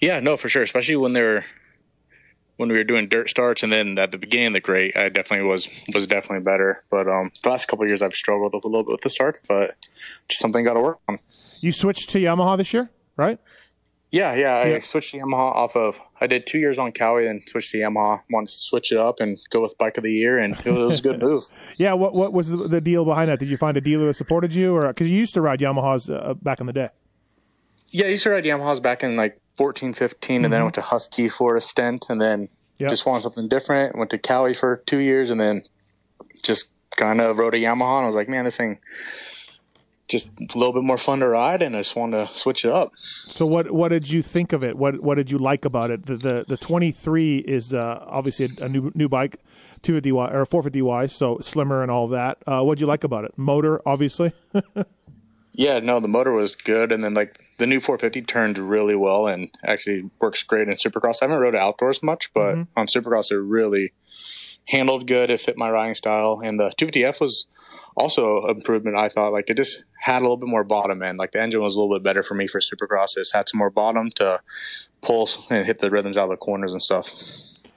Yeah, 0.00 0.18
no, 0.18 0.36
for 0.36 0.48
sure. 0.48 0.62
Especially 0.62 0.96
when 0.96 1.12
they're 1.12 1.46
when 2.56 2.68
we 2.68 2.76
were 2.76 2.84
doing 2.84 3.08
dirt 3.08 3.30
starts, 3.30 3.62
and 3.62 3.72
then 3.72 3.98
at 3.98 4.10
the 4.10 4.18
beginning 4.18 4.48
of 4.48 4.52
the 4.54 4.60
grate, 4.60 4.96
I 4.96 5.08
definitely 5.08 5.46
was 5.46 5.68
was 5.94 6.08
definitely 6.08 6.44
better. 6.44 6.82
But 6.90 7.08
um, 7.08 7.30
the 7.42 7.48
last 7.48 7.66
couple 7.66 7.86
years, 7.86 8.02
I've 8.02 8.14
struggled 8.14 8.54
a 8.54 8.56
little 8.56 8.82
bit 8.82 8.92
with 8.92 9.00
the 9.02 9.10
start, 9.10 9.40
but 9.46 9.76
just 10.28 10.40
something 10.40 10.64
got 10.64 10.74
to 10.74 10.80
work 10.80 10.98
on. 11.08 11.20
You 11.60 11.70
switched 11.70 12.10
to 12.10 12.18
Yamaha 12.18 12.56
this 12.56 12.74
year, 12.74 12.90
right? 13.16 13.38
Yeah, 14.12 14.34
yeah. 14.34 14.58
I 14.58 14.78
switched 14.80 15.12
to 15.12 15.18
Yamaha 15.18 15.56
off 15.56 15.74
of. 15.74 15.98
I 16.20 16.26
did 16.26 16.46
two 16.46 16.58
years 16.58 16.78
on 16.78 16.92
Kawi, 16.92 17.24
then 17.24 17.40
switched 17.46 17.70
to 17.70 17.78
Yamaha. 17.78 18.20
Wanted 18.30 18.50
to 18.50 18.54
switch 18.54 18.92
it 18.92 18.98
up 18.98 19.20
and 19.20 19.38
go 19.48 19.62
with 19.62 19.76
bike 19.78 19.96
of 19.96 20.04
the 20.04 20.12
year, 20.12 20.38
and 20.38 20.54
it 20.66 20.70
was 20.70 21.00
a 21.00 21.02
good 21.02 21.22
move. 21.22 21.44
yeah. 21.78 21.94
What 21.94 22.14
What 22.14 22.34
was 22.34 22.50
the, 22.50 22.58
the, 22.58 22.82
deal 22.82 23.06
behind 23.06 23.30
that? 23.30 23.38
Did 23.38 23.48
you 23.48 23.56
find 23.56 23.74
a 23.74 23.80
dealer 23.80 24.06
that 24.06 24.14
supported 24.14 24.54
you, 24.54 24.76
or 24.76 24.86
because 24.88 25.10
you 25.10 25.16
used 25.16 25.32
to 25.34 25.40
ride 25.40 25.60
Yamahas 25.60 26.14
uh, 26.14 26.34
back 26.34 26.60
in 26.60 26.66
the 26.66 26.74
day? 26.74 26.90
Yeah, 27.88 28.04
I 28.04 28.10
used 28.10 28.24
to 28.24 28.30
ride 28.30 28.44
Yamahas 28.44 28.82
back 28.82 29.02
in 29.02 29.16
like 29.16 29.40
14, 29.56 29.94
15, 29.94 30.36
mm-hmm. 30.36 30.44
and 30.44 30.52
then 30.52 30.52
I 30.52 30.60
mm-hmm. 30.60 30.66
went 30.66 30.74
to 30.74 30.82
Husky 30.82 31.30
for 31.30 31.56
a 31.56 31.60
stint, 31.62 32.04
and 32.10 32.20
then 32.20 32.50
yep. 32.76 32.90
just 32.90 33.06
wanted 33.06 33.22
something 33.22 33.48
different. 33.48 33.96
Went 33.96 34.10
to 34.10 34.18
Kawi 34.18 34.54
for 34.54 34.82
two 34.84 34.98
years, 34.98 35.30
and 35.30 35.40
then 35.40 35.62
just 36.42 36.66
kind 36.96 37.22
of 37.22 37.38
rode 37.38 37.54
a 37.54 37.58
Yamaha. 37.58 37.96
And 37.96 38.04
I 38.04 38.06
was 38.06 38.16
like, 38.16 38.28
man, 38.28 38.44
this 38.44 38.58
thing 38.58 38.78
just 40.08 40.30
a 40.38 40.58
little 40.58 40.72
bit 40.72 40.82
more 40.82 40.98
fun 40.98 41.20
to 41.20 41.28
ride, 41.28 41.62
and 41.62 41.76
I 41.76 41.80
just 41.80 41.96
wanted 41.96 42.28
to 42.28 42.34
switch 42.34 42.64
it 42.64 42.70
up. 42.70 42.90
So, 42.96 43.46
what 43.46 43.70
what 43.70 43.88
did 43.88 44.10
you 44.10 44.22
think 44.22 44.52
of 44.52 44.62
it? 44.62 44.76
What 44.76 45.02
what 45.02 45.16
did 45.16 45.30
you 45.30 45.38
like 45.38 45.64
about 45.64 45.90
it? 45.90 46.06
The 46.06 46.16
the, 46.16 46.44
the 46.48 46.56
23 46.56 47.38
is 47.38 47.72
uh, 47.72 48.04
obviously 48.06 48.50
a, 48.58 48.64
a, 48.64 48.68
new 48.68 48.90
new 48.94 49.08
bike, 49.08 49.38
250Y 49.82 50.32
or 50.32 50.44
450Y, 50.44 51.10
so 51.10 51.38
slimmer 51.40 51.82
and 51.82 51.90
all 51.90 52.08
that. 52.08 52.38
Uh, 52.46 52.62
what 52.62 52.76
did 52.76 52.82
you 52.82 52.86
like 52.86 53.04
about 53.04 53.24
it? 53.24 53.36
Motor, 53.36 53.80
obviously. 53.86 54.32
yeah, 55.52 55.78
no, 55.78 56.00
the 56.00 56.08
motor 56.08 56.32
was 56.32 56.56
good, 56.56 56.92
and 56.92 57.02
then 57.02 57.14
like 57.14 57.44
the 57.58 57.66
new 57.66 57.80
450 57.80 58.22
turned 58.22 58.58
really 58.58 58.96
well 58.96 59.26
and 59.26 59.50
actually 59.64 60.10
works 60.20 60.42
great 60.42 60.68
in 60.68 60.74
Supercross. 60.74 61.22
I 61.22 61.26
haven't 61.26 61.40
rode 61.40 61.54
outdoors 61.54 62.02
much, 62.02 62.32
but 62.34 62.54
mm-hmm. 62.54 62.78
on 62.78 62.86
Supercross 62.86 63.30
it 63.30 63.36
really 63.36 63.92
handled 64.66 65.06
good. 65.06 65.30
It 65.30 65.40
fit 65.40 65.56
my 65.56 65.70
riding 65.70 65.94
style, 65.94 66.40
and 66.44 66.58
the 66.58 66.72
250F 66.78 67.20
was 67.20 67.46
also 67.96 68.46
improvement. 68.46 68.96
I 68.96 69.08
thought 69.08 69.32
like 69.32 69.50
it 69.50 69.56
just 69.56 69.84
had 70.00 70.18
a 70.18 70.22
little 70.22 70.36
bit 70.36 70.48
more 70.48 70.64
bottom 70.64 71.02
end. 71.02 71.18
Like 71.18 71.32
the 71.32 71.40
engine 71.40 71.60
was 71.60 71.74
a 71.74 71.80
little 71.80 71.94
bit 71.94 72.02
better 72.02 72.22
for 72.22 72.34
me 72.34 72.46
for 72.46 72.60
Supercross. 72.60 73.16
It 73.16 73.28
had 73.32 73.48
some 73.48 73.58
more 73.58 73.70
bottom 73.70 74.10
to 74.12 74.40
pull 75.00 75.28
and 75.50 75.66
hit 75.66 75.80
the 75.80 75.90
rhythms 75.90 76.16
out 76.16 76.24
of 76.24 76.30
the 76.30 76.36
corners 76.36 76.72
and 76.72 76.82
stuff. 76.82 77.10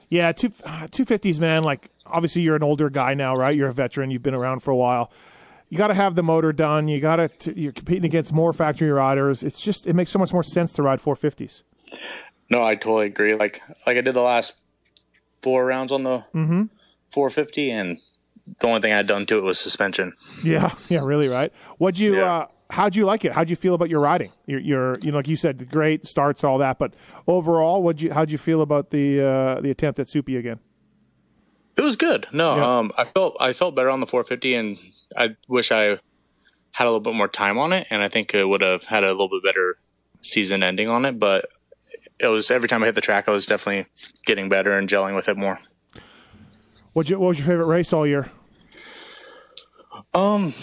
Yeah, 0.08 0.32
two 0.32 0.52
two 0.90 1.04
fifties, 1.04 1.40
man. 1.40 1.62
Like 1.62 1.90
obviously 2.06 2.42
you're 2.42 2.56
an 2.56 2.62
older 2.62 2.90
guy 2.90 3.14
now, 3.14 3.34
right? 3.36 3.56
You're 3.56 3.68
a 3.68 3.72
veteran. 3.72 4.10
You've 4.10 4.22
been 4.22 4.34
around 4.34 4.60
for 4.60 4.70
a 4.70 4.76
while. 4.76 5.10
You 5.68 5.76
got 5.76 5.88
to 5.88 5.94
have 5.94 6.14
the 6.14 6.22
motor 6.22 6.52
done. 6.52 6.86
You 6.86 7.00
got 7.00 7.16
to 7.40 7.58
you're 7.58 7.72
competing 7.72 8.04
against 8.04 8.32
more 8.32 8.52
factory 8.52 8.90
riders. 8.90 9.42
It's 9.42 9.60
just 9.60 9.86
it 9.86 9.94
makes 9.94 10.10
so 10.10 10.18
much 10.18 10.32
more 10.32 10.44
sense 10.44 10.72
to 10.74 10.82
ride 10.82 11.00
450s. 11.00 11.62
No, 12.48 12.62
I 12.62 12.76
totally 12.76 13.06
agree. 13.06 13.34
Like 13.34 13.60
like 13.86 13.96
I 13.96 14.00
did 14.00 14.14
the 14.14 14.22
last 14.22 14.54
four 15.42 15.66
rounds 15.66 15.92
on 15.92 16.04
the 16.04 16.24
mm-hmm. 16.34 16.64
450, 17.10 17.70
and 17.70 18.00
the 18.58 18.66
only 18.66 18.80
thing 18.80 18.92
I'd 18.92 19.06
done 19.06 19.26
to 19.26 19.38
it 19.38 19.42
was 19.42 19.58
suspension. 19.58 20.14
Yeah, 20.42 20.74
yeah, 20.88 21.00
really, 21.02 21.28
right? 21.28 21.52
What'd 21.78 21.98
you? 21.98 22.16
Yeah. 22.16 22.34
Uh, 22.34 22.46
how'd 22.70 22.96
you 22.96 23.04
like 23.04 23.24
it? 23.24 23.32
How'd 23.32 23.50
you 23.50 23.56
feel 23.56 23.74
about 23.74 23.90
your 23.90 24.00
riding? 24.00 24.32
Your, 24.46 24.60
your, 24.60 24.94
you 25.00 25.10
know, 25.10 25.18
like 25.18 25.28
you 25.28 25.36
said, 25.36 25.70
great 25.70 26.06
starts, 26.06 26.44
all 26.44 26.58
that. 26.58 26.78
But 26.78 26.94
overall, 27.26 27.82
what'd 27.82 28.00
you? 28.00 28.12
How'd 28.12 28.30
you 28.30 28.38
feel 28.38 28.62
about 28.62 28.90
the 28.90 29.20
uh, 29.20 29.60
the 29.60 29.70
attempt 29.70 29.98
at 30.00 30.08
Soupy 30.08 30.36
again? 30.36 30.60
It 31.76 31.82
was 31.82 31.96
good. 31.96 32.26
No, 32.32 32.56
yeah. 32.56 32.78
um, 32.78 32.92
I 32.96 33.04
felt 33.04 33.36
I 33.40 33.52
felt 33.52 33.74
better 33.74 33.90
on 33.90 34.00
the 34.00 34.06
450, 34.06 34.54
and 34.54 34.78
I 35.16 35.36
wish 35.48 35.70
I 35.70 35.98
had 36.72 36.84
a 36.84 36.90
little 36.90 37.00
bit 37.00 37.14
more 37.14 37.28
time 37.28 37.58
on 37.58 37.72
it, 37.72 37.86
and 37.90 38.02
I 38.02 38.08
think 38.08 38.34
it 38.34 38.48
would 38.48 38.62
have 38.62 38.84
had 38.84 39.04
a 39.04 39.08
little 39.08 39.28
bit 39.28 39.42
better 39.42 39.78
season 40.22 40.62
ending 40.62 40.88
on 40.88 41.04
it. 41.04 41.18
But 41.18 41.46
it 42.18 42.28
was 42.28 42.50
every 42.50 42.68
time 42.68 42.82
I 42.82 42.86
hit 42.86 42.94
the 42.94 43.00
track, 43.00 43.28
I 43.28 43.32
was 43.32 43.46
definitely 43.46 43.86
getting 44.24 44.48
better 44.48 44.76
and 44.76 44.88
gelling 44.88 45.14
with 45.14 45.28
it 45.28 45.36
more. 45.36 45.58
What 46.96 47.10
what 47.10 47.20
was 47.20 47.38
your 47.38 47.46
favorite 47.46 47.66
race 47.66 47.92
all 47.92 48.06
year? 48.06 48.30
Um, 50.14 50.54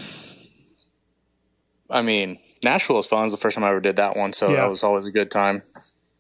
I 1.92 2.02
mean, 2.02 2.40
Nashville 2.64 2.96
was 2.96 3.06
fun. 3.06 3.20
It 3.20 3.24
was 3.26 3.34
the 3.34 3.38
first 3.38 3.54
time 3.54 3.64
I 3.64 3.70
ever 3.70 3.80
did 3.80 3.98
that 3.98 4.18
one, 4.18 4.34
so 4.34 4.50
Yeah. 4.50 4.62
that 4.62 4.66
was 4.70 4.82
always 4.82 5.06
a 5.06 5.12
good 5.12 5.30
time. 5.30 5.62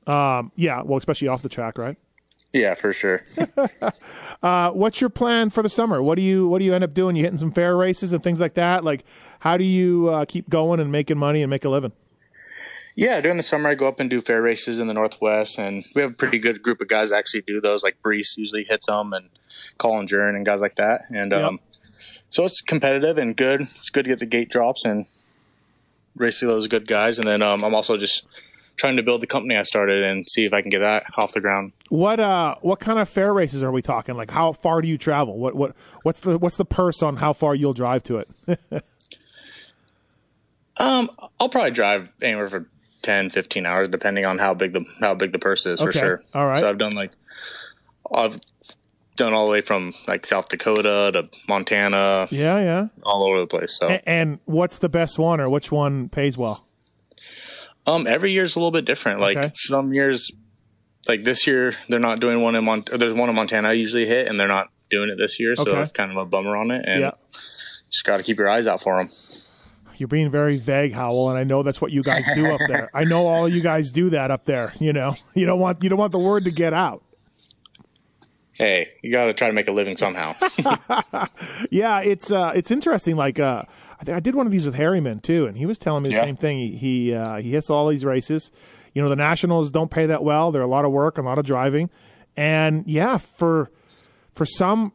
Um, 0.05 0.51
yeah, 0.55 0.83
well, 0.83 0.99
especially 0.99 1.29
off 1.29 1.41
the 1.41 1.49
track, 1.49 1.79
right? 1.79 1.97
Yeah, 2.51 2.75
for 2.75 2.93
sure. 2.93 3.23
Uh, 4.43 4.69
what's 4.71 4.99
your 4.99 5.09
plan 5.09 5.49
for 5.49 5.63
the 5.63 5.69
summer? 5.69 6.03
What 6.03 6.15
do 6.15 6.21
you 6.21 6.47
what 6.49 6.59
do 6.59 6.65
you 6.65 6.73
end 6.75 6.83
up 6.83 6.93
doing? 6.93 7.15
You 7.15 7.23
hitting 7.23 7.37
some 7.39 7.51
fair 7.53 7.75
races 7.77 8.11
and 8.11 8.21
things 8.21 8.41
like 8.41 8.55
that? 8.55 8.83
Like, 8.83 9.05
how 9.39 9.55
do 9.57 9.63
you 9.63 10.09
uh, 10.09 10.25
keep 10.25 10.49
going 10.49 10.79
and 10.81 10.91
making 10.91 11.17
money 11.17 11.41
and 11.41 11.49
make 11.49 11.63
a 11.65 11.69
living? 11.69 11.93
Yeah, 12.95 13.19
during 13.21 13.37
the 13.37 13.43
summer, 13.43 13.69
I 13.69 13.75
go 13.75 13.87
up 13.87 13.99
and 13.99 14.09
do 14.09 14.21
fair 14.21 14.41
races 14.41 14.79
in 14.79 14.87
the 14.87 14.93
Northwest, 14.93 15.57
and 15.57 15.83
we 15.95 16.01
have 16.03 16.11
a 16.11 16.13
pretty 16.13 16.37
good 16.37 16.61
group 16.61 16.79
of 16.79 16.87
guys 16.87 17.09
that 17.09 17.17
actually 17.17 17.41
do 17.41 17.59
those. 17.59 17.83
Like 17.83 17.97
Brees 18.03 18.37
usually 18.37 18.65
hits 18.69 18.85
them, 18.85 19.13
and 19.13 19.29
Colin 19.79 20.05
Jurin 20.07 20.35
and 20.35 20.45
guys 20.45 20.61
like 20.61 20.75
that. 20.75 21.01
And 21.09 21.31
Yep. 21.31 21.43
um, 21.43 21.59
so 22.29 22.45
it's 22.45 22.61
competitive 22.61 23.17
and 23.17 23.35
good. 23.35 23.61
It's 23.61 23.89
good 23.89 24.05
to 24.05 24.09
get 24.09 24.19
the 24.19 24.25
gate 24.27 24.49
drops 24.49 24.85
and 24.85 25.05
race 26.15 26.37
through 26.39 26.49
those 26.49 26.67
good 26.67 26.87
guys. 26.87 27.17
And 27.17 27.27
then 27.27 27.41
um, 27.41 27.63
I'm 27.63 27.73
also 27.73 27.97
just 27.97 28.23
trying 28.75 28.97
to 28.97 29.03
build 29.03 29.21
the 29.21 29.27
company 29.27 29.55
I 29.55 29.61
started 29.63 30.03
and 30.03 30.27
see 30.29 30.45
if 30.45 30.53
I 30.53 30.61
can 30.61 30.69
get 30.69 30.81
that 30.81 31.03
off 31.17 31.31
the 31.33 31.41
ground. 31.41 31.73
What 31.89 32.19
uh 32.19 32.55
what 32.61 32.79
kind 32.79 32.97
of 32.97 33.07
fair 33.07 33.31
races 33.33 33.61
are 33.61 33.71
we 33.71 33.83
talking? 33.83 34.15
Like, 34.15 34.31
how 34.31 34.51
far 34.51 34.81
do 34.81 34.87
you 34.87 34.97
travel? 34.97 35.37
What 35.37 35.55
what 35.55 35.75
what's 36.01 36.21
the 36.21 36.37
what's 36.39 36.57
the 36.57 36.65
purse 36.65 37.03
on 37.03 37.17
how 37.17 37.33
far 37.33 37.53
you'll 37.53 37.73
drive 37.73 38.03
to 38.03 38.17
it? 38.17 38.29
Um, 40.77 41.11
I'll 41.39 41.49
probably 41.49 41.69
drive 41.69 42.09
anywhere 42.19 42.47
for 42.47 42.67
10, 43.03 43.29
15 43.29 43.65
hours, 43.65 43.89
depending 43.89 44.25
on 44.25 44.39
how 44.39 44.53
big 44.53 44.73
the 44.73 44.83
how 44.99 45.13
big 45.13 45.31
the 45.31 45.39
purse 45.39 45.65
is 45.65 45.79
for 45.79 45.91
sure. 45.91 46.21
All 46.33 46.47
right. 46.47 46.59
So 46.61 46.69
I've 46.69 46.77
done 46.79 46.93
like 46.93 47.11
I've 48.13 48.39
done 49.15 49.33
all 49.33 49.45
the 49.45 49.51
way 49.51 49.61
from 49.61 49.93
like 50.07 50.25
South 50.25 50.49
Dakota 50.49 51.11
to 51.13 51.29
Montana, 51.47 52.27
yeah, 52.31 52.59
yeah. 52.61 52.87
all 53.03 53.23
over 53.27 53.39
the 53.39 53.47
place. 53.47 53.77
So 53.77 53.87
A- 53.89 54.09
and 54.09 54.39
what's 54.45 54.79
the 54.79 54.89
best 54.89 55.19
one, 55.19 55.39
or 55.39 55.49
which 55.49 55.71
one 55.71 56.09
pays 56.09 56.37
well? 56.37 56.65
um, 57.85 58.07
every 58.07 58.31
year's 58.31 58.55
a 58.55 58.59
little 58.59 58.71
bit 58.71 58.85
different. 58.85 59.19
Like 59.19 59.37
Okay. 59.37 59.51
some 59.55 59.93
years, 59.93 60.31
like 61.07 61.23
this 61.25 61.45
year, 61.45 61.73
they're 61.89 61.99
not 61.99 62.19
doing 62.21 62.41
one 62.41 62.55
in 62.55 62.63
Mont. 62.65 62.89
There's 62.91 63.13
one 63.13 63.29
in 63.29 63.35
Montana 63.35 63.69
I 63.69 63.73
usually 63.73 64.07
hit, 64.07 64.27
and 64.27 64.39
they're 64.39 64.47
not 64.47 64.69
doing 64.89 65.09
it 65.09 65.17
this 65.17 65.39
year. 65.39 65.55
So 65.57 65.63
Okay. 65.69 65.81
it's 65.81 65.91
kind 65.91 66.09
of 66.11 66.17
a 66.17 66.25
bummer 66.25 66.55
on 66.55 66.71
it, 66.71 66.83
and 66.87 67.01
Yeah. 67.01 67.11
just 67.91 68.05
got 68.05 68.17
to 68.17 68.23
keep 68.23 68.37
your 68.37 68.47
eyes 68.49 68.67
out 68.67 68.81
for 68.81 68.97
them. 68.97 69.09
You're 70.03 70.09
being 70.09 70.29
very 70.29 70.57
vague, 70.57 70.91
Howell, 70.91 71.29
and 71.29 71.37
I 71.39 71.45
know 71.45 71.63
that's 71.63 71.79
what 71.79 71.93
you 71.93 72.03
guys 72.03 72.25
do 72.35 72.51
up 72.51 72.59
there. 72.67 72.89
I 72.93 73.05
know 73.05 73.25
all 73.25 73.47
you 73.47 73.61
guys 73.61 73.89
do 73.89 74.09
that 74.09 74.31
up 74.31 74.43
there. 74.43 74.73
You 74.77 74.91
know, 74.91 75.15
you 75.33 75.45
don't 75.45 75.61
want 75.61 75.81
you 75.81 75.87
don't 75.87 75.97
want 75.97 76.11
the 76.11 76.19
word 76.19 76.43
to 76.43 76.51
get 76.51 76.73
out. 76.73 77.05
Hey, 78.51 78.89
you 79.01 79.13
got 79.13 79.27
to 79.27 79.33
try 79.33 79.47
to 79.47 79.53
make 79.53 79.69
a 79.69 79.71
living 79.71 79.95
somehow. 79.95 80.33
Yeah, 81.71 82.01
it's 82.01 82.33
uh, 82.33 82.51
it's 82.53 82.69
interesting. 82.69 83.15
Like, 83.15 83.39
uh, 83.39 83.63
I, 84.05 84.15
I 84.15 84.19
did 84.19 84.35
one 84.35 84.45
of 84.45 84.51
these 84.51 84.65
with 84.65 84.75
Harryman 84.75 85.21
too, 85.21 85.45
and 85.47 85.55
he 85.57 85.65
was 85.65 85.79
telling 85.79 86.03
me 86.03 86.09
the 86.09 86.15
Yeah. 86.15 86.21
same 86.23 86.35
thing. 86.35 86.57
He 86.59 86.75
he, 86.75 87.13
uh, 87.13 87.37
he 87.37 87.51
hits 87.51 87.69
all 87.69 87.87
these 87.87 88.03
races. 88.03 88.51
You 88.93 89.01
know, 89.01 89.07
the 89.07 89.15
nationals 89.15 89.71
don't 89.71 89.89
pay 89.89 90.07
that 90.07 90.21
well. 90.21 90.51
They're 90.51 90.61
a 90.63 90.67
lot 90.67 90.83
of 90.83 90.91
work, 90.91 91.17
a 91.17 91.21
lot 91.21 91.37
of 91.37 91.45
driving, 91.45 91.89
and 92.35 92.83
yeah, 92.87 93.17
for 93.19 93.71
for 94.33 94.45
some 94.45 94.91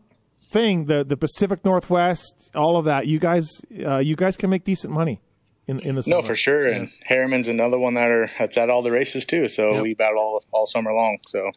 thing, 0.49 0.87
the 0.87 1.05
the 1.05 1.17
Pacific 1.17 1.65
Northwest, 1.65 2.51
all 2.55 2.77
of 2.77 2.85
that, 2.87 3.07
you 3.07 3.19
guys 3.19 3.47
uh, 3.85 3.99
you 3.99 4.17
guys 4.17 4.37
can 4.37 4.51
make 4.51 4.65
decent 4.65 4.93
money 4.93 5.21
in 5.67 5.79
in 5.81 5.95
the 5.95 6.03
No, 6.07 6.23
for 6.23 6.35
sure. 6.35 6.67
And 6.67 6.91
Harriman's 7.05 7.49
another 7.49 7.79
one 7.79 7.95
that 7.95 8.09
are 8.11 8.31
that's 8.39 8.57
at 8.57 8.71
all 8.71 8.83
the 8.83 8.91
races 8.93 9.25
too. 9.25 9.49
So 9.49 9.73
Yep. 9.75 9.83
we 9.83 9.95
battle 9.95 10.19
all, 10.19 10.45
all 10.53 10.67
summer 10.67 10.93
long. 10.93 11.19
So 11.27 11.51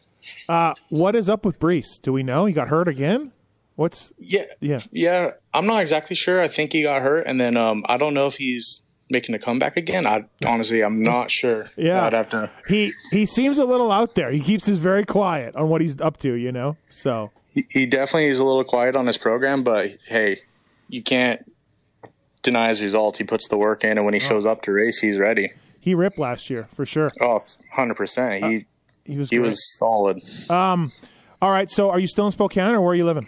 Uh, 0.48 0.74
what 0.90 1.16
is 1.16 1.28
up 1.28 1.44
with 1.44 1.58
Brees? 1.58 2.00
Do 2.00 2.12
we 2.12 2.22
know 2.22 2.44
he 2.46 2.52
got 2.52 2.68
hurt 2.68 2.88
again? 2.88 3.32
What's 3.74 4.12
yeah, 4.18 4.44
yeah? 4.60 4.80
yeah. 4.92 5.30
I'm 5.54 5.66
not 5.66 5.80
exactly 5.80 6.14
sure. 6.14 6.40
I 6.42 6.46
think 6.48 6.72
he 6.72 6.82
got 6.82 7.00
hurt, 7.00 7.26
and 7.26 7.40
then 7.40 7.56
um, 7.56 7.84
I 7.88 7.96
don't 7.96 8.12
know 8.12 8.26
if 8.26 8.34
he's 8.34 8.82
making 9.08 9.34
a 9.34 9.38
comeback 9.38 9.76
again. 9.78 10.06
I 10.06 10.24
honestly, 10.44 10.82
I'm 10.82 11.02
not 11.02 11.30
sure. 11.30 11.70
Yeah. 11.76 12.04
I'd 12.06 12.12
have 12.12 12.28
to. 12.30 12.50
He 12.68 12.92
he 13.10 13.24
seems 13.24 13.56
a 13.58 13.64
little 13.64 13.90
out 13.90 14.14
there. 14.14 14.30
He 14.30 14.40
keeps 14.40 14.66
his 14.66 14.76
very 14.78 15.04
quiet 15.04 15.56
on 15.56 15.70
what 15.70 15.80
he's 15.80 15.98
up 16.02 16.18
to. 16.18 16.34
You 16.34 16.52
know, 16.52 16.76
so. 16.90 17.30
He, 17.52 17.64
he 17.70 17.86
definitely 17.86 18.26
is 18.26 18.38
a 18.38 18.44
little 18.44 18.64
quiet 18.64 18.96
on 18.96 19.06
his 19.06 19.18
program, 19.18 19.62
but 19.62 19.90
hey, 20.08 20.38
you 20.88 21.02
can't 21.02 21.44
deny 22.42 22.68
his 22.70 22.82
results. 22.82 23.18
He 23.18 23.24
puts 23.24 23.48
the 23.48 23.56
work 23.58 23.84
in, 23.84 23.98
and 23.98 24.04
when 24.04 24.14
he 24.14 24.20
shows 24.20 24.44
up 24.46 24.62
to 24.62 24.72
race, 24.72 24.98
he's 24.98 25.18
ready. 25.18 25.52
He 25.80 25.94
ripped 25.94 26.18
last 26.18 26.48
year 26.50 26.68
for 26.74 26.86
sure. 26.86 27.10
Oh, 27.20 27.34
100 27.34 27.94
percent. 27.94 28.44
He 28.44 28.66
He 29.04 29.18
was. 29.18 29.30
he 29.30 29.36
great. 29.36 29.48
was 29.48 29.76
solid. 29.78 30.22
Um, 30.50 30.92
All 31.40 31.50
right. 31.50 31.70
So, 31.70 31.90
are 31.90 31.98
you 31.98 32.06
still 32.08 32.26
in 32.26 32.32
Spokane, 32.32 32.74
or 32.74 32.80
where 32.80 32.92
are 32.92 32.94
you 32.94 33.04
living? 33.04 33.26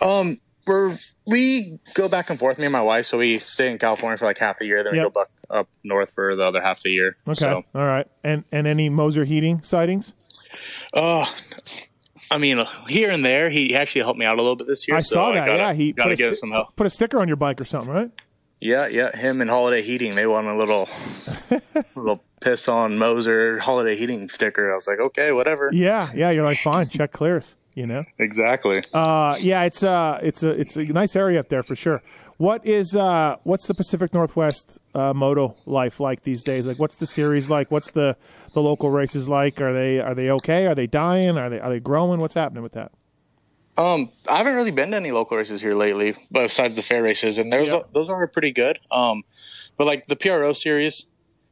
Um, 0.00 0.38
we're 0.66 0.96
we 1.26 1.78
go 1.94 2.08
back 2.08 2.30
and 2.30 2.38
forth, 2.38 2.58
me 2.58 2.66
and 2.66 2.72
my 2.72 2.82
wife. 2.82 3.06
So 3.06 3.18
we 3.18 3.38
stay 3.38 3.70
in 3.70 3.78
California 3.78 4.16
for 4.16 4.26
like 4.26 4.38
half 4.38 4.60
a 4.60 4.66
year, 4.66 4.84
then 4.84 4.94
Yep. 4.94 5.04
we 5.06 5.10
go 5.10 5.20
back 5.20 5.28
up 5.48 5.68
north 5.84 6.12
for 6.12 6.34
the 6.36 6.44
other 6.44 6.60
half 6.60 6.78
of 6.78 6.82
the 6.84 6.90
year. 6.90 7.16
Okay. 7.26 7.34
So, 7.38 7.64
All 7.74 7.84
right. 7.86 8.06
And 8.22 8.44
and 8.52 8.66
any 8.66 8.88
Moser 8.88 9.24
Heating 9.24 9.62
sightings? 9.62 10.12
uh, 10.92 11.26
I 12.30 12.38
mean, 12.38 12.64
here 12.88 13.10
and 13.10 13.24
there, 13.24 13.50
he 13.50 13.74
actually 13.74 14.02
helped 14.02 14.18
me 14.18 14.24
out 14.24 14.38
a 14.38 14.42
little 14.42 14.56
bit 14.56 14.66
this 14.66 14.86
year. 14.86 14.96
I 14.96 15.00
so 15.00 15.14
saw 15.14 15.32
that. 15.32 15.46
gotta, 15.46 15.58
yeah, 15.58 15.72
he 15.72 15.92
gotta 15.92 16.10
put 16.10 16.12
a, 16.12 16.16
give 16.16 16.36
sti- 16.36 16.40
some 16.40 16.50
help. 16.52 16.76
put 16.76 16.86
a 16.86 16.90
sticker 16.90 17.18
on 17.20 17.26
your 17.28 17.36
bike 17.36 17.60
or 17.60 17.64
something, 17.64 17.92
right? 17.92 18.10
Yeah, 18.60 18.86
yeah. 18.88 19.16
Him 19.16 19.40
and 19.40 19.48
Holiday 19.50 19.82
Heating, 19.82 20.14
they 20.14 20.26
won 20.26 20.46
a 20.46 20.56
little, 20.56 20.88
little 21.96 22.22
piss 22.40 22.68
on 22.68 22.98
Moser 22.98 23.58
Holiday 23.58 23.96
Heating 23.96 24.28
sticker. 24.28 24.70
I 24.70 24.74
was 24.74 24.86
like, 24.86 25.00
okay, 25.00 25.32
whatever. 25.32 25.70
Yeah. 25.72 26.10
Yeah. 26.14 26.30
You're 26.30 26.44
like, 26.44 26.58
fine. 26.58 26.86
Check 26.88 27.12
clears. 27.12 27.56
You 27.74 27.86
know. 27.86 28.04
Exactly. 28.18 28.82
Uh, 28.92 29.36
yeah. 29.40 29.62
It's 29.62 29.82
uh, 29.82 30.18
it's 30.22 30.42
a 30.42 30.50
it's 30.50 30.76
a 30.76 30.84
nice 30.84 31.16
area 31.16 31.40
up 31.40 31.48
there 31.48 31.62
for 31.62 31.74
sure. 31.74 32.02
What 32.40 32.66
is 32.66 32.96
uh, 32.96 33.36
what's 33.42 33.66
the 33.66 33.74
Pacific 33.74 34.14
Northwest 34.14 34.78
uh, 34.94 35.12
moto 35.12 35.54
life 35.66 36.00
like 36.00 36.22
these 36.22 36.42
days? 36.42 36.66
Like, 36.66 36.78
what's 36.78 36.96
the 36.96 37.06
series 37.06 37.50
like? 37.50 37.70
What's 37.70 37.90
the 37.90 38.16
the 38.54 38.62
local 38.62 38.88
races 38.88 39.28
like? 39.28 39.60
Are 39.60 39.74
they 39.74 40.00
are 40.00 40.14
they 40.14 40.30
okay? 40.30 40.66
Are 40.66 40.74
they 40.74 40.86
dying? 40.86 41.36
Are 41.36 41.50
they 41.50 41.60
are 41.60 41.68
they 41.68 41.80
growing? 41.80 42.18
What's 42.18 42.32
happening 42.32 42.62
with 42.62 42.72
that? 42.72 42.92
Um, 43.76 44.10
I 44.26 44.38
haven't 44.38 44.54
really 44.54 44.70
been 44.70 44.92
to 44.92 44.96
any 44.96 45.12
local 45.12 45.36
races 45.36 45.60
here 45.60 45.74
lately, 45.74 46.16
besides 46.32 46.76
the 46.76 46.82
fair 46.82 47.02
races, 47.02 47.36
and 47.36 47.52
those 47.52 47.68
Yep. 47.68 47.88
those 47.92 48.08
are 48.08 48.26
pretty 48.26 48.52
good. 48.52 48.78
Um, 48.90 49.24
but 49.76 49.86
like 49.86 50.06
the 50.06 50.16
PRO 50.16 50.54
series 50.54 51.04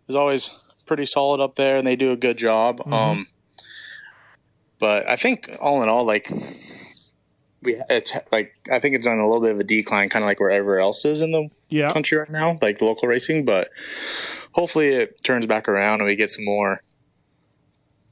is 0.09 0.15
always 0.15 0.49
pretty 0.87 1.05
solid 1.05 1.39
up 1.39 1.57
there, 1.57 1.77
and 1.77 1.87
they 1.87 1.97
do 1.97 2.13
a 2.13 2.17
good 2.17 2.39
job. 2.39 2.79
Mm-hmm. 2.79 2.93
Um, 2.95 3.27
but 4.79 5.07
I 5.07 5.17
think 5.17 5.51
all 5.61 5.83
in 5.83 5.91
all, 5.91 6.05
like 6.05 6.33
we, 7.73 7.83
it's 7.91 8.13
like 8.33 8.53
I 8.71 8.79
think 8.79 8.95
it's 8.95 9.07
on 9.07 9.19
a 9.19 9.27
little 9.27 9.41
bit 9.43 9.53
of 9.53 9.61
a 9.61 9.65
decline, 9.65 10.09
kind 10.09 10.23
of 10.25 10.27
like 10.27 10.41
wherever 10.41 10.79
else 10.81 11.05
is 11.05 11.21
in 11.21 11.31
the 11.33 11.49
Yeah. 11.69 11.93
country 11.93 12.19
right 12.19 12.31
now, 12.31 12.59
like 12.63 12.81
local 12.81 13.09
racing. 13.09 13.45
But 13.45 13.69
hopefully, 14.53 14.89
it 14.89 15.23
turns 15.25 15.47
back 15.47 15.69
around 15.69 16.01
and 16.01 16.07
we 16.09 16.17
get 16.17 16.31
some 16.31 16.45
more. 16.45 16.83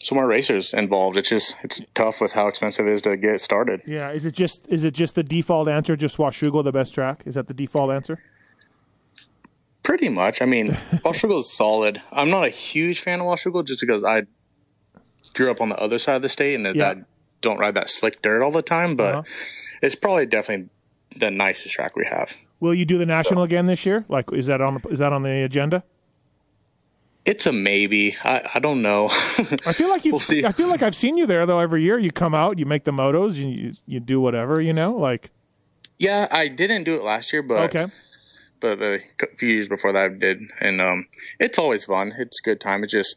Some 0.03 0.17
more 0.17 0.27
racers 0.27 0.75
involved. 0.75 1.17
It's 1.17 1.31
just 1.31 1.57
it's 1.65 1.81
tough 1.95 2.21
with 2.21 2.33
how 2.33 2.49
expensive 2.49 2.87
it 2.87 2.93
is 2.93 3.03
to 3.03 3.17
get 3.17 3.41
started. 3.41 3.81
Yeah, 3.87 4.11
is 4.11 4.27
it 4.27 4.35
just 4.35 4.69
is 4.69 4.85
it 4.85 4.93
just 4.93 5.15
the 5.15 5.23
default 5.23 5.69
answer? 5.69 5.97
Just 5.97 6.19
Washougal 6.19 6.63
the 6.63 6.71
best 6.71 6.93
track? 6.95 7.23
Is 7.25 7.35
that 7.37 7.49
the 7.49 7.55
default 7.55 7.91
answer? 7.91 8.19
Pretty 9.83 10.09
much. 10.11 10.43
I 10.43 10.45
mean, 10.45 10.69
Washougal 11.05 11.39
is 11.41 11.51
solid. 11.53 12.03
I'm 12.13 12.29
not 12.29 12.45
a 12.45 12.51
huge 12.51 13.01
fan 13.01 13.21
of 13.21 13.27
Washougal 13.27 13.67
just 13.67 13.81
because 13.81 14.05
I 14.05 14.25
grew 15.35 15.51
up 15.51 15.61
on 15.63 15.71
the 15.71 15.79
other 15.79 15.99
side 15.99 16.17
of 16.17 16.23
the 16.23 16.29
state 16.29 16.55
and 16.57 16.67
Yeah. 16.67 16.73
that 16.95 16.97
don't 17.47 17.59
ride 17.59 17.75
that 17.75 17.89
slick 17.89 18.21
dirt 18.23 18.43
all 18.43 18.51
the 18.51 18.63
time. 18.63 18.97
But 18.97 19.15
Uh-huh. 19.15 19.23
it's 19.83 19.95
probably 19.95 20.27
definitely 20.27 20.69
the 21.17 21.31
nicest 21.31 21.75
track 21.75 21.97
we 21.97 22.05
have. 22.07 22.37
Will 22.61 22.75
you 22.75 22.85
do 22.85 22.99
the 22.99 23.07
national 23.07 23.43
again 23.43 23.67
this 23.67 23.87
year? 23.87 24.05
Like, 24.09 24.33
is 24.33 24.47
that 24.47 24.61
on 24.61 24.81
the, 24.81 24.89
is 24.89 24.99
that 24.99 25.13
on 25.13 25.23
the 25.23 25.43
agenda? 25.45 25.83
It's 27.25 27.45
a 27.45 27.53
maybe. 27.53 28.17
I, 28.25 28.49
I 28.55 28.59
don't 28.61 28.83
know. 28.83 29.09
I 29.11 29.73
feel 29.73 29.89
like 29.89 30.05
you. 30.07 30.13
We'll. 30.13 30.47
I 30.47 30.53
feel 30.53 30.69
like 30.69 30.83
I've 30.83 30.95
seen 30.95 31.17
you 31.17 31.27
there 31.27 31.45
though. 31.45 31.59
Every 31.61 31.83
year 31.83 31.99
you 31.99 32.13
come 32.13 32.35
out, 32.35 32.59
you 32.59 32.67
make 32.67 32.85
the 32.85 32.93
motos, 32.93 33.35
you 33.35 33.49
you, 33.49 33.73
you 33.87 34.01
do 34.01 34.21
whatever, 34.21 34.61
you 34.61 34.73
know. 34.73 34.93
Like, 34.93 35.31
yeah, 35.99 36.29
I 36.31 36.47
didn't 36.49 36.85
do 36.85 36.95
it 36.95 37.03
last 37.03 37.33
year, 37.33 37.43
but 37.43 37.75
okay, 37.75 37.93
but 38.61 38.79
the 38.79 39.01
few 39.37 39.49
years 39.49 39.69
before 39.69 39.93
that 39.93 40.05
I 40.05 40.09
did, 40.09 40.41
and 40.61 40.81
um, 40.81 41.07
it's 41.41 41.59
always 41.59 41.85
fun. 41.85 42.13
It's 42.17 42.39
a 42.41 42.45
good 42.45 42.61
time. 42.61 42.85
It's 42.85 42.93
just 42.93 43.17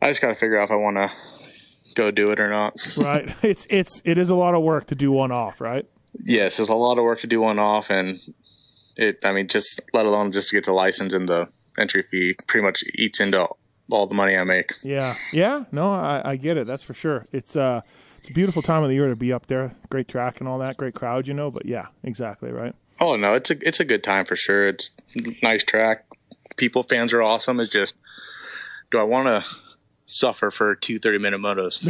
I 0.00 0.08
just 0.08 0.20
got 0.22 0.28
to 0.28 0.34
figure 0.36 0.58
out 0.58 0.64
if 0.64 0.70
I 0.70 0.76
want 0.76 0.96
to 0.96 1.10
go 1.94 2.10
do 2.10 2.30
it 2.30 2.40
or 2.40 2.48
not. 2.48 2.74
right. 2.96 3.34
it's 3.42 3.66
it's 3.70 4.02
it 4.04 4.18
is 4.18 4.30
a 4.30 4.34
lot 4.34 4.54
of 4.54 4.62
work 4.62 4.86
to 4.88 4.94
do 4.94 5.10
one 5.12 5.32
off, 5.32 5.60
right? 5.60 5.86
yes, 6.14 6.56
there's 6.56 6.68
a 6.68 6.74
lot 6.74 6.98
of 6.98 7.04
work 7.04 7.20
to 7.20 7.26
do 7.26 7.40
one 7.40 7.58
off, 7.58 7.90
and 7.90 8.20
it. 8.96 9.24
I 9.24 9.32
mean, 9.32 9.48
just 9.48 9.80
let 9.92 10.06
alone 10.06 10.32
just 10.32 10.50
to 10.50 10.56
get 10.56 10.64
the 10.64 10.72
license 10.72 11.12
and 11.12 11.28
the 11.28 11.48
entry 11.78 12.02
fee, 12.02 12.34
pretty 12.46 12.64
much 12.64 12.82
eats 12.94 13.20
into 13.20 13.48
all 13.90 14.06
the 14.06 14.14
money 14.14 14.36
I 14.36 14.44
make. 14.44 14.72
Yeah, 14.82 15.14
yeah. 15.32 15.64
No, 15.72 15.92
I, 15.92 16.32
I 16.32 16.36
get 16.36 16.56
it. 16.56 16.66
That's 16.66 16.82
for 16.82 16.94
sure. 16.94 17.26
It's 17.32 17.56
uh, 17.56 17.82
it's 18.18 18.28
a 18.28 18.32
beautiful 18.32 18.62
time 18.62 18.82
of 18.82 18.88
the 18.88 18.94
year 18.94 19.08
to 19.08 19.16
be 19.16 19.32
up 19.32 19.46
there. 19.46 19.74
Great 19.88 20.08
track 20.08 20.40
and 20.40 20.48
all 20.48 20.58
that. 20.58 20.76
Great 20.76 20.94
crowd, 20.94 21.28
you 21.28 21.34
know. 21.34 21.50
But 21.50 21.66
yeah, 21.66 21.86
exactly 22.02 22.50
right. 22.50 22.74
Oh 23.00 23.16
no, 23.16 23.34
it's 23.34 23.50
a 23.50 23.66
it's 23.66 23.80
a 23.80 23.84
good 23.84 24.04
time 24.04 24.24
for 24.24 24.36
sure. 24.36 24.68
It's 24.68 24.90
nice 25.42 25.64
track. 25.64 26.06
People 26.56 26.82
fans 26.82 27.12
are 27.12 27.22
awesome. 27.22 27.58
It's 27.60 27.70
just, 27.70 27.94
do 28.90 28.98
I 28.98 29.02
want 29.02 29.26
to 29.26 29.50
suffer 30.10 30.50
for 30.50 30.74
two 30.74 30.98
30 30.98 31.18
minute 31.18 31.40
motos. 31.40 31.80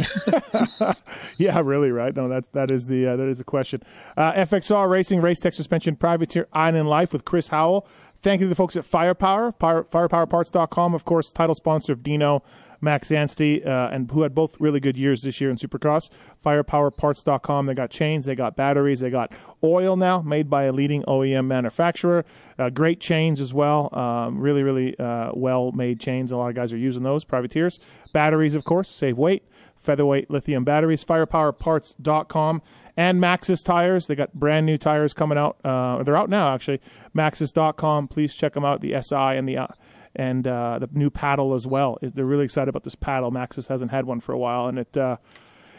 yeah, 1.37 1.59
really, 1.63 1.91
right? 1.91 2.15
No, 2.15 2.29
that 2.29 2.51
that 2.53 2.71
is 2.71 2.87
the 2.87 3.07
uh, 3.07 3.15
that 3.15 3.27
is 3.27 3.39
the 3.39 3.43
question. 3.43 3.81
Uh, 4.15 4.33
FXR 4.33 4.89
Racing 4.89 5.21
Race 5.21 5.39
Tech 5.39 5.53
Suspension 5.53 5.95
Privateer 5.95 6.47
Island 6.53 6.87
Life 6.87 7.11
with 7.11 7.25
Chris 7.25 7.49
Howell. 7.49 7.87
Thank 8.19 8.39
you 8.39 8.45
to 8.45 8.49
the 8.49 8.55
folks 8.55 8.75
at 8.75 8.85
Firepower, 8.85 9.51
Fire, 9.53 9.83
firepowerparts.com, 9.83 10.93
of 10.93 11.05
course, 11.05 11.31
title 11.31 11.55
sponsor 11.55 11.93
of 11.93 12.03
Dino, 12.03 12.43
Max 12.81 13.11
Anstey, 13.11 13.63
uh, 13.63 13.89
and 13.89 14.09
who 14.11 14.23
had 14.23 14.35
both 14.35 14.59
really 14.59 14.79
good 14.79 14.97
years 14.97 15.21
this 15.21 15.39
year 15.39 15.49
in 15.49 15.55
Supercross. 15.55 16.09
Firepowerparts.com. 16.43 17.65
They 17.67 17.73
got 17.73 17.89
chains, 17.91 18.25
they 18.25 18.35
got 18.35 18.55
batteries, 18.55 18.99
they 18.99 19.09
got 19.09 19.31
oil 19.63 19.95
now 19.95 20.21
made 20.21 20.49
by 20.49 20.63
a 20.63 20.71
leading 20.71 21.03
OEM 21.03 21.45
manufacturer. 21.45 22.25
Uh, 22.57 22.69
great 22.69 22.99
chains 22.99 23.39
as 23.39 23.53
well. 23.53 23.93
Um, 23.97 24.39
really, 24.39 24.63
really 24.63 24.97
uh, 24.99 25.31
well 25.33 25.71
made 25.71 25.99
chains. 25.99 26.31
A 26.31 26.37
lot 26.37 26.49
of 26.49 26.55
guys 26.55 26.73
are 26.73 26.77
using 26.77 27.03
those, 27.03 27.23
privateers. 27.23 27.79
Batteries, 28.13 28.55
of 28.55 28.63
course, 28.63 28.89
save 28.89 29.17
weight. 29.17 29.43
Featherweight 29.77 30.29
lithium 30.29 30.63
batteries. 30.63 31.03
Firepowerparts.com 31.03 32.61
and 32.97 33.19
Maxxis 33.19 33.63
tires. 33.63 34.07
They 34.07 34.15
got 34.15 34.33
brand 34.33 34.65
new 34.65 34.77
tires 34.77 35.13
coming 35.13 35.37
out. 35.37 35.57
Uh, 35.63 36.03
they're 36.03 36.17
out 36.17 36.29
now 36.29 36.53
actually. 36.53 36.81
Maxxis.com. 37.15 38.07
Please 38.07 38.35
check 38.35 38.53
them 38.53 38.65
out. 38.65 38.81
The 38.81 39.01
SI 39.01 39.15
and 39.15 39.47
the 39.47 39.57
uh, 39.57 39.67
and 40.15 40.47
uh, 40.47 40.79
the 40.79 40.89
new 40.91 41.09
paddle 41.09 41.53
as 41.53 41.67
well. 41.67 41.97
They're 42.01 42.25
really 42.25 42.45
excited 42.45 42.69
about 42.69 42.83
this 42.83 42.95
paddle. 42.95 43.31
Maxxis 43.31 43.67
hasn't 43.67 43.91
had 43.91 44.05
one 44.05 44.19
for 44.19 44.33
a 44.33 44.37
while, 44.37 44.67
and 44.67 44.79
it. 44.79 44.97
Uh, 44.97 45.17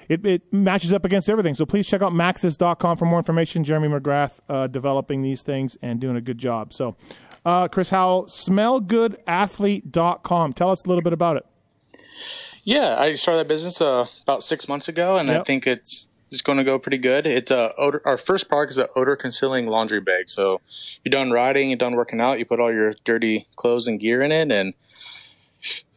it, 0.09 0.27
it, 0.27 0.53
matches 0.53 0.93
up 0.93 1.05
against 1.05 1.31
everything. 1.31 1.55
So 1.55 1.65
please 1.65 1.87
check 1.87 2.03
out 2.03 2.13
Maxxis.com 2.13 2.97
for 2.97 3.05
more 3.07 3.19
information. 3.19 3.63
Jeremy 3.63 3.87
McGrath 3.89 4.41
uh, 4.49 4.67
developing 4.67 5.23
these 5.23 5.43
things 5.43 5.79
and 5.81 6.01
doing 6.01 6.17
a 6.17 6.21
good 6.21 6.39
job. 6.39 6.73
So, 6.73 6.97
uh, 7.47 7.69
Chris 7.69 7.91
Howell, 7.91 8.25
smellgoodathlete.com. 8.25 10.53
Tell 10.55 10.71
us 10.71 10.85
a 10.85 10.89
little 10.89 11.03
bit 11.03 11.13
about 11.13 11.37
it. 11.37 11.47
Yeah, 12.65 12.97
I 12.99 13.15
started 13.15 13.39
that 13.41 13.49
business 13.49 13.81
uh, 13.81 14.07
about 14.23 14.45
six 14.45 14.69
months 14.69 14.89
ago, 14.89 15.17
and 15.17 15.29
yep. 15.29 15.41
I 15.41 15.45
think 15.45 15.67
it's 15.67 16.07
it's 16.33 16.43
going 16.43 16.59
to 16.59 16.65
go 16.65 16.79
pretty 16.79 16.99
good. 16.99 17.27
It's 17.27 17.51
a 17.51 17.75
odor, 17.77 18.01
our 18.05 18.17
first 18.17 18.49
product 18.49 18.73
is 18.73 18.79
an 18.79 18.87
odor 18.97 19.17
concealing 19.17 19.67
laundry 19.67 20.01
bag. 20.01 20.29
So 20.31 20.61
you're 21.05 21.11
done 21.11 21.31
riding, 21.31 21.69
you're 21.71 21.77
done 21.77 21.95
working 21.95 22.21
out, 22.21 22.39
you 22.39 22.47
put 22.47 22.59
all 22.59 22.73
your 22.73 22.95
dirty 23.05 23.47
clothes 23.57 23.87
and 23.87 24.01
gear 24.01 24.23
in 24.23 24.33
it, 24.33 24.51
and 24.51 24.75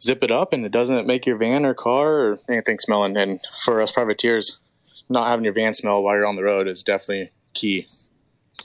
zip 0.00 0.22
it 0.22 0.30
up, 0.30 0.52
and 0.52 0.64
it 0.64 0.72
doesn't 0.72 1.06
make 1.06 1.26
your 1.26 1.36
van 1.36 1.64
or 1.64 1.74
car 1.74 2.18
or 2.18 2.38
anything 2.48 2.78
smelling. 2.78 3.16
And 3.16 3.40
for 3.64 3.80
us 3.80 3.90
privateers, 3.90 4.58
not 5.08 5.28
having 5.28 5.44
your 5.44 5.54
van 5.54 5.72
smell 5.72 6.02
while 6.02 6.14
you're 6.14 6.26
on 6.26 6.36
the 6.36 6.44
road 6.44 6.68
is 6.68 6.82
definitely 6.82 7.30
key. 7.54 7.86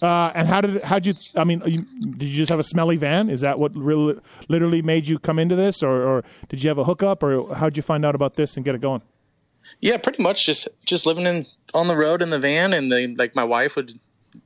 Uh, 0.01 0.31
and 0.33 0.47
how 0.47 0.61
did 0.61 0.81
how 0.83 0.99
did 0.99 1.05
you? 1.05 1.13
I 1.35 1.43
mean, 1.43 1.61
you, 1.65 1.85
did 2.11 2.27
you 2.27 2.35
just 2.35 2.49
have 2.49 2.59
a 2.59 2.63
smelly 2.63 2.97
van? 2.97 3.29
Is 3.29 3.41
that 3.41 3.59
what 3.59 3.75
really 3.75 4.19
literally 4.47 4.81
made 4.81 5.07
you 5.07 5.19
come 5.19 5.37
into 5.37 5.55
this, 5.55 5.83
or, 5.83 6.01
or 6.01 6.23
did 6.49 6.63
you 6.63 6.69
have 6.69 6.77
a 6.77 6.85
hookup, 6.85 7.21
or 7.21 7.53
how 7.55 7.67
did 7.67 7.77
you 7.77 7.83
find 7.83 8.05
out 8.05 8.15
about 8.15 8.35
this 8.35 8.55
and 8.55 8.65
get 8.65 8.73
it 8.73 8.81
going? 8.81 9.01
Yeah, 9.79 9.97
pretty 9.97 10.21
much 10.21 10.45
just 10.45 10.67
just 10.85 11.05
living 11.05 11.25
in 11.25 11.45
on 11.73 11.87
the 11.87 11.95
road 11.95 12.21
in 12.21 12.29
the 12.29 12.39
van, 12.39 12.73
and 12.73 12.91
then 12.91 13.15
like 13.15 13.35
my 13.35 13.43
wife 13.43 13.75
would, 13.75 13.93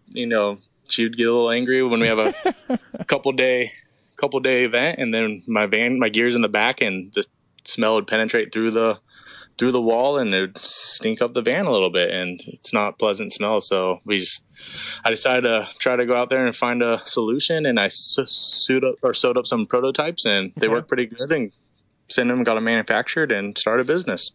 you 0.08 0.26
know, 0.26 0.60
she 0.88 1.04
would 1.04 1.18
get 1.18 1.28
a 1.28 1.32
little 1.32 1.52
angry 1.52 1.84
when 1.84 2.00
we 2.00 2.08
have 2.08 2.20
a, 2.20 2.80
couple 3.08 3.32
day 3.32 3.72
couple 4.18 4.40
day 4.40 4.64
event, 4.64 4.98
and 4.98 5.14
then 5.14 5.44
my 5.48 5.66
van, 5.66 6.00
my 6.00 6.10
gears 6.10 6.36
in 6.36 6.42
the 6.42 6.50
back, 6.50 6.82
and 6.82 7.12
the 7.14 7.26
smell 7.66 7.96
would 7.96 8.08
penetrate 8.08 8.54
through 8.54 8.72
the 8.72 9.00
through 9.58 9.72
the 9.72 9.82
wall 9.82 10.18
and 10.18 10.34
it 10.34 10.42
would 10.42 10.58
stink 10.58 11.22
up 11.22 11.34
the 11.34 11.42
van 11.42 11.66
a 11.66 11.72
little 11.72 11.90
bit 11.90 12.10
and 12.10 12.42
it's 12.46 12.74
not 12.74 13.00
pleasant 13.00 13.32
smell 13.32 13.62
so 13.62 14.02
we 14.04 14.20
just 14.20 14.44
i 15.06 15.10
decided 15.10 15.44
to 15.44 15.70
try 15.80 15.96
to 15.96 16.06
go 16.06 16.16
out 16.16 16.30
there 16.30 16.46
and 16.46 16.56
find 16.56 16.82
a 16.84 17.02
solution 17.06 17.66
and 17.66 17.80
i 17.80 17.88
sewed 17.88 18.84
up 18.84 18.96
or 19.02 19.14
sewed 19.14 19.38
up 19.38 19.48
some 19.48 19.66
prototypes 19.66 20.26
and 20.26 20.52
they 20.58 20.68
okay. 20.68 20.76
work 20.76 20.88
pretty 20.88 21.06
good 21.06 21.32
and 21.32 21.56
sent 22.08 22.30
them 22.30 22.44
got 22.44 22.56
them 22.56 22.66
manufactured 22.66 23.32
and 23.32 23.58
started 23.58 23.84
a 23.84 23.94
business 23.94 24.32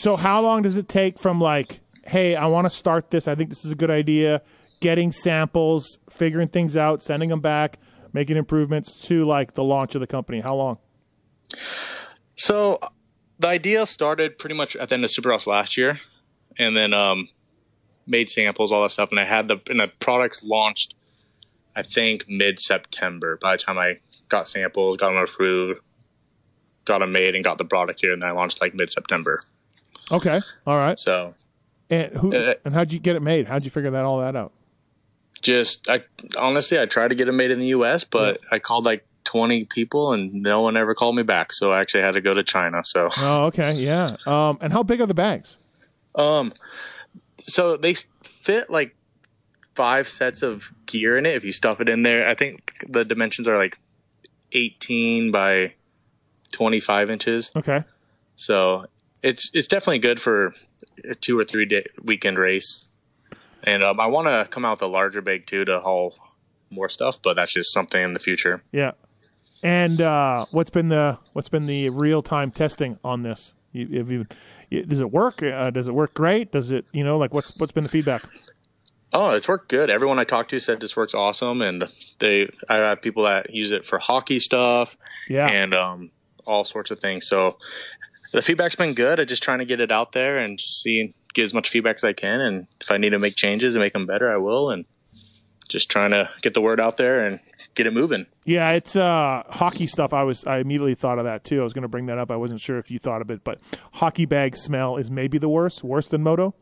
so 0.00 0.16
how 0.16 0.40
long 0.40 0.62
does 0.62 0.76
it 0.76 0.88
take 0.88 1.18
from 1.18 1.40
like 1.40 1.80
hey 2.04 2.34
i 2.36 2.46
want 2.46 2.64
to 2.64 2.70
start 2.70 3.10
this 3.10 3.28
i 3.28 3.34
think 3.34 3.48
this 3.48 3.64
is 3.64 3.72
a 3.72 3.76
good 3.76 3.90
idea 3.90 4.42
getting 4.80 5.12
samples 5.12 5.98
figuring 6.08 6.48
things 6.48 6.76
out 6.76 7.02
sending 7.02 7.28
them 7.28 7.40
back 7.40 7.78
making 8.12 8.36
improvements 8.36 9.00
to 9.06 9.24
like 9.24 9.54
the 9.54 9.64
launch 9.64 9.94
of 9.94 10.00
the 10.00 10.06
company 10.06 10.40
how 10.40 10.54
long 10.54 10.78
so 12.36 12.78
the 13.40 13.48
idea 13.48 13.86
started 13.86 14.38
pretty 14.38 14.54
much 14.54 14.76
at 14.76 14.90
the 14.90 14.94
end 14.94 15.04
of 15.04 15.10
Supercross 15.10 15.46
last 15.46 15.76
year, 15.76 16.00
and 16.58 16.76
then 16.76 16.92
um, 16.92 17.28
made 18.06 18.28
samples, 18.28 18.70
all 18.70 18.82
that 18.82 18.90
stuff, 18.90 19.10
and 19.10 19.18
I 19.18 19.24
had 19.24 19.48
the 19.48 19.58
and 19.68 19.80
the 19.80 19.90
products 19.98 20.42
launched. 20.44 20.94
I 21.74 21.82
think 21.82 22.26
mid 22.28 22.60
September. 22.60 23.38
By 23.40 23.56
the 23.56 23.62
time 23.62 23.78
I 23.78 23.98
got 24.28 24.48
samples, 24.48 24.96
got 24.96 25.08
them 25.08 25.16
approved, 25.16 25.80
got 26.84 26.98
them 26.98 27.12
made, 27.12 27.34
and 27.34 27.42
got 27.42 27.58
the 27.58 27.64
product 27.64 28.00
here, 28.00 28.12
and 28.12 28.22
then 28.22 28.28
I 28.28 28.32
launched 28.32 28.60
like 28.60 28.74
mid 28.74 28.90
September. 28.90 29.42
Okay, 30.10 30.40
all 30.66 30.76
right. 30.76 30.98
So, 30.98 31.34
and 31.88 32.16
who 32.16 32.34
uh, 32.34 32.54
and 32.64 32.74
how'd 32.74 32.92
you 32.92 32.98
get 32.98 33.16
it 33.16 33.20
made? 33.20 33.46
How'd 33.46 33.64
you 33.64 33.70
figure 33.70 33.90
that 33.90 34.04
all 34.04 34.20
that 34.20 34.36
out? 34.36 34.52
Just 35.42 35.88
I 35.88 36.04
honestly, 36.36 36.78
I 36.78 36.86
tried 36.86 37.08
to 37.08 37.14
get 37.14 37.28
it 37.28 37.32
made 37.32 37.50
in 37.50 37.60
the 37.60 37.68
U.S., 37.68 38.04
but 38.04 38.40
yeah. 38.42 38.48
I 38.52 38.58
called 38.58 38.84
like 38.84 39.06
20 39.24 39.64
people 39.66 40.12
and 40.12 40.32
no 40.32 40.60
one 40.60 40.76
ever 40.76 40.94
called 40.94 41.16
me 41.16 41.22
back. 41.22 41.52
So 41.52 41.72
I 41.72 41.80
actually 41.80 42.02
had 42.02 42.14
to 42.14 42.20
go 42.20 42.34
to 42.34 42.42
China. 42.42 42.84
So, 42.84 43.08
oh, 43.18 43.44
okay. 43.46 43.72
Yeah. 43.72 44.16
Um, 44.26 44.58
and 44.60 44.72
how 44.72 44.82
big 44.82 45.00
are 45.00 45.06
the 45.06 45.14
bags? 45.14 45.56
Um, 46.14 46.52
so 47.38 47.76
they 47.76 47.94
fit 48.22 48.70
like 48.70 48.96
five 49.74 50.08
sets 50.08 50.42
of 50.42 50.72
gear 50.86 51.16
in 51.16 51.26
it. 51.26 51.36
If 51.36 51.44
you 51.44 51.52
stuff 51.52 51.80
it 51.80 51.88
in 51.88 52.02
there, 52.02 52.26
I 52.26 52.34
think 52.34 52.74
the 52.88 53.04
dimensions 53.04 53.46
are 53.46 53.56
like 53.56 53.78
18 54.52 55.30
by 55.30 55.74
25 56.52 57.10
inches. 57.10 57.52
Okay. 57.54 57.84
So 58.36 58.86
it's, 59.22 59.50
it's 59.52 59.68
definitely 59.68 59.98
good 59.98 60.20
for 60.20 60.54
a 61.08 61.14
two 61.14 61.38
or 61.38 61.44
three 61.44 61.66
day 61.66 61.84
weekend 62.02 62.38
race. 62.38 62.84
And 63.62 63.82
um, 63.82 64.00
I 64.00 64.06
want 64.06 64.26
to 64.26 64.46
come 64.50 64.64
out 64.64 64.80
with 64.80 64.82
a 64.82 64.86
larger 64.86 65.20
bag 65.20 65.46
too 65.46 65.64
to 65.66 65.80
haul 65.80 66.16
more 66.70 66.88
stuff, 66.88 67.20
but 67.22 67.34
that's 67.34 67.52
just 67.52 67.72
something 67.72 68.02
in 68.02 68.12
the 68.12 68.20
future. 68.20 68.62
Yeah. 68.72 68.92
And 69.62 70.00
uh, 70.00 70.46
what's 70.50 70.70
been 70.70 70.88
the 70.88 71.18
what's 71.34 71.48
been 71.48 71.66
the 71.66 71.90
real 71.90 72.22
time 72.22 72.50
testing 72.50 72.98
on 73.04 73.22
this? 73.22 73.54
You, 73.72 74.26
you, 74.70 74.82
does 74.84 75.00
it 75.00 75.12
work? 75.12 75.42
Uh, 75.42 75.70
does 75.70 75.86
it 75.86 75.94
work 75.94 76.14
great? 76.14 76.50
Does 76.50 76.70
it 76.72 76.86
you 76.92 77.04
know 77.04 77.18
like 77.18 77.34
what's 77.34 77.56
what's 77.58 77.72
been 77.72 77.84
the 77.84 77.90
feedback? 77.90 78.22
Oh, 79.12 79.30
it's 79.30 79.48
worked 79.48 79.68
good. 79.68 79.90
Everyone 79.90 80.18
I 80.18 80.24
talked 80.24 80.50
to 80.50 80.60
said 80.60 80.80
this 80.80 80.96
works 80.96 81.14
awesome, 81.14 81.60
and 81.60 81.84
they 82.20 82.48
I 82.68 82.76
have 82.76 83.02
people 83.02 83.24
that 83.24 83.52
use 83.52 83.70
it 83.70 83.84
for 83.84 83.98
hockey 83.98 84.40
stuff, 84.40 84.96
yeah, 85.28 85.46
and 85.46 85.74
um, 85.74 86.10
all 86.46 86.64
sorts 86.64 86.90
of 86.90 87.00
things. 87.00 87.26
So 87.26 87.58
the 88.32 88.42
feedback's 88.42 88.76
been 88.76 88.94
good. 88.94 89.20
I'm 89.20 89.26
just 89.26 89.42
trying 89.42 89.58
to 89.58 89.64
get 89.64 89.80
it 89.80 89.90
out 89.90 90.12
there 90.12 90.38
and 90.38 90.60
see 90.60 91.14
get 91.32 91.44
as 91.44 91.54
much 91.54 91.68
feedback 91.68 91.96
as 91.96 92.04
I 92.04 92.12
can, 92.12 92.40
and 92.40 92.66
if 92.80 92.90
I 92.90 92.96
need 92.96 93.10
to 93.10 93.18
make 93.18 93.36
changes 93.36 93.74
and 93.74 93.82
make 93.82 93.92
them 93.92 94.06
better, 94.06 94.32
I 94.32 94.36
will. 94.36 94.70
And 94.70 94.84
just 95.68 95.88
trying 95.88 96.10
to 96.10 96.28
get 96.42 96.54
the 96.54 96.60
word 96.60 96.80
out 96.80 96.96
there 96.96 97.24
and 97.24 97.38
get 97.74 97.86
it 97.86 97.92
moving. 97.92 98.26
Yeah, 98.44 98.72
it's 98.72 98.96
uh, 98.96 99.44
hockey 99.48 99.86
stuff. 99.86 100.12
I 100.12 100.24
was 100.24 100.44
I 100.46 100.58
immediately 100.58 100.94
thought 100.94 101.18
of 101.18 101.24
that 101.24 101.44
too. 101.44 101.60
I 101.60 101.64
was 101.64 101.72
going 101.72 101.82
to 101.82 101.88
bring 101.88 102.06
that 102.06 102.18
up. 102.18 102.30
I 102.30 102.36
wasn't 102.36 102.60
sure 102.60 102.78
if 102.78 102.90
you 102.90 102.98
thought 102.98 103.22
of 103.22 103.30
it, 103.30 103.44
but 103.44 103.60
hockey 103.92 104.26
bag 104.26 104.56
smell 104.56 104.96
is 104.96 105.10
maybe 105.10 105.38
the 105.38 105.48
worst, 105.48 105.84
worse 105.84 106.06
than 106.06 106.22
moto. 106.22 106.54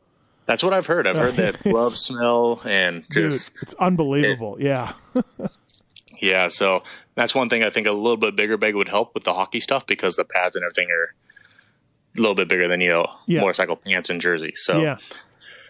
That's 0.47 0.63
what 0.63 0.73
I've 0.73 0.87
heard. 0.87 1.07
I've 1.07 1.17
heard 1.17 1.37
that 1.37 1.63
glove 1.63 1.95
smell 1.95 2.63
and 2.65 3.05
just 3.11 3.53
Dude, 3.53 3.63
it's 3.63 3.75
unbelievable. 3.75 4.57
It, 4.57 4.65
yeah. 4.65 4.93
yeah, 6.21 6.49
so 6.49 6.83
that's 7.15 7.35
one 7.35 7.49
thing 7.51 7.65
I 7.65 7.71
think 7.71 7.87
a 7.87 7.93
little 7.93 8.17
bit 8.17 8.35
bigger 8.35 8.57
bag 8.57 8.75
would 8.75 8.89
help 8.89 9.15
with 9.15 9.25
the 9.25 9.35
hockey 9.35 9.61
stuff 9.61 9.87
because 9.87 10.17
the 10.17 10.25
pads 10.25 10.57
and 10.57 10.65
everything 10.65 10.89
are 10.91 11.15
a 12.19 12.23
little 12.23 12.35
bit 12.35 12.49
bigger 12.49 12.69
than 12.69 12.81
you 12.81 12.89
know 12.89 13.07
yeah. 13.27 13.41
motorcycle 13.41 13.77
pants 13.77 14.11
and 14.11 14.21
jerseys. 14.21 14.61
So 14.61 14.81
yeah. 14.81 14.99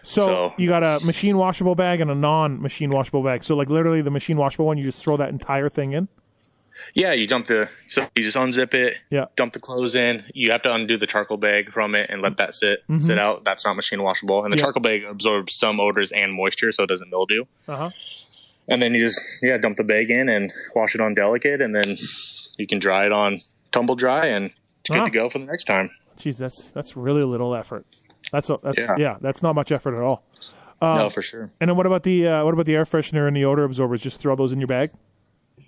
So, 0.01 0.25
so, 0.25 0.53
you 0.57 0.69
got 0.69 0.81
a 0.81 1.05
machine 1.05 1.37
washable 1.37 1.75
bag 1.75 1.99
and 1.99 2.09
a 2.09 2.15
non 2.15 2.61
machine 2.61 2.89
washable 2.89 3.21
bag. 3.23 3.43
So 3.43 3.55
like 3.55 3.69
literally 3.69 4.01
the 4.01 4.11
machine 4.11 4.37
washable 4.37 4.65
one, 4.65 4.77
you 4.77 4.83
just 4.83 5.03
throw 5.03 5.17
that 5.17 5.29
entire 5.29 5.67
thing 5.69 5.91
in. 5.91 6.07
Yeah, 6.93 7.11
you 7.13 7.27
dump 7.27 7.47
the 7.47 7.69
so 7.87 8.07
you 8.15 8.23
just 8.23 8.37
unzip 8.37 8.73
it. 8.73 8.97
Yeah. 9.09 9.25
Dump 9.35 9.53
the 9.53 9.59
clothes 9.59 9.95
in. 9.95 10.23
You 10.33 10.51
have 10.51 10.61
to 10.63 10.73
undo 10.73 10.97
the 10.97 11.07
charcoal 11.07 11.37
bag 11.37 11.71
from 11.71 11.95
it 11.95 12.09
and 12.09 12.21
let 12.21 12.37
that 12.37 12.55
sit 12.55 12.81
mm-hmm. 12.83 12.99
sit 12.99 13.19
out. 13.19 13.43
That's 13.43 13.65
not 13.65 13.75
machine 13.75 14.01
washable. 14.01 14.43
And 14.43 14.53
the 14.53 14.57
charcoal 14.57 14.81
bag 14.81 15.03
absorbs 15.03 15.55
some 15.55 15.79
odors 15.79 16.11
and 16.11 16.33
moisture, 16.33 16.71
so 16.71 16.83
it 16.83 16.87
doesn't 16.87 17.09
mildew. 17.09 17.45
Uh 17.67 17.75
huh. 17.75 17.89
And 18.67 18.81
then 18.81 18.93
you 18.93 19.05
just 19.05 19.21
yeah 19.41 19.57
dump 19.57 19.75
the 19.75 19.83
bag 19.83 20.11
in 20.11 20.29
and 20.29 20.51
wash 20.75 20.95
it 20.95 21.01
on 21.01 21.13
delicate, 21.13 21.61
and 21.61 21.75
then 21.75 21.97
you 22.57 22.67
can 22.67 22.79
dry 22.79 23.05
it 23.05 23.11
on 23.11 23.41
tumble 23.71 23.95
dry, 23.95 24.27
and 24.27 24.51
it's 24.81 24.89
good 24.89 25.05
to 25.05 25.11
go 25.11 25.29
for 25.29 25.39
the 25.39 25.45
next 25.45 25.65
time. 25.65 25.89
Jeez, 26.19 26.37
that's 26.37 26.71
that's 26.71 26.97
really 26.97 27.23
little 27.23 27.55
effort. 27.55 27.85
That's 28.31 28.49
a, 28.49 28.57
that's 28.61 28.77
yeah. 28.77 28.95
yeah. 28.97 29.17
that's 29.21 29.41
not 29.41 29.55
much 29.55 29.71
effort 29.71 29.95
at 29.95 30.01
all. 30.01 30.23
Um, 30.81 30.97
no, 30.97 31.09
for 31.09 31.21
sure. 31.21 31.51
And 31.59 31.69
then 31.69 31.77
what 31.77 31.85
about 31.85 32.03
the 32.03 32.27
uh, 32.27 32.45
what 32.45 32.53
about 32.53 32.65
the 32.65 32.75
air 32.75 32.85
freshener 32.85 33.27
and 33.27 33.35
the 33.35 33.45
odor 33.45 33.63
absorbers? 33.63 34.01
Just 34.01 34.19
throw 34.19 34.35
those 34.35 34.53
in 34.53 34.59
your 34.59 34.67
bag. 34.67 34.91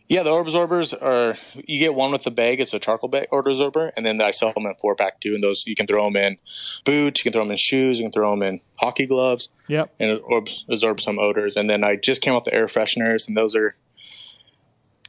Yeah, 0.07 0.23
the 0.23 0.29
odor 0.29 0.41
absorbers 0.41 0.93
are 0.93 1.37
you 1.55 1.79
get 1.79 1.95
one 1.95 2.11
with 2.11 2.23
the 2.23 2.31
bag. 2.31 2.59
It's 2.59 2.73
a 2.73 2.79
charcoal 2.79 3.09
bag 3.09 3.27
odor 3.31 3.49
absorber, 3.49 3.93
and 3.95 4.05
then 4.05 4.21
I 4.21 4.31
sell 4.31 4.51
them 4.51 4.65
in 4.65 4.75
four 4.75 4.95
pack 4.95 5.21
too. 5.21 5.33
And 5.33 5.43
those 5.43 5.63
you 5.65 5.75
can 5.75 5.87
throw 5.87 6.03
them 6.03 6.17
in 6.17 6.37
boots, 6.83 7.21
you 7.21 7.23
can 7.23 7.33
throw 7.33 7.43
them 7.43 7.51
in 7.51 7.57
shoes, 7.57 7.97
you 7.97 8.05
can 8.05 8.11
throw 8.11 8.31
them 8.31 8.43
in 8.43 8.61
hockey 8.75 9.05
gloves. 9.05 9.49
Yep. 9.67 9.93
And 9.99 10.11
it 10.11 10.21
absorb 10.69 10.99
some 10.99 11.17
odors. 11.17 11.55
And 11.55 11.69
then 11.69 11.83
I 11.85 11.95
just 11.95 12.21
came 12.21 12.33
out 12.33 12.43
the 12.43 12.53
air 12.53 12.67
fresheners, 12.67 13.27
and 13.27 13.37
those 13.37 13.55
are 13.55 13.75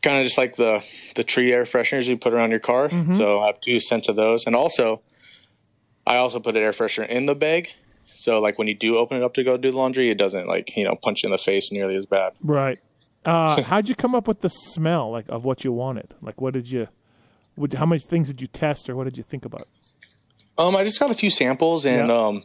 kind 0.02 0.18
of 0.18 0.24
just 0.24 0.38
like 0.38 0.56
the 0.56 0.84
the 1.14 1.24
tree 1.24 1.52
air 1.52 1.64
fresheners 1.64 2.06
you 2.06 2.16
put 2.16 2.32
around 2.32 2.50
your 2.50 2.60
car. 2.60 2.88
Mm-hmm. 2.88 3.14
So 3.14 3.40
I 3.40 3.46
have 3.46 3.60
two 3.60 3.80
scents 3.80 4.08
of 4.08 4.16
those, 4.16 4.46
and 4.46 4.54
also 4.54 5.02
I 6.06 6.16
also 6.16 6.40
put 6.40 6.56
an 6.56 6.62
air 6.62 6.72
freshener 6.72 7.08
in 7.08 7.26
the 7.26 7.34
bag. 7.34 7.70
So 8.14 8.40
like 8.40 8.58
when 8.58 8.68
you 8.68 8.74
do 8.74 8.96
open 8.96 9.16
it 9.16 9.22
up 9.22 9.34
to 9.34 9.44
go 9.44 9.56
do 9.56 9.70
the 9.70 9.76
laundry, 9.76 10.10
it 10.10 10.18
doesn't 10.18 10.46
like, 10.46 10.76
you 10.76 10.84
know, 10.84 10.94
punch 10.94 11.22
you 11.22 11.28
in 11.28 11.30
the 11.32 11.38
face 11.38 11.70
nearly 11.72 11.96
as 11.96 12.06
bad. 12.06 12.32
Right. 12.42 12.78
Uh, 13.24 13.62
how'd 13.70 13.88
you 13.88 13.94
come 13.94 14.14
up 14.14 14.26
with 14.28 14.40
the 14.40 14.48
smell 14.50 15.10
like 15.10 15.26
of 15.28 15.44
what 15.44 15.64
you 15.64 15.72
wanted? 15.72 16.14
Like, 16.20 16.40
what 16.40 16.54
did 16.54 16.70
you? 16.70 16.88
What, 17.54 17.72
how 17.74 17.86
many 17.86 18.00
things 18.00 18.28
did 18.28 18.40
you 18.40 18.46
test, 18.46 18.88
or 18.88 18.96
what 18.96 19.04
did 19.04 19.18
you 19.18 19.22
think 19.24 19.44
about? 19.44 19.68
Um, 20.56 20.74
I 20.74 20.84
just 20.84 20.98
got 20.98 21.10
a 21.10 21.14
few 21.14 21.30
samples 21.30 21.84
and 21.84 22.08
Yeah. 22.08 22.14
um, 22.16 22.44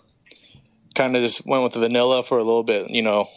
kind 0.95 1.15
of 1.15 1.23
just 1.23 1.45
went 1.45 1.63
with 1.63 1.73
the 1.73 1.79
vanilla 1.79 2.23
for 2.23 2.37
a 2.37 2.43
little 2.43 2.63
bit, 2.63 2.89
you 2.89 3.01
know, 3.01 3.29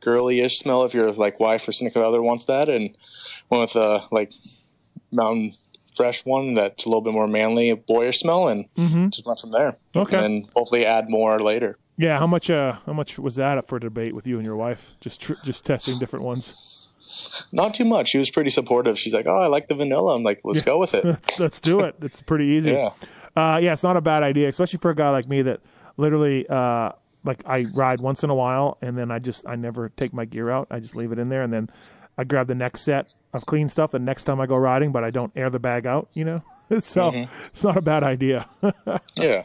girly-ish 0.00 0.58
smell 0.58 0.84
if 0.84 0.92
your 0.94 1.10
like 1.12 1.38
wife 1.40 1.66
or 1.66 1.72
significant 1.72 2.04
other 2.04 2.22
wants 2.22 2.44
that, 2.46 2.68
and 2.68 2.96
went 3.48 3.62
with 3.62 3.76
a 3.76 4.04
like 4.10 4.30
mountain 5.10 5.56
fresh 5.94 6.24
one 6.24 6.54
that's 6.54 6.84
a 6.84 6.88
little 6.88 7.00
bit 7.00 7.12
more 7.12 7.28
manly, 7.28 7.72
boyish 7.74 8.20
smell, 8.20 8.48
and 8.48 8.66
just 9.12 9.26
went 9.26 9.40
from 9.40 9.50
there. 9.50 9.72
Mm-hmm. 9.72 9.98
Okay. 9.98 10.16
and 10.16 10.38
then 10.38 10.48
hopefully 10.56 10.86
add 10.86 11.08
more 11.08 11.38
later. 11.40 11.78
Yeah. 11.96 12.18
How 12.18 12.26
much? 12.26 12.50
Uh, 12.50 12.78
how 12.86 12.92
much 12.92 13.18
was 13.18 13.36
that 13.36 13.58
up 13.58 13.68
for 13.68 13.78
debate 13.78 14.14
with 14.14 14.26
you 14.26 14.36
and 14.36 14.44
your 14.46 14.56
wife? 14.56 14.92
Just 15.00 15.20
tr- 15.20 15.34
just 15.44 15.64
testing 15.66 15.98
different 15.98 16.24
ones. 16.24 16.88
Not 17.52 17.74
too 17.74 17.84
much. 17.84 18.08
She 18.08 18.18
was 18.18 18.30
pretty 18.30 18.50
supportive. 18.50 18.98
She's 18.98 19.12
like, 19.12 19.26
"Oh, 19.26 19.36
I 19.38 19.46
like 19.46 19.68
the 19.68 19.74
vanilla." 19.74 20.14
I'm 20.14 20.22
like, 20.22 20.40
"Let's 20.44 20.62
go 20.62 20.78
with 20.78 20.94
it." 20.94 21.04
Let's 21.38 21.60
do 21.60 21.80
it. 21.80 21.96
It's 22.00 22.20
pretty 22.22 22.46
easy. 22.46 22.70
yeah. 22.72 22.90
Uh, 23.36 23.58
yeah, 23.62 23.72
it's 23.72 23.82
not 23.82 23.96
a 23.96 24.00
bad 24.00 24.22
idea, 24.22 24.48
especially 24.48 24.78
for 24.78 24.90
a 24.90 24.94
guy 24.94 25.10
like 25.10 25.28
me 25.28 25.40
that 25.42 25.60
literally, 25.96 26.46
uh, 26.48 26.92
like 27.24 27.42
I 27.46 27.62
ride 27.72 28.00
once 28.00 28.24
in 28.24 28.30
a 28.30 28.34
while 28.34 28.76
and 28.82 28.96
then 28.98 29.10
I 29.10 29.20
just, 29.20 29.46
I 29.46 29.56
never 29.56 29.88
take 29.90 30.12
my 30.12 30.24
gear 30.26 30.50
out. 30.50 30.66
I 30.70 30.80
just 30.80 30.96
leave 30.96 31.12
it 31.12 31.18
in 31.18 31.28
there 31.30 31.42
and 31.42 31.50
then 31.52 31.70
I 32.18 32.24
grab 32.24 32.46
the 32.46 32.54
next 32.54 32.82
set 32.82 33.12
of 33.32 33.46
clean 33.46 33.68
stuff 33.68 33.92
the 33.92 33.98
next 33.98 34.24
time 34.24 34.40
I 34.40 34.46
go 34.46 34.56
riding, 34.56 34.92
but 34.92 35.04
I 35.04 35.10
don't 35.10 35.32
air 35.34 35.50
the 35.50 35.58
bag 35.58 35.86
out, 35.86 36.08
you 36.12 36.24
know? 36.24 36.42
so 36.78 37.12
it's 37.46 37.64
not 37.64 37.76
a 37.76 37.82
bad 37.82 38.02
idea. 38.02 38.48
Yeah. 39.14 39.44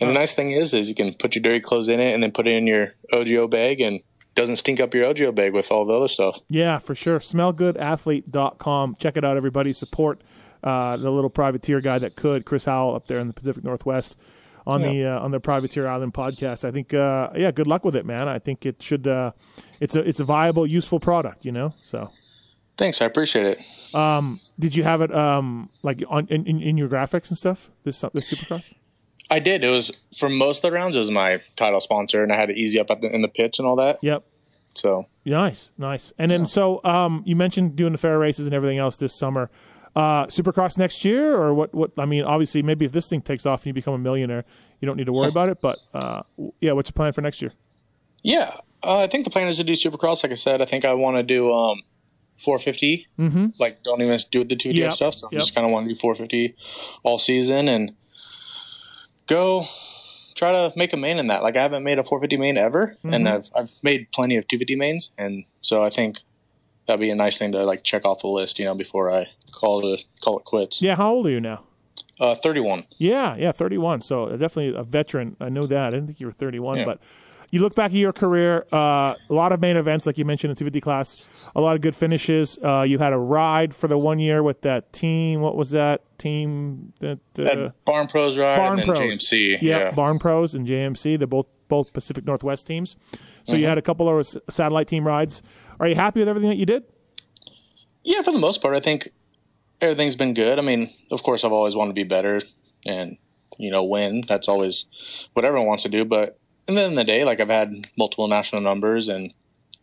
And 0.00 0.10
the 0.10 0.14
nice 0.14 0.34
thing 0.34 0.50
is, 0.50 0.74
is 0.74 0.88
you 0.88 0.94
can 0.94 1.14
put 1.14 1.34
your 1.34 1.42
dirty 1.42 1.60
clothes 1.60 1.88
in 1.88 2.00
it 2.00 2.12
and 2.12 2.22
then 2.22 2.32
put 2.32 2.46
it 2.46 2.54
in 2.54 2.66
your 2.66 2.92
OGIO 3.12 3.48
bag 3.48 3.80
and 3.80 4.00
doesn't 4.34 4.56
stink 4.56 4.78
up 4.80 4.92
your 4.94 5.04
OGIO 5.12 5.34
bag 5.34 5.54
with 5.54 5.70
all 5.70 5.86
the 5.86 5.94
other 5.94 6.08
stuff. 6.08 6.40
yeah, 6.48 6.78
for 6.78 6.94
sure. 6.94 7.18
Smellgoodathlete.com. 7.20 8.96
Check 8.98 9.16
it 9.16 9.24
out, 9.24 9.36
everybody. 9.36 9.72
Support 9.72 10.20
uh, 10.62 10.96
the 10.96 11.10
little 11.10 11.30
privateer 11.30 11.80
guy 11.80 11.98
that 11.98 12.16
could, 12.16 12.44
Chris 12.44 12.64
Howell 12.66 12.94
up 12.94 13.06
there 13.06 13.18
in 13.18 13.28
the 13.28 13.32
Pacific 13.32 13.64
Northwest. 13.64 14.16
On 14.66 14.82
the 14.82 15.04
uh, 15.04 15.20
on 15.20 15.30
the 15.30 15.38
Privateer 15.38 15.86
Island 15.86 16.12
podcast, 16.12 16.64
I 16.64 16.72
think 16.72 16.92
uh, 16.92 17.30
yeah, 17.36 17.52
good 17.52 17.68
luck 17.68 17.84
with 17.84 17.94
it, 17.94 18.04
man. 18.04 18.28
I 18.28 18.40
think 18.40 18.66
it 18.66 18.82
should 18.82 19.06
uh, 19.06 19.30
it's 19.78 19.94
a 19.94 20.00
it's 20.00 20.18
a 20.18 20.24
viable, 20.24 20.66
useful 20.66 20.98
product, 20.98 21.44
you 21.44 21.52
know. 21.52 21.72
So 21.84 22.10
Thanks. 22.78 23.00
I 23.00 23.06
appreciate 23.06 23.46
it. 23.46 23.94
Um, 23.94 24.40
Did 24.58 24.76
you 24.76 24.82
have 24.82 25.00
it 25.00 25.14
um 25.14 25.70
like 25.82 26.02
on 26.08 26.26
in, 26.28 26.46
in, 26.46 26.60
in 26.60 26.76
your 26.76 26.88
graphics 26.88 27.28
and 27.28 27.38
stuff? 27.38 27.70
This 27.84 28.04
this 28.12 28.32
Supercross? 28.32 28.74
I 29.30 29.38
did. 29.40 29.64
It 29.64 29.70
was 29.70 30.04
for 30.16 30.28
most 30.28 30.58
of 30.58 30.62
the 30.62 30.72
rounds. 30.72 30.96
It 30.96 31.00
was 31.00 31.10
my 31.10 31.40
title 31.56 31.80
sponsor, 31.80 32.22
and 32.22 32.32
I 32.32 32.36
had 32.36 32.50
it 32.50 32.56
easy 32.56 32.78
up 32.78 32.90
at 32.90 33.00
the, 33.00 33.12
in 33.12 33.22
the 33.22 33.28
pits 33.28 33.58
and 33.58 33.66
all 33.66 33.76
that. 33.76 33.98
Yep. 34.02 34.24
So 34.74 35.06
Nice, 35.24 35.72
nice. 35.78 36.12
And 36.18 36.30
then 36.30 36.46
so 36.46 36.80
um 36.84 37.22
you 37.26 37.34
mentioned 37.34 37.76
doing 37.76 37.92
the 37.92 37.98
fair 37.98 38.18
races 38.18 38.46
and 38.46 38.54
everything 38.54 38.78
else 38.78 38.96
this 38.96 39.14
summer. 39.14 39.50
Uh 39.96 40.26
Supercross 40.26 40.76
next 40.78 41.04
year 41.06 41.34
or 41.34 41.54
what 41.54 41.74
what 41.74 41.90
I 41.96 42.04
mean 42.04 42.22
obviously 42.24 42.62
maybe 42.62 42.84
if 42.84 42.92
this 42.92 43.08
thing 43.08 43.22
takes 43.22 43.46
off 43.46 43.62
and 43.62 43.68
you 43.68 43.72
become 43.72 43.94
a 43.94 43.98
millionaire, 43.98 44.44
you 44.80 44.86
don't 44.86 44.96
need 44.98 45.06
to 45.06 45.12
worry 45.12 45.28
about 45.30 45.48
it, 45.48 45.60
but 45.62 45.78
uh 45.94 46.20
yeah, 46.60 46.72
what's 46.72 46.88
your 46.90 46.94
plan 46.94 47.12
for 47.14 47.22
next 47.22 47.40
year? 47.42 47.52
yeah, 48.22 48.56
uh, 48.82 48.98
I 48.98 49.06
think 49.06 49.24
the 49.24 49.30
plan 49.30 49.48
is 49.48 49.56
to 49.56 49.64
do 49.64 49.72
Supercross. 49.74 50.22
Like 50.22 50.32
I 50.32 50.36
said, 50.36 50.60
I 50.60 50.66
think 50.66 50.84
I 50.84 50.92
want 50.94 51.16
to 51.16 51.22
do 51.22 51.50
um 51.52 51.80
450. 52.38 53.06
Mm-hmm. 53.18 53.46
Like 53.58 53.82
don't 53.84 54.02
even 54.02 54.20
do 54.30 54.44
the 54.44 54.56
two 54.56 54.70
Yep, 54.72 54.92
stuff. 54.94 55.14
So 55.14 55.28
I 55.28 55.30
yep. 55.32 55.40
just 55.40 55.54
kind 55.54 55.64
of 55.66 55.72
want 55.72 55.88
to 55.88 55.94
do 55.94 55.98
450 55.98 56.54
all 57.02 57.18
season 57.18 57.66
and 57.68 57.92
go 59.26 59.66
try 60.34 60.52
to 60.52 60.72
make 60.76 60.92
a 60.92 60.96
main 60.98 61.18
in 61.18 61.28
that. 61.28 61.42
Like 61.42 61.56
I 61.56 61.62
haven't 61.62 61.84
made 61.84 61.98
a 61.98 62.04
450 62.04 62.36
main 62.36 62.58
ever, 62.58 62.96
Mm-hmm. 62.98 63.14
and 63.14 63.28
I've 63.28 63.48
I've 63.54 63.72
made 63.82 64.08
plenty 64.12 64.36
of 64.36 64.46
250 64.46 64.76
mains, 64.76 65.10
and 65.16 65.44
so 65.62 65.82
I 65.82 65.88
think 65.90 66.18
that'd 66.86 67.00
be 67.00 67.10
a 67.10 67.14
nice 67.14 67.38
thing 67.38 67.52
to 67.52 67.64
like 67.64 67.82
check 67.82 68.04
off 68.04 68.20
the 68.20 68.28
list, 68.28 68.58
you 68.58 68.64
know, 68.64 68.74
before 68.74 69.10
I 69.10 69.28
call 69.52 69.92
it 69.94 70.04
call 70.20 70.38
it 70.38 70.44
quits. 70.44 70.80
Yeah, 70.82 70.96
how 70.96 71.12
old 71.14 71.26
are 71.26 71.30
you 71.30 71.40
now? 71.40 71.64
Uh, 72.18 72.34
31. 72.34 72.84
Yeah, 72.98 73.36
yeah, 73.36 73.52
31. 73.52 74.00
So 74.00 74.28
definitely 74.30 74.74
a 74.74 74.82
veteran. 74.82 75.36
I 75.40 75.48
know 75.50 75.66
that. 75.66 75.88
I 75.88 75.90
didn't 75.90 76.06
think 76.06 76.20
you 76.20 76.26
were 76.26 76.32
31, 76.32 76.78
Yeah. 76.78 76.84
but 76.86 77.00
you 77.50 77.60
look 77.60 77.74
back 77.74 77.90
at 77.90 77.96
your 77.96 78.12
career, 78.12 78.66
uh, 78.72 79.14
a 79.30 79.32
lot 79.34 79.52
of 79.52 79.60
main 79.60 79.76
events, 79.76 80.04
like 80.06 80.16
you 80.18 80.24
mentioned 80.24 80.48
in 80.50 80.54
the 80.54 80.58
250 80.58 80.80
class, 80.80 81.24
a 81.54 81.60
lot 81.60 81.76
of 81.76 81.82
good 81.82 81.94
finishes. 81.94 82.58
Uh, 82.64 82.82
you 82.88 82.98
had 82.98 83.12
a 83.12 83.18
ride 83.18 83.74
for 83.74 83.86
the 83.86 83.98
one 83.98 84.18
year 84.18 84.42
with 84.42 84.62
that 84.62 84.92
team. 84.94 85.42
What 85.42 85.56
was 85.56 85.70
that 85.72 86.02
team? 86.18 86.92
That 87.00 87.18
uh, 87.38 87.42
Had 87.42 87.72
Barn 87.84 88.08
Pros 88.08 88.36
ride 88.38 88.56
Barn 88.56 88.80
and 88.80 88.88
then 88.88 88.96
Pros. 88.96 89.18
JMC. 89.30 89.50
Yep, 89.52 89.60
Yeah. 89.62 89.90
Barn 89.92 90.18
Pros 90.18 90.54
and 90.54 90.66
JMC. 90.66 91.18
They're 91.18 91.26
both 91.26 91.46
both 91.68 91.92
Pacific 91.92 92.24
Northwest 92.24 92.66
teams. 92.66 92.96
So 93.44 93.52
Mm-hmm. 93.52 93.60
you 93.60 93.66
had 93.66 93.76
a 93.78 93.82
couple 93.82 94.08
of 94.08 94.26
satellite 94.48 94.88
team 94.88 95.04
rides. 95.06 95.42
Are 95.78 95.88
you 95.88 95.94
happy 95.94 96.20
with 96.20 96.28
everything 96.28 96.50
that 96.50 96.56
you 96.56 96.66
did? 96.66 96.84
yeah, 98.06 98.22
for 98.22 98.30
the 98.30 98.38
most 98.38 98.62
part, 98.62 98.76
I 98.76 98.80
think 98.80 99.10
everything's 99.80 100.14
been 100.14 100.32
good. 100.32 100.60
I 100.60 100.62
mean, 100.62 100.94
of 101.10 101.24
course, 101.24 101.42
I've 101.42 101.52
always 101.52 101.74
wanted 101.74 101.90
to 101.90 101.94
be 101.94 102.04
better 102.04 102.40
and, 102.86 103.18
you 103.58 103.68
know, 103.70 103.82
win. 103.82 104.22
That's 104.26 104.46
always 104.46 104.84
what 105.32 105.44
everyone 105.44 105.66
wants 105.66 105.82
to 105.82 105.88
do. 105.88 106.04
But 106.04 106.38
at 106.68 106.74
the 106.74 106.80
end 106.80 106.92
of 106.92 106.94
the 106.94 107.04
day, 107.04 107.24
like 107.24 107.40
I've 107.40 107.48
had 107.48 107.88
multiple 107.98 108.28
national 108.28 108.62
numbers 108.62 109.08
and 109.08 109.34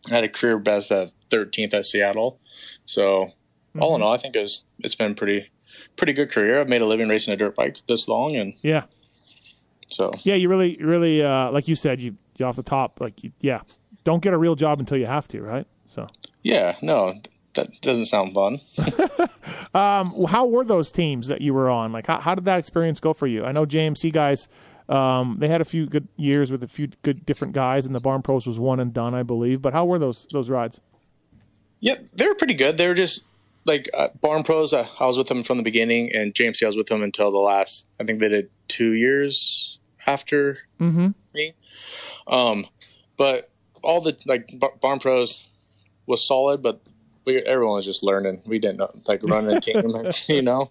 I 0.06 0.14
had 0.14 0.24
a 0.24 0.28
career 0.30 0.58
best 0.58 0.90
at 0.90 1.12
13th 1.30 1.74
at 1.74 1.84
Seattle. 1.84 2.40
So 2.86 3.32
all 3.78 3.94
in 3.94 4.00
all, 4.00 4.14
I 4.14 4.18
think 4.18 4.36
it 4.36 4.40
was, 4.40 4.62
it's 4.78 4.94
been 4.94 5.14
pretty, 5.14 5.50
pretty 5.96 6.14
good 6.14 6.30
career. 6.30 6.62
I've 6.62 6.68
made 6.68 6.80
a 6.80 6.86
living 6.86 7.10
racing 7.10 7.34
a 7.34 7.36
dirt 7.36 7.56
bike 7.56 7.76
this 7.86 8.08
long. 8.08 8.36
And 8.36 8.54
Yeah, 8.62 8.84
so, 9.88 10.12
yeah. 10.22 10.34
You 10.34 10.48
really, 10.48 10.78
really, 10.80 11.22
uh, 11.22 11.50
like 11.50 11.68
you 11.68 11.76
said, 11.76 12.00
you 12.00 12.16
you 12.38 12.46
off 12.46 12.56
the 12.56 12.62
top, 12.62 13.00
like 13.02 13.22
you, 13.22 13.32
yeah. 13.40 13.60
Don't 14.02 14.22
get 14.22 14.32
a 14.32 14.38
real 14.38 14.54
job 14.54 14.80
until 14.80 14.98
you 14.98 15.06
have 15.06 15.28
to, 15.28 15.40
right? 15.42 15.66
So. 15.86 16.08
yeah, 16.42 16.76
no, 16.82 17.20
that 17.54 17.80
doesn't 17.80 18.06
sound 18.06 18.34
fun. 18.34 18.60
Well, 20.14 20.26
how 20.28 20.46
were 20.46 20.64
those 20.64 20.90
teams 20.90 21.28
that 21.28 21.40
you 21.40 21.54
were 21.54 21.68
on? 21.68 21.92
Like, 21.92 22.06
how, 22.06 22.20
how 22.20 22.34
did 22.34 22.44
that 22.46 22.58
experience 22.58 23.00
go 23.00 23.12
for 23.12 23.26
you? 23.26 23.44
I 23.44 23.52
know 23.52 23.66
JMC 23.66 24.12
guys, 24.12 24.48
um, 24.88 25.36
they 25.38 25.48
had 25.48 25.60
a 25.60 25.64
few 25.64 25.86
good 25.86 26.08
years 26.16 26.50
with 26.52 26.62
a 26.62 26.68
few 26.68 26.88
good 27.02 27.24
different 27.24 27.54
guys, 27.54 27.86
and 27.86 27.94
the 27.94 28.00
Barn 28.00 28.22
Pros 28.22 28.46
was 28.46 28.58
one 28.58 28.80
and 28.80 28.92
done, 28.92 29.14
I 29.14 29.22
believe. 29.22 29.62
But 29.62 29.72
how 29.72 29.84
were 29.84 29.98
those 29.98 30.26
those 30.32 30.50
rides? 30.50 30.80
Yep, 31.80 32.06
they 32.14 32.26
were 32.26 32.34
pretty 32.34 32.54
good. 32.54 32.76
They 32.76 32.86
were 32.86 32.94
just 32.94 33.24
like 33.64 33.88
uh, 33.94 34.08
Barn 34.20 34.42
Pros. 34.42 34.72
Uh, 34.72 34.86
I 35.00 35.06
was 35.06 35.16
with 35.16 35.28
them 35.28 35.42
from 35.42 35.56
the 35.56 35.62
beginning, 35.62 36.14
and 36.14 36.34
JMC 36.34 36.62
I 36.62 36.66
was 36.66 36.76
with 36.76 36.88
them 36.88 37.02
until 37.02 37.30
the 37.30 37.38
last. 37.38 37.86
I 37.98 38.04
think 38.04 38.20
they 38.20 38.28
did 38.28 38.50
two 38.68 38.92
years 38.92 39.78
after 40.06 40.58
me. 41.34 41.54
Um, 42.26 42.66
but 43.16 43.50
all 43.82 44.00
the 44.00 44.16
like 44.26 44.52
Barn 44.80 44.98
Pros 44.98 45.42
was 46.06 46.26
solid, 46.26 46.62
but 46.62 46.80
we 47.24 47.38
everyone 47.38 47.76
was 47.76 47.84
just 47.86 48.02
learning. 48.02 48.42
We 48.46 48.58
didn't 48.58 48.78
know, 48.78 48.90
like 49.06 49.22
run 49.24 49.48
a 49.48 49.60
team, 49.60 49.94
you 50.28 50.42
know. 50.42 50.70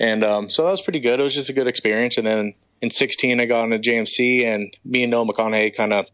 And 0.00 0.24
um, 0.24 0.48
so 0.48 0.64
that 0.64 0.70
was 0.70 0.82
pretty 0.82 1.00
good. 1.00 1.20
It 1.20 1.22
was 1.22 1.34
just 1.34 1.50
a 1.50 1.52
good 1.52 1.66
experience. 1.66 2.16
And 2.16 2.26
then 2.26 2.54
in 2.80 2.90
16, 2.90 3.40
I 3.40 3.44
got 3.44 3.64
into 3.70 3.78
JMC, 3.78 4.44
and 4.44 4.74
me 4.84 5.02
and 5.04 5.10
Noah 5.10 5.26
McConahy 5.26 5.74
kind 5.76 5.92
of 5.92 6.06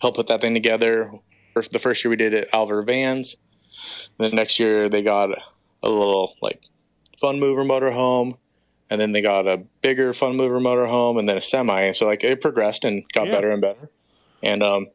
helped 0.00 0.16
put 0.16 0.26
that 0.28 0.40
thing 0.40 0.54
together. 0.54 1.12
First- 1.54 1.70
The 1.72 1.78
first 1.78 2.02
year 2.04 2.10
we 2.10 2.16
did 2.16 2.34
it, 2.34 2.48
Alvar 2.52 2.82
Vans. 2.82 3.36
The 4.18 4.30
next 4.30 4.58
year 4.58 4.88
they 4.88 5.02
got 5.02 5.30
a 5.82 5.88
little 5.88 6.34
like 6.40 6.62
fun 7.20 7.38
mover 7.38 7.64
motorhome, 7.64 8.38
and 8.90 8.98
then 9.00 9.12
they 9.12 9.20
got 9.20 9.46
a 9.46 9.58
bigger 9.82 10.12
fun 10.14 10.36
mover 10.36 10.58
motorhome, 10.58 11.18
and 11.18 11.28
then 11.28 11.36
a 11.36 11.42
semi. 11.42 11.92
So 11.92 12.06
like 12.06 12.24
it 12.24 12.40
progressed 12.40 12.84
and 12.84 13.04
got 13.12 13.26
Yeah. 13.26 13.34
better 13.34 13.50
and 13.52 13.60
better. 13.60 13.90
And 14.42 14.62
um, 14.62 14.86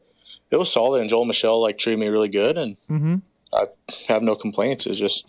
it 0.51 0.57
was 0.57 0.71
solid. 0.71 1.01
And 1.01 1.09
Joel 1.09 1.25
Michelle 1.25 1.61
like 1.61 1.77
treated 1.77 1.99
me 1.99 2.07
really 2.07 2.29
good, 2.29 2.57
and 2.57 2.77
I 3.53 3.67
have 4.07 4.21
no 4.21 4.35
complaints. 4.35 4.85
It's 4.85 4.99
just 4.99 5.25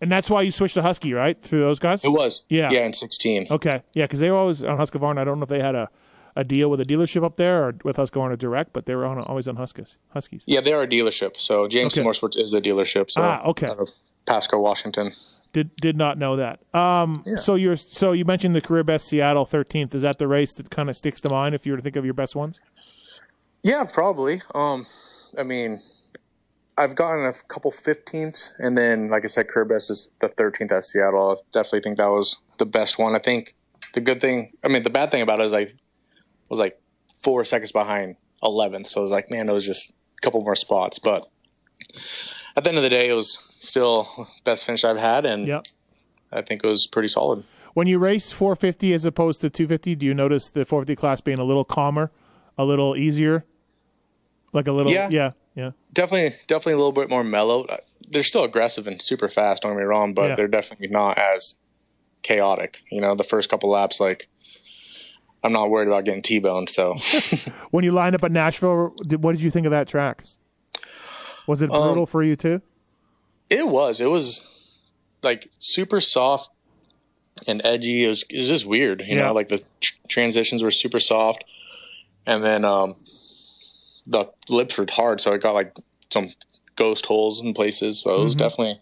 And 0.00 0.10
that's 0.12 0.28
why 0.28 0.42
you 0.42 0.50
switched 0.50 0.74
to 0.74 0.82
Husky, 0.82 1.12
right? 1.12 1.40
Through 1.40 1.60
those 1.60 1.78
guys. 1.78 2.04
it 2.04 2.10
was 2.10 2.42
Yeah. 2.48 2.70
yeah 2.70 2.84
in 2.84 2.92
16. 2.92 3.46
Okay, 3.50 3.82
yeah, 3.94 4.04
because 4.04 4.20
they 4.20 4.30
were 4.30 4.36
always 4.36 4.62
on 4.62 4.76
Husqvarna. 4.78 5.18
I 5.18 5.24
don't 5.24 5.38
know 5.38 5.44
if 5.44 5.48
they 5.48 5.60
had 5.60 5.74
a, 5.74 5.88
a 6.36 6.44
deal 6.44 6.68
with 6.68 6.80
a 6.80 6.84
dealership 6.84 7.24
up 7.24 7.36
there 7.36 7.64
or 7.68 7.74
with 7.84 7.96
Husqvarna 7.96 8.36
direct, 8.38 8.72
but 8.72 8.86
they 8.86 8.94
were 8.94 9.06
on 9.06 9.18
always 9.20 9.48
on 9.48 9.56
Huskies. 9.56 9.96
Huskies. 10.12 10.42
Yeah, 10.46 10.60
they 10.60 10.72
are 10.72 10.82
a 10.82 10.88
dealership. 10.88 11.36
So 11.38 11.66
JMC 11.68 11.98
Okay. 11.98 12.02
Motorsports 12.02 12.36
is 12.38 12.52
a 12.52 12.60
dealership. 12.60 13.10
So 13.10 13.22
Ah, 13.22 13.42
okay. 13.46 13.68
out 13.68 13.78
of 13.78 13.90
Pasco, 14.26 14.58
Washington. 14.58 15.12
Did 15.52 15.76
did 15.76 15.96
not 15.96 16.18
know 16.18 16.34
that. 16.36 16.58
Um, 16.74 17.22
so 17.36 17.54
you're 17.54 17.76
so 17.76 18.10
you 18.10 18.24
mentioned 18.24 18.56
the 18.56 18.60
career 18.60 18.82
best 18.82 19.06
Seattle 19.06 19.46
13th. 19.46 19.94
Is 19.94 20.02
that 20.02 20.18
the 20.18 20.26
race 20.26 20.52
that 20.56 20.68
kind 20.70 20.90
of 20.90 20.96
sticks 20.96 21.20
to 21.20 21.28
mind 21.30 21.54
if 21.54 21.64
you 21.64 21.70
were 21.72 21.76
to 21.76 21.82
think 21.82 21.94
of 21.94 22.04
your 22.04 22.12
best 22.14 22.34
ones? 22.34 22.58
Yeah, 23.64 23.84
probably. 23.84 24.42
Um, 24.54 24.86
I 25.38 25.42
mean, 25.42 25.80
I've 26.76 26.94
gotten 26.94 27.24
a 27.24 27.32
couple 27.48 27.72
15ths, 27.72 28.52
and 28.58 28.76
then, 28.76 29.08
like 29.08 29.24
I 29.24 29.26
said, 29.26 29.48
career 29.48 29.64
best 29.64 29.90
is 29.90 30.10
the 30.20 30.28
13th 30.28 30.70
at 30.70 30.84
Seattle. 30.84 31.30
I 31.30 31.42
definitely 31.50 31.80
think 31.80 31.96
that 31.96 32.10
was 32.10 32.36
the 32.58 32.66
best 32.66 32.98
one. 32.98 33.16
I 33.16 33.18
think 33.18 33.54
the 33.94 34.02
good 34.02 34.20
thing, 34.20 34.52
I 34.62 34.68
mean, 34.68 34.82
the 34.82 34.90
bad 34.90 35.10
thing 35.10 35.22
about 35.22 35.40
it 35.40 35.46
is 35.46 35.52
I 35.54 35.72
was 36.50 36.58
like 36.58 36.78
four 37.22 37.42
seconds 37.46 37.72
behind 37.72 38.16
11th, 38.42 38.88
so 38.88 39.00
it 39.00 39.04
was 39.04 39.10
like, 39.10 39.30
man, 39.30 39.48
it 39.48 39.52
was 39.52 39.64
just 39.64 39.90
a 39.90 40.20
couple 40.20 40.42
more 40.42 40.56
spots. 40.56 40.98
But 40.98 41.26
at 42.56 42.64
the 42.64 42.68
end 42.68 42.76
of 42.76 42.82
the 42.82 42.90
day, 42.90 43.08
it 43.08 43.14
was 43.14 43.38
still 43.48 44.28
best 44.44 44.66
finish 44.66 44.84
I've 44.84 44.98
had, 44.98 45.24
and 45.24 45.46
Yep. 45.46 45.66
I 46.32 46.42
think 46.42 46.62
it 46.62 46.66
was 46.66 46.86
pretty 46.86 47.08
solid. 47.08 47.44
When 47.72 47.86
you 47.86 47.98
race 47.98 48.30
450 48.30 48.92
as 48.92 49.06
opposed 49.06 49.40
to 49.40 49.48
250, 49.48 49.94
do 49.94 50.04
you 50.04 50.12
notice 50.12 50.50
the 50.50 50.66
450 50.66 51.00
class 51.00 51.20
being 51.22 51.38
a 51.38 51.44
little 51.44 51.64
calmer, 51.64 52.10
a 52.58 52.64
little 52.64 52.94
easier, 52.94 53.44
like 54.54 54.66
a 54.68 54.72
little? 54.72 54.90
Yeah. 54.92 55.08
yeah, 55.10 55.32
yeah. 55.54 55.70
Definitely, 55.92 56.38
definitely 56.46 56.72
a 56.74 56.76
little 56.76 56.92
bit 56.92 57.10
more 57.10 57.22
mellow. 57.22 57.64
Uh, 57.64 57.76
They're 58.08 58.22
still 58.22 58.44
aggressive 58.44 58.86
and 58.86 59.00
super 59.02 59.28
fast. 59.28 59.62
Don't 59.62 59.72
get 59.72 59.78
me 59.78 59.84
wrong, 59.84 60.14
but 60.14 60.30
Yeah. 60.30 60.36
they're 60.36 60.48
definitely 60.48 60.88
not 60.88 61.18
as 61.18 61.54
chaotic. 62.22 62.78
You 62.90 63.00
know, 63.02 63.14
the 63.14 63.24
first 63.24 63.48
couple 63.50 63.68
laps, 63.70 64.00
like 64.00 64.28
I'm 65.42 65.52
not 65.52 65.68
worried 65.68 65.88
about 65.88 66.04
getting 66.06 66.22
t-boned. 66.22 66.70
So 66.70 66.96
When 67.70 67.84
you 67.84 67.92
lined 67.92 68.14
up 68.14 68.24
at 68.24 68.32
Nashville, 68.32 68.94
what 69.20 69.32
did 69.32 69.42
you 69.42 69.50
think 69.50 69.66
of 69.66 69.70
that 69.72 69.86
track? 69.88 70.24
Was 71.46 71.60
it 71.60 71.70
Um, 71.70 71.82
brutal 71.82 72.06
for 72.06 72.22
you 72.22 72.36
too? 72.36 72.62
it 73.50 73.68
was, 73.68 74.00
it 74.00 74.06
was 74.10 74.42
like 75.22 75.50
super 75.58 76.00
soft 76.00 76.48
and 77.46 77.60
edgy. 77.64 78.04
It 78.04 78.08
was, 78.08 78.24
it 78.30 78.38
was 78.38 78.48
just 78.48 78.64
weird. 78.66 79.02
You 79.02 79.16
Yeah. 79.16 79.24
know, 79.26 79.34
like 79.34 79.48
the 79.50 79.62
tr- 79.80 79.92
transitions 80.08 80.62
were 80.62 80.70
super 80.70 80.98
soft, 81.00 81.44
and 82.26 82.42
then 82.42 82.64
um, 82.64 82.94
the 84.06 84.26
lips 84.48 84.76
were 84.78 84.86
hard, 84.90 85.20
so 85.20 85.32
it 85.32 85.42
got 85.42 85.52
like 85.54 85.74
some 86.10 86.30
ghost 86.76 87.06
holes 87.06 87.40
in 87.40 87.54
places. 87.54 88.00
So 88.00 88.20
it 88.20 88.24
was 88.24 88.34
definitely, 88.34 88.80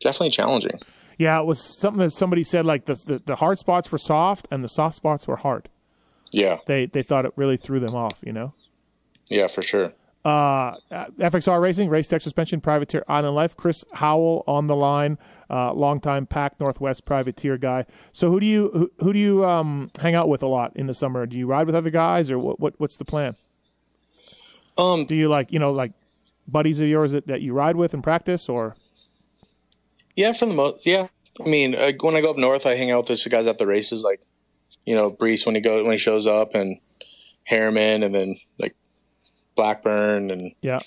definitely 0.00 0.30
challenging. 0.30 0.80
Yeah, 1.18 1.40
it 1.40 1.46
was 1.46 1.60
something 1.78 2.00
that 2.00 2.12
somebody 2.12 2.42
said 2.44 2.64
like 2.64 2.86
the, 2.86 2.94
the 3.06 3.22
the 3.24 3.36
hard 3.36 3.58
spots 3.58 3.90
were 3.92 3.98
soft 3.98 4.48
and 4.50 4.64
the 4.64 4.68
soft 4.68 4.96
spots 4.96 5.26
were 5.26 5.36
hard. 5.36 5.68
Yeah, 6.32 6.58
They 6.66 6.86
they 6.86 7.02
thought 7.02 7.24
it 7.24 7.32
really 7.36 7.56
threw 7.56 7.78
them 7.80 7.94
off. 7.94 8.20
You 8.24 8.32
know. 8.32 8.54
yeah, 9.28 9.46
for 9.46 9.62
sure. 9.62 9.92
uh, 10.24 10.76
FXR 10.90 11.60
Racing, 11.60 11.90
Race 11.90 12.08
Tech 12.08 12.22
Suspension, 12.22 12.60
Privateer 12.60 13.04
Island 13.06 13.36
Life. 13.36 13.56
Chris 13.56 13.84
Howell 13.92 14.42
on 14.48 14.66
the 14.66 14.74
line, 14.74 15.18
uh, 15.50 15.72
longtime 15.74 16.26
Pac 16.26 16.58
Northwest 16.58 17.04
privateer 17.04 17.58
guy. 17.58 17.84
So 18.12 18.30
who 18.30 18.40
do 18.40 18.46
you 18.46 18.70
who, 18.72 18.90
who 18.98 19.12
do 19.12 19.18
you 19.18 19.44
um, 19.44 19.90
hang 20.00 20.14
out 20.16 20.28
with 20.28 20.42
a 20.42 20.48
lot 20.48 20.72
in 20.76 20.86
the 20.88 20.94
summer? 20.94 21.26
Do 21.26 21.38
you 21.38 21.46
ride 21.46 21.66
with 21.66 21.76
other 21.76 21.90
guys, 21.90 22.30
or 22.30 22.38
what, 22.38 22.58
what 22.58 22.74
what's 22.78 22.96
the 22.96 23.04
plan? 23.04 23.36
Um, 24.76 25.06
Do 25.06 25.14
you 25.14 25.28
like 25.28 25.52
you 25.52 25.58
know 25.58 25.72
like 25.72 25.92
buddies 26.46 26.80
of 26.80 26.88
yours 26.88 27.12
that, 27.12 27.26
that 27.26 27.40
you 27.42 27.52
ride 27.52 27.76
with 27.76 27.94
and 27.94 28.02
practice, 28.02 28.48
or 28.48 28.76
Yeah, 30.16 30.32
for 30.32 30.46
the 30.46 30.54
most, 30.54 30.84
yeah. 30.86 31.08
I 31.44 31.48
mean, 31.48 31.74
uh, 31.74 31.92
when 32.00 32.16
I 32.16 32.20
go 32.20 32.30
up 32.30 32.36
north, 32.36 32.66
I 32.66 32.74
hang 32.76 32.90
out 32.90 33.08
with 33.08 33.22
the 33.22 33.30
guys 33.30 33.46
at 33.46 33.58
the 33.58 33.66
races, 33.66 34.02
like 34.02 34.20
you 34.84 34.94
know, 34.94 35.10
Brees 35.10 35.46
when 35.46 35.54
he 35.54 35.60
goes 35.60 35.82
when 35.82 35.92
he 35.92 35.98
shows 35.98 36.26
up, 36.26 36.54
and 36.54 36.78
Harriman, 37.44 38.02
and 38.02 38.14
then 38.14 38.36
like 38.58 38.74
Blackburn 39.56 40.30
and 40.30 40.52
yeah, 40.60 40.80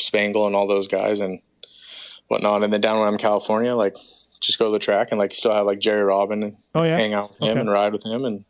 Spangle 0.00 0.46
and 0.46 0.56
all 0.56 0.66
those 0.66 0.88
guys 0.88 1.20
and 1.20 1.40
whatnot. 2.28 2.62
And 2.62 2.72
then 2.72 2.80
down 2.80 2.98
when 2.98 3.08
I'm 3.08 3.14
in 3.14 3.18
California, 3.20 3.74
like 3.74 3.94
just 4.40 4.58
go 4.58 4.66
to 4.66 4.72
the 4.72 4.78
track 4.78 5.08
and 5.10 5.18
like 5.18 5.32
still 5.34 5.52
have 5.54 5.66
like 5.66 5.78
Jerry 5.78 6.02
Robin 6.02 6.42
and 6.42 6.56
oh 6.74 6.82
yeah. 6.82 6.96
hang 6.96 7.14
out 7.14 7.30
with 7.32 7.40
him 7.42 7.48
Okay. 7.50 7.60
and 7.60 7.70
ride 7.70 7.92
with 7.92 8.04
him 8.04 8.24
and 8.24 8.44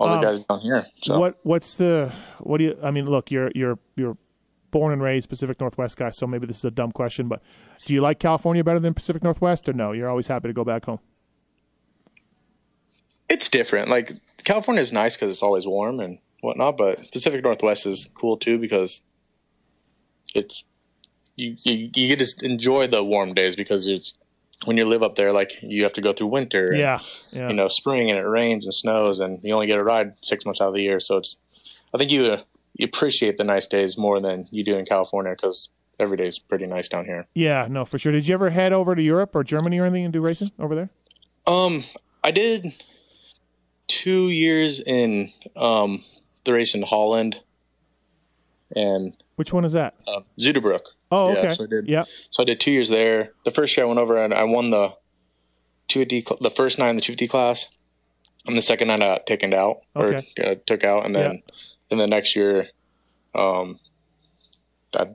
all 0.00 0.08
Um, 0.08 0.20
the 0.20 0.26
guys 0.26 0.40
down 0.48 0.60
here. 0.60 0.86
So 1.02 1.18
What 1.18 1.38
what's 1.42 1.74
the 1.76 2.12
what 2.40 2.58
do 2.58 2.64
you? 2.64 2.78
I 2.82 2.90
mean, 2.90 3.06
look, 3.06 3.30
you're 3.30 3.50
you're 3.54 3.78
you're 3.96 4.16
born 4.72 4.92
and 4.92 5.02
raised 5.02 5.28
Pacific 5.28 5.60
Northwest 5.60 5.96
guy, 5.96 6.10
so 6.10 6.26
maybe 6.26 6.46
this 6.46 6.58
is 6.58 6.64
a 6.64 6.70
dumb 6.70 6.90
question, 6.92 7.28
but 7.28 7.42
do 7.86 7.92
you 7.94 8.00
like 8.00 8.18
California 8.18 8.64
better 8.64 8.78
than 8.80 8.94
Pacific 8.94 9.22
Northwest, 9.22 9.68
or 9.68 9.72
no? 9.72 9.92
You're 9.92 10.08
always 10.08 10.26
happy 10.28 10.48
to 10.48 10.54
go 10.54 10.64
back 10.64 10.84
home. 10.86 11.00
it's 13.28 13.48
different. 13.48 13.88
Like 13.88 14.16
California 14.44 14.80
is 14.80 14.92
nice 14.92 15.16
because 15.16 15.30
it's 15.30 15.42
always 15.42 15.66
warm 15.66 16.00
and 16.00 16.18
whatnot, 16.40 16.76
but 16.76 17.10
Pacific 17.12 17.44
Northwest 17.44 17.86
is 17.86 18.08
cool 18.14 18.36
too 18.36 18.58
because 18.58 19.02
it's 20.34 20.64
you 21.36 21.56
you, 21.64 21.90
you 21.94 22.16
get 22.16 22.18
to 22.20 22.44
enjoy 22.44 22.86
the 22.86 23.02
warm 23.04 23.34
days 23.34 23.56
because 23.56 23.86
it's 23.86 24.14
when 24.64 24.76
you 24.76 24.84
live 24.86 25.02
up 25.02 25.16
there, 25.16 25.32
like 25.32 25.52
you 25.62 25.82
have 25.84 25.92
to 25.94 26.00
go 26.00 26.12
through 26.12 26.26
winter, 26.28 26.68
and, 26.70 26.78
Yeah, 26.78 27.00
yeah. 27.32 27.48
you 27.48 27.54
know, 27.54 27.68
spring 27.68 28.10
and 28.10 28.18
it 28.18 28.22
rains 28.22 28.64
and 28.64 28.74
snows, 28.74 29.18
and 29.20 29.40
you 29.42 29.54
only 29.54 29.66
get 29.66 29.78
a 29.78 29.82
ride 29.84 30.14
six 30.22 30.44
months 30.44 30.60
out 30.60 30.68
of 30.68 30.74
the 30.74 30.82
year. 30.82 31.00
So 31.00 31.16
it's, 31.16 31.36
I 31.94 31.98
think 31.98 32.10
you, 32.10 32.26
uh, 32.26 32.42
you 32.74 32.84
appreciate 32.84 33.36
the 33.38 33.44
nice 33.44 33.66
days 33.66 33.96
more 33.96 34.20
than 34.20 34.46
you 34.50 34.62
do 34.64 34.76
in 34.76 34.84
California 34.86 35.32
because 35.32 35.68
every 35.98 36.16
day 36.16 36.26
is 36.28 36.38
pretty 36.38 36.66
nice 36.66 36.88
down 36.88 37.04
here. 37.04 37.26
Yeah, 37.34 37.66
no, 37.70 37.84
for 37.84 37.98
sure. 37.98 38.12
Did 38.12 38.26
you 38.28 38.34
ever 38.34 38.50
head 38.50 38.72
over 38.72 38.94
to 38.94 39.02
Europe 39.02 39.34
or 39.34 39.44
Germany 39.44 39.78
or 39.78 39.86
anything 39.86 40.04
and 40.04 40.12
do 40.12 40.20
racing 40.20 40.50
over 40.58 40.74
there? 40.74 40.90
Um, 41.46 41.84
I 42.22 42.30
did 42.30 42.72
two 43.88 44.28
years 44.28 44.78
in 44.80 45.32
um 45.56 46.04
the 46.44 46.52
race 46.52 46.74
in 46.76 46.82
Holland 46.82 47.40
and 48.76 49.14
Which 49.40 49.54
one 49.54 49.64
is 49.64 49.72
that? 49.72 49.94
uh, 50.06 50.20
Zudebrook. 50.38 50.80
Oh, 51.10 51.32
Yeah, 51.32 51.38
okay. 51.38 51.54
so 51.54 51.64
I 51.64 51.66
did. 51.66 51.88
Yeah. 51.88 52.04
So 52.30 52.42
I 52.42 52.44
did 52.44 52.60
two 52.60 52.70
years 52.72 52.90
there. 52.90 53.30
The 53.46 53.50
first 53.50 53.74
year 53.74 53.86
I 53.86 53.88
went 53.88 53.98
over 53.98 54.22
and 54.22 54.34
I 54.34 54.44
won 54.44 54.68
the 54.68 54.88
250, 55.88 56.24
cl- 56.28 56.38
the 56.42 56.50
first 56.50 56.78
night 56.78 56.90
in 56.90 56.96
the 56.96 57.00
250 57.00 57.26
class, 57.26 57.64
and 58.46 58.54
the 58.54 58.60
second 58.60 58.88
night 58.88 59.00
I 59.02 59.06
got 59.06 59.26
taken 59.26 59.54
out 59.54 59.78
Okay. 59.96 60.28
or 60.38 60.44
uh, 60.46 60.54
took 60.66 60.84
out, 60.84 61.06
and 61.06 61.14
then 61.16 61.42
then 61.88 61.98
the 61.98 62.06
next 62.06 62.36
year, 62.36 62.68
um, 63.34 63.80
I 64.94 65.06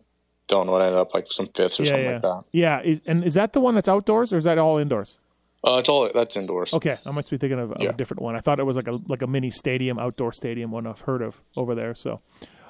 don't 0.48 0.66
know 0.66 0.72
what 0.72 0.82
I 0.82 0.86
ended 0.88 1.02
up 1.02 1.14
like 1.14 1.28
some 1.30 1.46
fifths 1.54 1.80
or 1.80 1.84
Yeah, 1.84 1.90
something 1.92 2.06
yeah. 2.06 2.12
like 2.14 2.22
that. 2.24 2.44
Yeah, 2.52 2.82
is, 2.82 3.02
and 3.06 3.24
is 3.24 3.36
that 3.36 3.54
the 3.54 3.60
one 3.62 3.76
that's 3.76 3.88
outdoors 3.88 4.34
or 4.34 4.38
is 4.38 4.46
that 4.46 4.58
all 4.58 4.80
indoors? 4.80 5.20
Uh, 5.64 5.78
it's 5.78 5.88
all 5.90 6.10
that's 6.12 6.36
indoors. 6.36 6.74
Okay, 6.74 6.98
I 7.06 7.12
must 7.12 7.30
be 7.30 7.38
thinking 7.38 7.60
of, 7.60 7.74
of 7.74 7.82
Yeah. 7.82 7.90
a 7.90 7.94
different 7.94 8.24
one. 8.24 8.36
I 8.36 8.40
thought 8.40 8.60
it 8.60 8.64
was 8.66 8.76
like 8.76 8.88
a 8.88 9.00
like 9.08 9.22
a 9.22 9.28
mini 9.28 9.52
stadium, 9.52 10.00
outdoor 10.00 10.34
stadium 10.34 10.72
one 10.72 10.88
I've 10.88 11.02
heard 11.02 11.22
of 11.22 11.44
over 11.56 11.76
there. 11.76 11.94
So, 11.94 12.22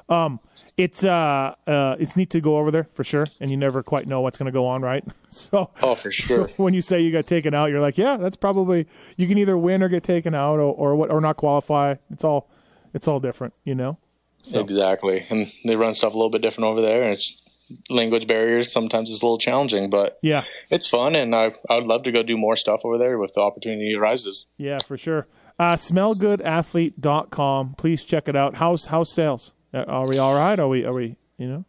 um, 0.09 0.39
it's 0.77 1.03
uh, 1.05 1.55
uh, 1.67 1.95
it's 1.99 2.15
neat 2.17 2.31
to 2.31 2.41
go 2.41 2.57
over 2.57 2.71
there 2.71 2.87
for 2.93 3.03
sure, 3.03 3.27
and 3.39 3.49
you 3.49 3.57
never 3.57 3.81
quite 3.83 4.07
know 4.07 4.21
what's 4.21 4.37
going 4.37 4.47
to 4.47 4.51
go 4.51 4.65
on, 4.65 4.81
right? 4.81 5.03
So, 5.29 5.69
Oh, 5.81 5.95
for 5.95 6.11
sure. 6.11 6.47
so 6.47 6.53
when 6.55 6.73
you 6.73 6.81
say 6.81 7.01
you 7.01 7.11
got 7.11 7.27
taken 7.27 7.53
out, 7.53 7.69
you're 7.69 7.81
like, 7.81 7.97
yeah, 7.97 8.15
that's 8.17 8.37
probably 8.37 8.87
you 9.17 9.27
can 9.27 9.37
either 9.37 9.57
win 9.57 9.83
or 9.83 9.89
get 9.89 10.03
taken 10.03 10.33
out 10.33 10.59
or 10.59 10.73
or 10.73 10.95
what 10.95 11.11
or 11.11 11.19
not 11.21 11.35
qualify. 11.37 11.95
It's 12.09 12.23
all 12.23 12.49
it's 12.93 13.07
all 13.07 13.19
different, 13.19 13.53
you 13.65 13.75
know. 13.75 13.97
So 14.43 14.59
Exactly, 14.61 15.25
and 15.29 15.51
they 15.65 15.75
run 15.75 15.93
stuff 15.95 16.13
a 16.13 16.17
little 16.17 16.29
bit 16.29 16.41
different 16.41 16.69
over 16.69 16.81
there, 16.81 17.01
and 17.03 17.13
it's 17.13 17.41
language 17.89 18.27
barriers. 18.27 18.71
Sometimes 18.71 19.09
it's 19.09 19.21
a 19.21 19.25
little 19.25 19.37
challenging, 19.39 19.89
but 19.89 20.17
yeah, 20.21 20.43
it's 20.69 20.87
fun, 20.87 21.15
and 21.15 21.35
I 21.35 21.53
I 21.69 21.75
would 21.77 21.87
love 21.87 22.03
to 22.03 22.11
go 22.11 22.23
do 22.23 22.37
more 22.37 22.55
stuff 22.55 22.81
over 22.85 22.97
there 22.97 23.21
if 23.23 23.33
the 23.33 23.41
opportunity 23.41 23.93
arises. 23.95 24.45
yeah, 24.57 24.77
for 24.87 24.97
sure. 24.97 25.27
Uh, 25.57 25.75
smellgoodathlete.com. 25.75 27.75
Please 27.77 28.03
check 28.03 28.27
it 28.27 28.35
out. 28.35 28.55
How's 28.55 28.87
how's 28.87 29.11
sales? 29.11 29.53
Are 29.83 30.07
we 30.07 30.17
all 30.17 30.33
right? 30.35 30.59
Are 30.59 30.67
we 30.67 30.85
are 30.85 30.93
we 30.93 31.15
you 31.37 31.47
know? 31.47 31.65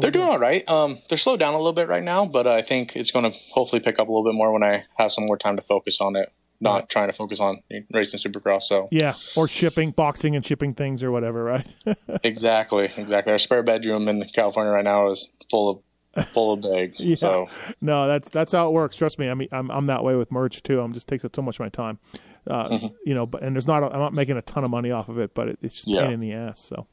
They're 0.00 0.12
doing 0.12 0.28
all 0.28 0.38
right. 0.38 0.66
Um, 0.68 1.02
they're 1.08 1.18
slowed 1.18 1.40
down 1.40 1.54
a 1.54 1.56
little 1.56 1.72
bit 1.72 1.88
right 1.88 2.02
now, 2.02 2.24
but 2.24 2.46
I 2.46 2.62
think 2.62 2.94
it's 2.94 3.10
going 3.10 3.24
to 3.30 3.36
hopefully 3.52 3.80
pick 3.80 3.98
up 3.98 4.06
a 4.06 4.10
little 4.12 4.22
bit 4.24 4.34
more 4.36 4.52
when 4.52 4.62
I 4.62 4.84
have 4.98 5.10
some 5.10 5.26
more 5.26 5.36
time 5.36 5.56
to 5.56 5.62
focus 5.62 6.00
on 6.00 6.14
it. 6.14 6.32
Not 6.60 6.74
Right. 6.74 6.88
trying 6.88 7.08
to 7.08 7.12
focus 7.12 7.40
on 7.40 7.62
racing 7.92 8.20
Supercross. 8.20 8.62
So 8.64 8.86
Yeah, 8.92 9.14
or 9.34 9.48
shipping, 9.48 9.90
boxing, 9.90 10.36
and 10.36 10.44
shipping 10.46 10.74
things 10.74 11.02
or 11.02 11.10
whatever, 11.10 11.42
right? 11.42 11.74
exactly, 12.22 12.90
exactly. 12.96 13.32
Our 13.32 13.38
spare 13.40 13.62
bedroom 13.64 14.08
in 14.08 14.22
California 14.32 14.70
right 14.72 14.84
now 14.84 15.10
is 15.10 15.26
full 15.50 15.82
of 16.16 16.26
full 16.28 16.52
of 16.52 16.60
bags. 16.62 17.00
Yeah. 17.04 17.16
So 17.16 17.48
no, 17.80 18.06
that's 18.06 18.28
that's 18.28 18.52
how 18.52 18.68
it 18.68 18.72
works. 18.72 18.94
Trust 18.96 19.18
me. 19.18 19.28
I 19.28 19.34
mean, 19.34 19.48
I'm 19.50 19.70
I'm 19.70 19.86
that 19.86 20.04
way 20.04 20.14
with 20.14 20.30
merch 20.30 20.62
too. 20.62 20.80
I'm 20.80 20.92
just 20.92 21.08
takes 21.08 21.24
up 21.24 21.34
so 21.34 21.42
much 21.42 21.56
of 21.56 21.60
my 21.60 21.68
time. 21.68 21.98
Uh, 22.46 22.68
Mm-hmm. 22.68 22.86
You 23.06 23.14
know, 23.14 23.26
but 23.26 23.42
and 23.42 23.56
there's 23.56 23.66
not. 23.66 23.82
A, 23.82 23.86
I'm 23.86 23.98
not 23.98 24.14
making 24.14 24.36
a 24.36 24.42
ton 24.42 24.62
of 24.64 24.70
money 24.70 24.90
off 24.92 25.08
of 25.08 25.18
it, 25.18 25.34
but 25.34 25.48
it, 25.48 25.58
it's 25.62 25.74
just 25.76 25.88
Yeah. 25.88 26.02
pain 26.02 26.12
in 26.12 26.20
the 26.20 26.32
ass. 26.32 26.60
So, 26.60 26.86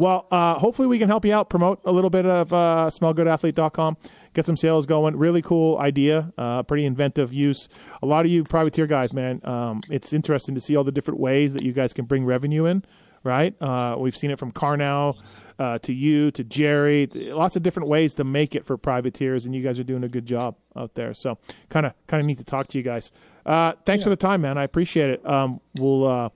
well, 0.00 0.26
uh, 0.30 0.54
hopefully 0.54 0.88
we 0.88 0.98
can 0.98 1.08
help 1.08 1.26
you 1.26 1.34
out. 1.34 1.50
Promote 1.50 1.82
a 1.84 1.92
little 1.92 2.08
bit 2.08 2.24
of 2.24 2.50
uh, 2.54 2.88
smellgoodathlete.com. 2.90 3.98
Get 4.32 4.46
some 4.46 4.56
sales 4.56 4.86
going. 4.86 5.14
Really 5.14 5.42
cool 5.42 5.76
idea. 5.76 6.32
Uh, 6.38 6.62
pretty 6.62 6.86
inventive 6.86 7.34
use. 7.34 7.68
A 8.02 8.06
lot 8.06 8.24
of 8.24 8.30
you 8.30 8.42
privateer 8.42 8.86
guys, 8.86 9.12
man. 9.12 9.42
Um, 9.44 9.82
it's 9.90 10.14
interesting 10.14 10.54
to 10.54 10.60
see 10.60 10.74
all 10.74 10.84
the 10.84 10.92
different 10.92 11.20
ways 11.20 11.52
that 11.52 11.62
you 11.62 11.74
guys 11.74 11.92
can 11.92 12.06
bring 12.06 12.24
revenue 12.24 12.64
in. 12.64 12.82
Right? 13.22 13.54
Uh, 13.60 13.96
we've 13.98 14.16
seen 14.16 14.30
it 14.30 14.38
from 14.38 14.52
Carnow 14.52 15.18
uh, 15.58 15.78
to 15.80 15.92
you 15.92 16.30
to 16.30 16.44
Jerry. 16.44 17.06
Lots 17.06 17.56
of 17.56 17.62
different 17.62 17.90
ways 17.90 18.14
to 18.14 18.24
make 18.24 18.54
it 18.54 18.64
for 18.64 18.78
privateers, 18.78 19.44
and 19.44 19.54
you 19.54 19.62
guys 19.62 19.78
are 19.78 19.84
doing 19.84 20.02
a 20.02 20.08
good 20.08 20.24
job 20.24 20.56
out 20.74 20.94
there. 20.94 21.12
So 21.12 21.36
kind 21.68 21.84
of 21.84 21.92
kind 22.06 22.22
of 22.22 22.26
neat 22.26 22.38
to 22.38 22.44
talk 22.44 22.68
to 22.68 22.78
you 22.78 22.84
guys. 22.84 23.10
Uh, 23.44 23.74
thanks 23.84 24.02
for 24.02 24.08
the 24.08 24.16
time, 24.16 24.40
man. 24.40 24.56
I 24.56 24.64
appreciate 24.64 25.10
it. 25.10 25.26
Um, 25.26 25.60
we'll 25.76 26.06
uh, 26.06 26.28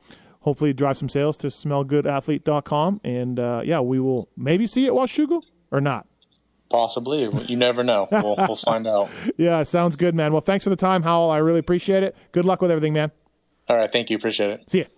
hopefully 0.44 0.72
drive 0.72 0.96
some 0.96 1.08
sales 1.08 1.36
to 1.38 1.48
smellgoodathlete.com, 1.48 3.00
and 3.02 3.38
uh, 3.40 3.62
yeah, 3.64 3.80
we 3.80 3.98
will 3.98 4.28
maybe 4.36 4.66
see 4.66 4.84
it 4.84 4.88
at 4.88 4.94
Washougal 4.94 5.42
or 5.70 5.80
not. 5.80 6.06
possibly, 6.70 7.28
you 7.46 7.56
never 7.56 7.82
know. 7.82 8.08
We'll, 8.12 8.36
we'll 8.36 8.56
find 8.56 8.86
out. 8.86 9.08
Yeah, 9.36 9.62
sounds 9.64 9.96
good, 9.96 10.14
man. 10.14 10.32
Well, 10.32 10.40
thanks 10.40 10.64
for 10.64 10.70
the 10.70 10.76
time, 10.76 11.02
Howell. 11.02 11.30
I 11.30 11.38
really 11.38 11.58
appreciate 11.60 12.02
it. 12.02 12.16
Good 12.32 12.44
luck 12.44 12.60
with 12.62 12.70
everything, 12.70 12.92
man. 12.92 13.10
All 13.68 13.76
right, 13.76 13.90
thank 13.90 14.10
you. 14.10 14.16
Appreciate 14.16 14.50
it. 14.50 14.70
See 14.70 14.78
ya. 14.80 14.84
Bye. 14.84 14.90